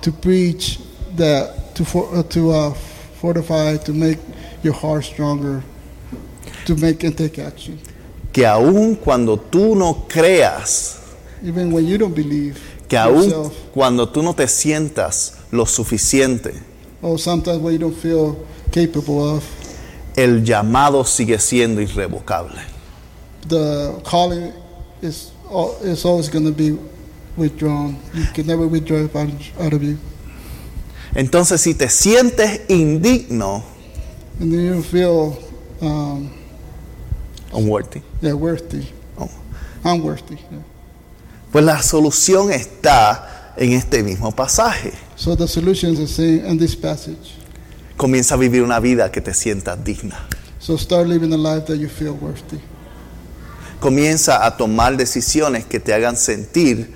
to 0.00 0.12
preach 0.12 0.78
that 1.16 1.57
to 1.78 1.84
for, 1.84 2.08
uh, 2.14 2.22
to 2.24 2.50
uh, 2.50 2.74
fortify 3.20 3.76
to 3.78 3.92
make 3.92 4.18
your 4.64 4.74
heart 4.74 5.04
stronger, 5.04 5.62
to 6.66 6.74
make 6.76 7.04
and 7.04 7.16
take 7.16 7.38
action, 7.38 7.78
Que 8.32 8.44
aun 8.44 8.96
cuando 8.96 9.36
tú 9.36 9.76
no 9.76 10.06
creas, 10.08 10.98
even 11.42 11.70
when 11.72 11.86
you 11.86 11.96
don't 11.96 12.14
believe 12.14 12.58
que 12.88 12.98
aun 12.98 13.22
yourself, 13.24 13.54
cuando 13.72 14.06
tú 14.08 14.22
no 14.22 14.34
te 14.34 14.46
sientas 14.48 15.38
lo 15.52 15.64
suficiente, 15.66 16.52
or 17.00 17.16
sometimes 17.18 17.58
when 17.60 17.72
you 17.74 17.78
don't 17.78 17.96
feel 17.96 18.44
capable 18.72 19.36
of. 19.36 19.44
el 20.16 20.42
llamado 20.44 21.04
sigue 21.04 21.38
siendo 21.38 21.80
irrevocable. 21.80 22.58
the 23.48 24.00
calling 24.04 24.52
is 25.00 25.30
al- 25.48 25.78
is 25.82 26.04
always 26.04 26.28
going 26.28 26.44
to 26.44 26.50
be 26.52 26.76
withdrawn. 27.36 27.96
You 28.12 28.24
can 28.34 28.46
never 28.48 28.66
withdraw 28.66 28.98
it 28.98 29.14
out, 29.14 29.30
out 29.60 29.72
of 29.72 29.82
you. 29.84 29.96
Entonces, 31.14 31.60
si 31.60 31.74
te 31.74 31.88
sientes 31.88 32.60
indigno, 32.68 33.62
And 34.40 34.52
then 34.52 34.64
you 34.66 34.82
feel, 34.82 35.36
um, 35.80 36.30
unworthy, 37.52 38.00
yeah, 38.20 38.34
worthy. 38.34 38.86
oh, 39.18 39.28
Unworthy. 39.84 40.36
Yeah. 40.36 40.62
pues 41.50 41.64
la 41.64 41.82
solución 41.82 42.52
está 42.52 43.52
en 43.56 43.72
este 43.72 44.02
mismo 44.04 44.30
pasaje. 44.32 44.92
So 45.16 45.34
the 45.36 45.48
solution 45.48 45.92
is 45.92 45.98
the 45.98 46.06
same 46.06 46.46
in 46.48 46.58
this 46.58 46.76
passage. 46.76 47.34
Comienza 47.96 48.34
a 48.34 48.38
vivir 48.38 48.62
una 48.62 48.78
vida 48.78 49.10
que 49.10 49.20
te 49.20 49.32
sientas 49.34 49.82
digna. 49.82 50.16
So 50.60 50.76
start 50.76 51.08
living 51.08 51.32
a 51.32 51.36
life 51.36 51.66
that 51.66 51.78
you 51.78 51.88
feel 51.88 52.12
worthy. 52.12 52.60
Comienza 53.80 54.44
a 54.44 54.56
tomar 54.56 54.96
decisiones 54.96 55.64
que 55.64 55.80
te 55.80 55.92
hagan 55.94 56.16
sentir 56.16 56.92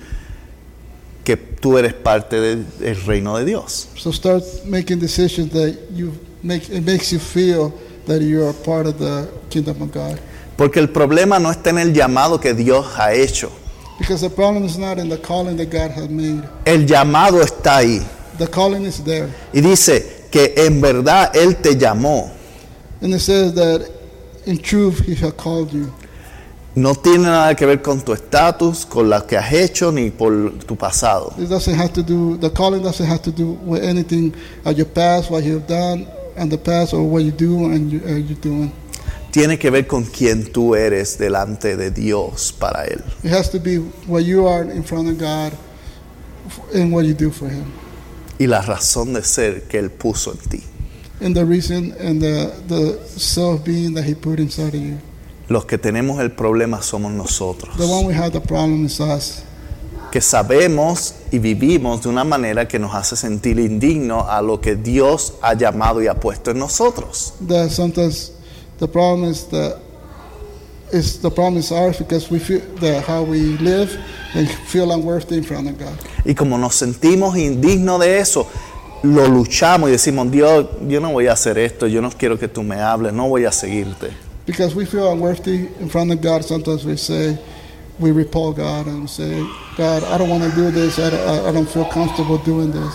que 1.23 1.37
tú 1.37 1.77
eres 1.77 1.93
parte 1.93 2.39
del, 2.39 2.65
del 2.79 3.05
reino 3.05 3.37
de 3.37 3.45
Dios. 3.45 3.89
So 3.95 4.11
start 4.11 4.43
making 4.65 4.99
decisions 4.99 5.51
that 5.51 5.75
you 5.93 6.13
make. 6.41 6.69
It 6.69 6.83
makes 6.83 7.11
you 7.11 7.19
feel 7.19 7.73
that 8.05 8.21
you 8.21 8.45
are 8.45 8.53
part 8.53 8.85
of 8.85 8.99
the 8.99 9.29
kingdom 9.49 9.81
of 9.81 9.91
God. 9.91 10.19
Porque 10.57 10.79
el 10.79 10.89
problema 10.89 11.39
no 11.39 11.49
está 11.49 11.71
en 11.71 11.79
el 11.79 11.93
llamado 11.93 12.39
que 12.39 12.53
Dios 12.53 12.85
ha 12.97 13.13
hecho. 13.13 13.51
Because 13.99 14.21
the 14.21 14.29
problem 14.29 14.65
is 14.65 14.77
not 14.77 14.97
in 14.97 15.09
the 15.09 15.17
calling 15.17 15.57
that 15.57 15.69
God 15.69 15.91
has 15.91 16.09
made. 16.09 16.43
El 16.65 16.85
llamado 16.85 17.41
está 17.41 17.77
ahí. 17.77 18.01
The 18.37 18.47
calling 18.47 18.85
is 18.85 19.03
there. 19.03 19.29
Y 19.53 19.61
dice 19.61 20.27
que 20.31 20.53
en 20.57 20.81
verdad 20.81 21.31
Él 21.35 21.57
te 21.57 21.75
llamó. 21.75 22.31
And 23.01 23.13
it 23.13 23.19
says 23.19 23.53
that 23.55 23.89
in 24.45 24.57
truth 24.57 24.99
he 25.05 25.15
has 25.15 25.33
called 25.33 25.71
you. 25.71 25.91
No 26.75 26.95
tiene 26.95 27.25
nada 27.25 27.53
que 27.55 27.67
ver 27.67 27.83
con 27.83 28.01
tu 28.01 28.13
estatus, 28.13 28.83
con 28.87 29.07
lo 29.07 29.27
que 29.27 29.37
has 29.37 29.53
hecho, 29.53 29.91
ni 29.91 30.09
por 30.09 30.57
tu 30.65 30.75
pasado. 30.75 31.31
It 31.37 31.47
doesn't 31.47 31.75
have 31.75 31.93
to 31.93 32.01
do, 32.01 32.35
the 32.37 32.49
calling 32.49 32.81
doesn't 32.81 33.05
have 33.05 33.21
to 33.21 33.31
do 33.31 33.51
with 33.63 33.83
anything 33.83 34.33
of 34.65 34.75
your 34.75 34.87
past, 34.87 35.29
what 35.29 35.43
you've 35.43 35.67
done 35.67 36.07
in 36.35 36.49
the 36.49 36.57
past, 36.57 36.95
or 36.95 37.03
what 37.03 37.23
you 37.23 37.31
do 37.31 37.65
and 37.65 37.91
you, 37.91 38.01
uh, 38.03 38.15
you're 38.15 38.41
doing. 38.41 38.71
Tiene 39.31 39.59
que 39.59 39.69
ver 39.69 39.85
con 39.85 40.05
quién 40.05 40.51
tú 40.51 40.75
eres 40.75 41.19
delante 41.19 41.77
de 41.77 41.91
Dios 41.91 42.51
para 42.51 42.85
Él. 42.85 43.03
It 43.23 43.31
has 43.31 43.49
to 43.51 43.59
be 43.59 43.77
what 44.07 44.23
you 44.23 44.47
are 44.47 44.63
in 44.63 44.83
front 44.83 45.07
of 45.09 45.19
God 45.19 45.53
and 46.73 46.91
what 46.91 47.05
you 47.05 47.13
do 47.13 47.29
for 47.29 47.49
Him. 47.49 47.65
Y 48.39 48.47
la 48.47 48.61
razón 48.61 49.13
de 49.13 49.21
ser 49.23 49.67
que 49.67 49.77
Él 49.77 49.91
puso 49.91 50.31
en 50.31 50.49
ti. 50.49 50.63
And 51.21 51.35
the 51.35 51.45
reason 51.45 51.93
and 51.99 52.19
the, 52.19 52.51
the 52.67 52.99
self 53.07 53.63
being 53.63 53.93
that 53.93 54.05
He 54.05 54.15
put 54.15 54.39
inside 54.39 54.73
of 54.73 54.81
you. 54.81 54.97
Los 55.49 55.65
que 55.65 55.77
tenemos 55.77 56.19
el 56.21 56.31
problema 56.31 56.81
somos 56.81 57.11
nosotros. 57.11 57.75
The 57.77 57.85
one 57.85 58.07
we 58.07 58.15
have 58.15 58.31
the 58.31 58.41
problem 58.41 58.85
is 58.85 58.99
us. 58.99 59.43
Que 60.11 60.21
sabemos 60.21 61.15
y 61.31 61.39
vivimos 61.39 62.03
de 62.03 62.09
una 62.09 62.23
manera 62.23 62.67
que 62.67 62.77
nos 62.77 62.93
hace 62.93 63.15
sentir 63.15 63.59
indignos 63.59 64.25
a 64.29 64.41
lo 64.41 64.61
que 64.61 64.75
Dios 64.75 65.33
ha 65.41 65.55
llamado 65.55 66.01
y 66.01 66.07
ha 66.07 66.19
puesto 66.19 66.51
en 66.51 66.59
nosotros. 66.59 67.33
That 67.47 67.69
sometimes 67.69 68.31
the 68.79 68.87
problem 68.87 69.29
is 69.29 69.47
that 69.49 69.79
is 70.93 71.19
the 71.19 71.31
problem 71.31 71.57
is 71.57 71.71
ours 71.71 71.97
because 71.97 72.31
we 72.31 72.39
feel 72.39 72.61
that 72.79 73.03
how 73.07 73.23
we 73.23 73.57
live 73.57 73.97
and 74.35 74.47
feel 74.67 74.91
unworthy 74.91 75.37
in 75.37 75.43
front 75.43 75.67
of 75.67 75.77
God. 75.79 75.97
Y 76.25 76.35
como 76.35 76.57
nos 76.57 76.75
sentimos 76.75 77.35
indignos 77.37 77.99
de 77.99 78.19
eso, 78.19 78.47
lo 79.03 79.27
luchamos 79.27 79.89
y 79.89 79.93
decimos, 79.93 80.31
Dios, 80.31 80.67
yo 80.87 81.01
no 81.01 81.11
voy 81.11 81.27
a 81.27 81.33
hacer 81.33 81.57
esto, 81.57 81.87
yo 81.87 82.01
no 82.01 82.09
quiero 82.11 82.39
que 82.39 82.47
tú 82.47 82.63
me 82.63 82.79
hables, 82.79 83.13
no 83.13 83.27
voy 83.27 83.45
a 83.45 83.51
seguirte. 83.51 84.11
Because 84.45 84.75
we 84.75 84.85
feel 84.85 85.11
unworthy 85.11 85.67
in 85.79 85.87
front 85.89 86.11
of 86.11 86.21
God, 86.21 86.43
sometimes 86.43 86.83
we 86.85 86.97
say, 86.97 87.37
we 87.99 88.11
repel 88.11 88.51
God 88.51 88.87
and 88.87 89.09
say, 89.09 89.41
God, 89.77 90.03
I 90.03 90.17
don't 90.17 90.29
want 90.29 90.43
to 90.43 90.51
do 90.55 90.69
this. 90.71 90.99
I 90.99 91.09
don't, 91.11 91.19
I- 91.29 91.49
I 91.49 91.51
don't 91.51 91.69
feel 91.69 91.85
comfortable 91.85 92.37
doing 92.39 92.71
this. 92.71 92.93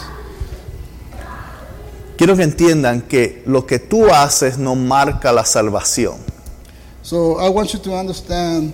Quiero 2.17 2.35
que 2.37 2.43
entiendan 2.45 3.03
que 3.09 3.43
lo 3.47 3.65
que 3.65 3.79
tú 3.79 4.09
haces 4.11 4.59
no 4.59 4.75
marca 4.75 5.33
la 5.33 5.45
salvación. 5.45 6.19
So 7.03 7.37
I 7.39 7.49
want 7.49 7.73
you 7.73 7.79
to 7.79 7.95
understand 7.95 8.73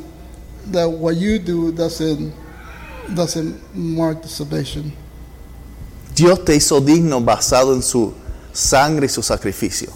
that 0.72 0.88
what 0.90 1.16
you 1.16 1.38
do 1.38 1.70
doesn't 1.70 2.32
doesn't 3.14 3.60
mark 3.76 4.22
the 4.22 4.28
salvation. 4.28 4.92
Dios 6.14 6.38
te 6.44 6.54
hizo 6.56 6.80
digno 6.80 7.20
basado 7.22 7.74
en 7.74 7.82
su 7.82 8.14
sangre 8.52 9.04
y 9.06 9.08
su 9.08 9.20
sacrificio. 9.22 9.92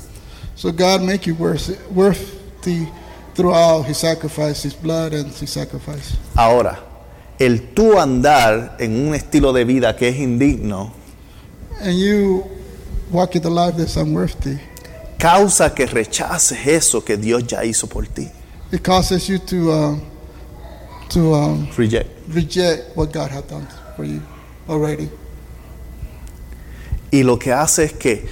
So 0.54 0.70
God 0.70 1.02
make 1.02 1.26
you 1.26 1.34
worthy, 1.34 1.76
throughout 3.34 3.86
His 3.86 4.74
blood 4.74 5.12
and 5.14 5.32
His 5.32 5.50
sacrifice. 5.50 6.16
Ahora, 6.34 6.78
el 7.38 7.72
tú 7.74 7.98
andar 7.98 8.76
en 8.80 9.08
un 9.08 9.14
estilo 9.14 9.52
de 9.52 9.64
vida 9.64 9.96
que 9.96 10.08
es 10.08 10.16
indigno 10.16 10.92
and 11.80 11.96
you 11.98 12.44
walk 13.10 13.36
in 13.36 13.42
the 13.42 13.50
life 13.50 13.76
that's 13.76 13.96
unworthy, 13.96 14.58
causa 15.18 15.72
que 15.74 15.86
rechaces 15.86 16.66
eso 16.66 17.00
que 17.04 17.16
Dios 17.16 17.44
ya 17.46 17.62
hizo 17.64 17.86
por 17.88 18.06
ti. 18.06 18.28
it 18.72 18.82
causes 18.82 19.28
you 19.28 19.38
to 19.38 19.70
um, 19.72 20.02
to 21.08 21.32
um, 21.34 21.68
Reject. 21.76 22.08
reject 22.28 22.96
what 22.96 23.12
God 23.12 23.30
has 23.30 23.44
done 23.44 23.66
for 23.96 24.04
you 24.04 24.20
already. 24.68 25.08
Y 27.10 27.22
lo 27.22 27.38
que 27.38 27.52
hace 27.52 27.84
es 27.84 27.92
que 27.94 28.26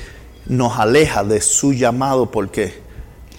nos 0.46 0.78
aleja 0.78 1.24
de 1.24 1.40
su 1.40 1.72
llamado 1.72 2.30
porque 2.30 2.74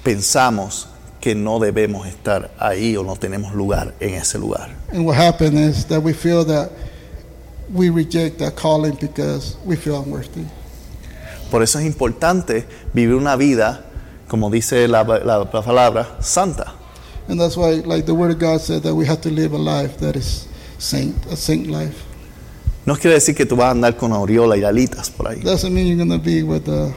pensamos 0.07 0.87
que 1.19 1.35
no 1.35 1.59
debemos 1.59 2.07
estar 2.07 2.49
ahí 2.59 2.95
o 2.95 3.03
no 3.03 3.17
tenemos 3.17 3.53
lugar 3.53 3.93
en 3.99 4.13
ese 4.13 4.37
lugar. 4.39 4.69
And 4.93 5.05
what 5.05 5.17
happened 5.17 5.59
is 5.59 5.85
that 5.87 6.01
we 6.01 6.13
feel 6.13 6.45
that 6.45 6.69
we 7.73 7.89
reject 7.89 8.37
that 8.39 8.55
calling 8.55 8.95
because 9.01 9.57
we 9.65 9.75
feel 9.75 10.01
unworthy. 10.01 10.45
Por 11.51 11.61
eso 11.61 11.79
es 11.79 11.85
importante 11.85 12.65
vivir 12.93 13.15
una 13.15 13.35
vida, 13.35 13.83
como 14.29 14.49
dice 14.49 14.87
la, 14.87 15.03
la- 15.03 15.19
la 15.43 15.45
palabra, 15.51 16.07
santa. 16.21 16.73
And 17.27 17.37
that's 17.37 17.57
why, 17.57 17.81
like 17.85 18.05
the 18.05 18.13
Word 18.15 18.31
of 18.31 18.39
God 18.39 18.61
said, 18.61 18.83
that 18.83 18.95
we 18.95 19.05
have 19.07 19.19
to 19.23 19.29
live 19.29 19.51
a 19.51 19.57
life 19.57 19.97
that 19.97 20.15
is 20.15 20.47
saint, 20.77 21.13
a 21.29 21.35
saint 21.35 21.67
life. 21.67 22.05
No 22.85 22.95
quiere 22.95 23.15
decir 23.15 23.35
que 23.35 23.45
tú 23.45 23.57
vas 23.57 23.67
a 23.67 23.71
andar 23.71 23.97
con 23.97 24.13
aureola 24.13 24.55
y 24.55 24.63
alitas 24.63 25.09
por 25.09 25.27
ahí. 25.27 25.41
Doesn't 25.43 25.73
mean 25.73 25.87
you're 25.87 25.97
gonna 25.97 26.17
be 26.17 26.43
with 26.43 26.69
uh, 26.69 26.91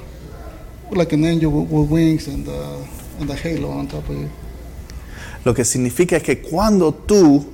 like 0.93 1.13
an 1.13 1.25
angel 1.25 1.51
with, 1.51 1.69
with 1.73 1.91
wings 1.91 2.29
and 2.29 2.47
the 2.47 3.00
and 3.21 3.29
the 3.29 3.37
halo 3.37 3.71
on 3.71 3.87
top 3.87 4.09
of 4.09 4.17
you. 4.17 4.29
Lo 5.45 5.55
que 5.55 5.65
significa 5.65 6.17
es 6.17 6.23
que 6.23 6.41
cuando 6.41 6.93
tú 6.93 7.47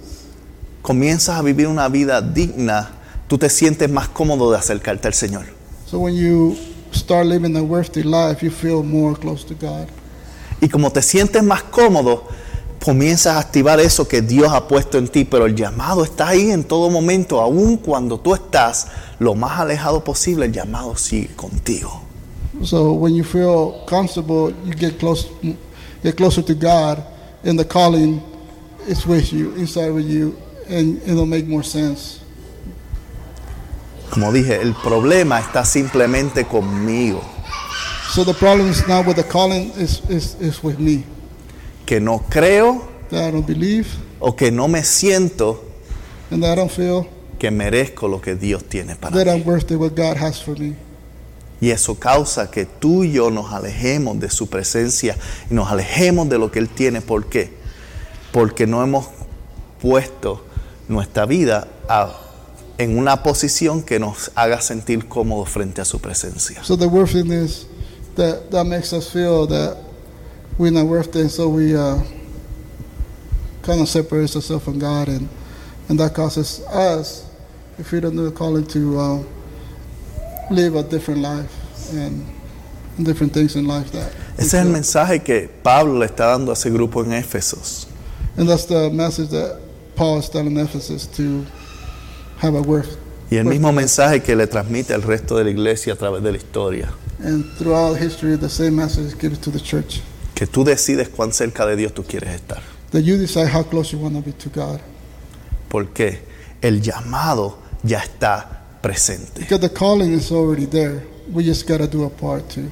comienzas 0.83 1.37
a 1.37 1.43
vivir 1.43 1.67
una 1.67 1.89
vida 1.89 2.21
digna, 2.21 2.93
tú 3.29 3.39
te 3.39 3.49
sientes 3.49 3.91
más 3.91 4.09
cómodo 4.09 4.51
de 4.51 4.59
acercarte 4.59 5.09
al 5.09 5.15
Señor. 5.15 5.47
So 5.87 5.99
when 5.99 6.17
you 6.17 6.57
start 6.93 7.27
living 7.27 7.57
a 7.57 7.63
worthy 7.63 8.03
life, 8.03 8.45
you 8.45 8.51
feel 8.51 8.83
more 8.83 9.19
close 9.19 9.45
to 9.47 9.55
God. 9.55 9.89
Y 10.61 10.69
como 10.69 10.91
te 10.91 11.03
sientes 11.03 11.43
más 11.43 11.63
cómodo, 11.65 12.25
comienzas 12.85 13.37
a 13.37 13.39
activar 13.41 13.79
eso 13.81 14.09
que 14.09 14.23
Dios 14.23 14.53
ha 14.53 14.67
puesto 14.67 14.99
en 14.99 15.09
ti, 15.09 15.25
pero 15.25 15.47
el 15.47 15.55
llamado 15.55 16.05
está 16.05 16.29
ahí 16.29 16.51
en 16.51 16.65
todo 16.65 16.91
momento, 16.91 17.41
aun 17.41 17.77
cuando 17.77 18.19
tú 18.19 18.35
estás 18.35 18.89
lo 19.19 19.35
más 19.35 19.61
alejado 19.61 20.03
posible, 20.03 20.47
el 20.47 20.53
llamado 20.53 20.97
sigue 20.97 21.35
contigo. 21.35 22.06
So 22.65 22.93
when 22.95 23.15
you 23.15 23.23
feel 23.25 23.85
comfortable, 23.87 24.51
you 24.65 24.73
get 24.75 24.99
close, 24.99 25.29
get 26.03 26.17
closer 26.17 26.43
to 26.43 26.55
God, 26.55 27.05
and 27.45 27.59
the 27.59 27.65
calling 27.65 28.23
is 28.89 29.07
with 29.07 29.33
you, 29.33 29.55
inside 29.57 29.91
with 29.91 30.07
you, 30.09 30.37
and 30.69 31.01
it'll 31.03 31.27
make 31.27 31.47
more 31.47 31.63
sense. 31.63 32.21
Como 34.11 34.33
dije, 34.33 34.61
el 34.63 34.75
problema 34.75 35.41
está 35.41 35.65
simplemente 35.65 36.45
conmigo, 36.47 37.23
So 38.15 38.25
the 38.25 38.33
problem 38.35 38.71
is 38.71 38.87
not 38.89 39.05
with 39.07 39.17
the 39.17 39.25
calling; 39.25 39.71
is 39.77 40.01
is 40.09 40.37
is 40.41 40.63
with 40.63 40.79
me. 40.79 41.05
que 41.85 42.01
no 42.01 42.21
creo 42.31 42.83
That 43.11 43.29
I 43.29 43.31
don't 43.31 43.47
believe, 43.47 43.87
o 44.21 44.35
que 44.35 44.51
no 44.51 44.67
me 44.69 44.83
siento 44.83 45.63
and 46.31 46.43
that 46.43 46.53
I 46.53 46.55
don't 46.57 46.71
feel 46.71 47.07
que 47.39 47.51
merezco 47.51 48.09
lo 48.09 48.21
que 48.21 48.35
Dios 48.35 48.65
tiene 48.65 48.97
para 48.97 49.15
that 49.15 49.27
mí. 49.27 49.33
I'm 49.41 49.45
worthy 49.45 49.77
what 49.77 49.95
God 49.95 50.17
has 50.17 50.41
for 50.41 50.57
me. 50.59 50.75
Y 51.61 51.71
eso 51.71 51.95
causa 51.99 52.51
que 52.51 52.67
tú 52.67 53.03
y 53.05 53.13
yo 53.13 53.31
nos 53.31 53.53
alejemos 53.53 54.21
de 54.21 54.29
su 54.31 54.49
presencia 54.49 55.17
y 55.51 55.55
nos 55.55 55.71
alejemos 55.71 56.29
de 56.29 56.39
lo 56.39 56.51
que 56.51 56.59
Él 56.59 56.69
tiene. 56.69 57.01
¿Por 57.01 57.27
qué? 57.27 57.51
Porque 58.33 58.67
no 58.67 58.83
hemos 58.83 59.07
puesto 59.81 60.45
nuestra 60.89 61.25
vida 61.27 61.69
a- 61.89 62.13
en 62.79 62.99
una 62.99 63.23
posición 63.23 63.83
que 63.83 63.99
nos 63.99 64.31
haga 64.35 64.61
sentir 64.61 65.09
cómodos 65.09 65.49
frente 65.49 65.81
a 65.81 65.85
su 65.87 65.99
presencia. 65.99 66.63
So 66.63 66.77
the 66.77 66.87
worthiness 66.87 67.67
that 68.17 68.51
that 68.51 68.65
makes 68.67 68.93
us 68.93 69.09
feel 69.11 69.47
that 69.49 69.79
we're 70.59 70.71
not 70.73 70.87
worthy, 70.87 71.21
and 71.23 71.31
so 71.31 71.49
we 71.49 71.75
uh, 71.75 71.97
kind 73.63 73.81
of 73.81 73.89
separate 73.89 74.35
ourselves 74.37 74.63
from 74.65 74.79
God, 74.79 75.09
and 75.09 75.29
and 75.89 75.99
that 76.01 76.15
causes 76.15 76.61
us, 76.69 77.25
if 77.79 77.93
we 77.93 78.01
don't 78.01 78.15
do 78.17 78.25
the 78.29 78.31
calling, 78.37 78.67
to 78.67 78.99
uh, 78.99 79.19
live 80.51 80.77
a 80.77 80.83
different 80.83 81.21
life 81.21 81.51
and 81.93 82.25
different 82.99 83.33
things 83.33 83.57
in 83.57 83.67
life 83.67 83.91
that. 83.93 84.13
Ese 84.39 84.55
es 84.55 84.55
el 84.55 84.69
mensaje 84.69 85.23
que 85.23 85.49
Pablo 85.63 85.99
le 85.99 86.07
está 86.07 86.27
dando 86.27 86.51
a 86.51 86.55
ese 86.55 86.71
grupo 86.71 87.03
en 87.03 87.13
Éfesos. 87.13 87.87
and 88.37 88.49
that's 88.49 88.67
the 88.67 88.91
message 88.91 89.31
that 89.31 89.61
Paul 89.97 90.19
is 90.19 90.29
telling 90.29 90.57
Ephesus 90.59 91.07
to 91.17 91.47
have 92.39 92.55
a 92.55 92.63
worth. 92.63 92.99
Y 93.31 93.39
el 93.39 93.45
mismo 93.47 93.73
mensaje 93.73 94.23
que 94.23 94.37
le 94.37 94.47
transmite 94.47 94.95
al 94.95 95.03
resto 95.03 95.37
de 95.37 95.45
la 95.45 95.51
iglesia 95.51 95.95
a 95.95 95.97
través 95.97 96.23
de 96.23 96.31
la 96.31 96.37
historia. 96.37 96.93
And 97.19 97.45
throughout 97.57 97.97
history, 97.99 98.37
the 98.37 98.49
same 98.49 98.77
message 98.77 99.07
is 99.07 99.15
given 99.15 99.39
to 99.41 99.51
the 99.51 99.59
church. 99.59 100.01
Que 100.35 100.47
tú 100.47 100.65
decides 100.65 101.09
cuán 101.09 101.33
cerca 101.33 101.67
de 101.67 101.77
Dios 101.77 101.93
tú 101.93 102.05
quieres 102.05 102.35
estar. 102.35 102.63
That 102.93 103.01
you 103.01 103.17
decide 103.17 103.49
how 103.49 103.65
close 103.65 103.93
you 103.93 103.99
want 103.99 104.15
to 104.15 104.23
be 104.23 104.33
to 104.33 104.51
God. 104.51 104.81
Porque 105.69 106.21
el 106.61 106.83
llamado 106.83 107.59
ya 107.83 107.99
está 107.99 108.56
presente. 108.87 109.41
Because 109.41 109.61
the 109.61 109.69
calling 109.69 110.13
is 110.13 110.31
already 110.31 110.67
there. 110.67 111.03
We 111.33 111.45
just 111.45 111.67
got 111.67 111.79
to 111.79 111.89
do 111.89 112.05
a 112.05 112.11
part 112.11 112.49
to, 112.51 112.71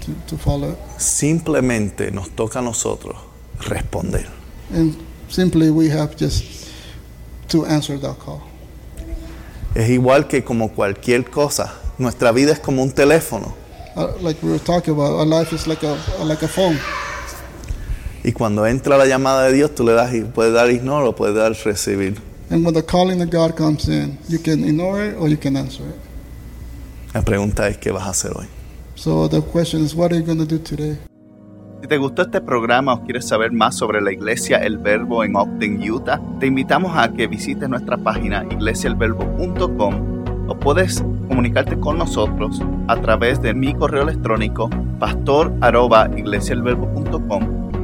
to, 0.00 0.12
to 0.26 0.36
follow 0.36 0.70
it. 0.72 0.78
Simplemente 0.98 2.10
nos 2.10 2.30
toca 2.30 2.58
a 2.58 2.62
nosotros 2.62 3.16
responder. 3.60 4.26
And 4.72 4.96
simply 5.28 5.70
we 5.70 5.88
have 5.90 6.16
just 6.16 6.70
to 7.48 7.64
answer 7.66 7.98
that 7.98 8.18
call. 8.18 8.42
Es 9.74 9.90
igual 9.90 10.28
que 10.28 10.42
como 10.42 10.70
cualquier 10.70 11.30
cosa. 11.30 11.72
Nuestra 11.98 12.32
vida 12.32 12.52
es 12.52 12.58
como 12.58 12.82
un 12.82 12.90
teléfono. 12.90 13.54
Uh, 13.96 14.12
like 14.20 14.42
we 14.42 14.50
were 14.50 14.58
talking 14.58 14.92
about, 14.92 15.12
our 15.12 15.26
life 15.26 15.52
is 15.52 15.68
like 15.68 15.84
a, 15.84 15.96
like 16.24 16.42
a 16.42 16.48
phone. 16.48 16.78
Y 18.24 18.32
cuando 18.32 18.66
entra 18.66 18.96
la 18.98 19.06
llamada 19.06 19.44
de 19.44 19.52
Dios, 19.52 19.74
tú 19.74 19.84
le 19.84 19.92
das 19.92 20.12
y 20.14 20.22
puedes 20.22 20.52
dar 20.52 20.70
ignore 20.70 21.06
o 21.06 21.14
puedes 21.14 21.36
dar 21.36 21.52
recibir. 21.52 22.33
And 22.50 22.64
when 22.64 22.74
the 22.74 22.82
calling 22.82 23.22
of 23.22 23.30
God 23.30 23.56
comes 23.56 23.88
in, 23.88 24.18
you 24.28 24.38
can 24.38 24.64
ignore 24.64 25.02
it 25.02 25.16
or 25.18 25.28
you 25.28 25.36
can 25.36 25.56
answer 25.56 25.86
it. 25.86 25.96
La 27.14 27.22
pregunta 27.22 27.68
es, 27.68 27.78
¿qué 27.78 27.92
vas 27.92 28.04
a 28.04 28.10
hacer 28.10 28.32
hoy? 28.36 28.46
So 28.96 29.28
the 29.28 29.40
question 29.40 29.84
is, 29.84 29.94
what 29.94 30.12
are 30.12 30.18
you 30.18 30.24
going 30.24 30.38
to 30.38 30.46
do 30.46 30.58
today? 30.58 30.98
Si 31.80 31.88
te 31.88 31.96
gustó 31.98 32.22
este 32.22 32.40
programa 32.40 32.94
o 32.94 33.04
quieres 33.04 33.28
saber 33.28 33.52
más 33.52 33.76
sobre 33.76 34.00
la 34.00 34.10
iglesia 34.10 34.56
El 34.58 34.78
Verbo 34.78 35.22
en 35.22 35.36
Ogden, 35.36 35.78
Utah, 35.90 36.18
te 36.40 36.46
invitamos 36.46 36.96
a 36.96 37.12
que 37.12 37.26
visites 37.26 37.68
nuestra 37.68 37.98
página 37.98 38.46
iglesiaelverbo.com 38.50 40.48
o 40.48 40.58
puedes 40.58 41.04
comunicarte 41.28 41.78
con 41.78 41.98
nosotros 41.98 42.62
a 42.88 42.98
través 43.00 43.42
de 43.42 43.52
mi 43.52 43.74
correo 43.74 44.02
electrónico 44.02 44.70
pastor@iglesiaelverbo.com. 44.98 47.63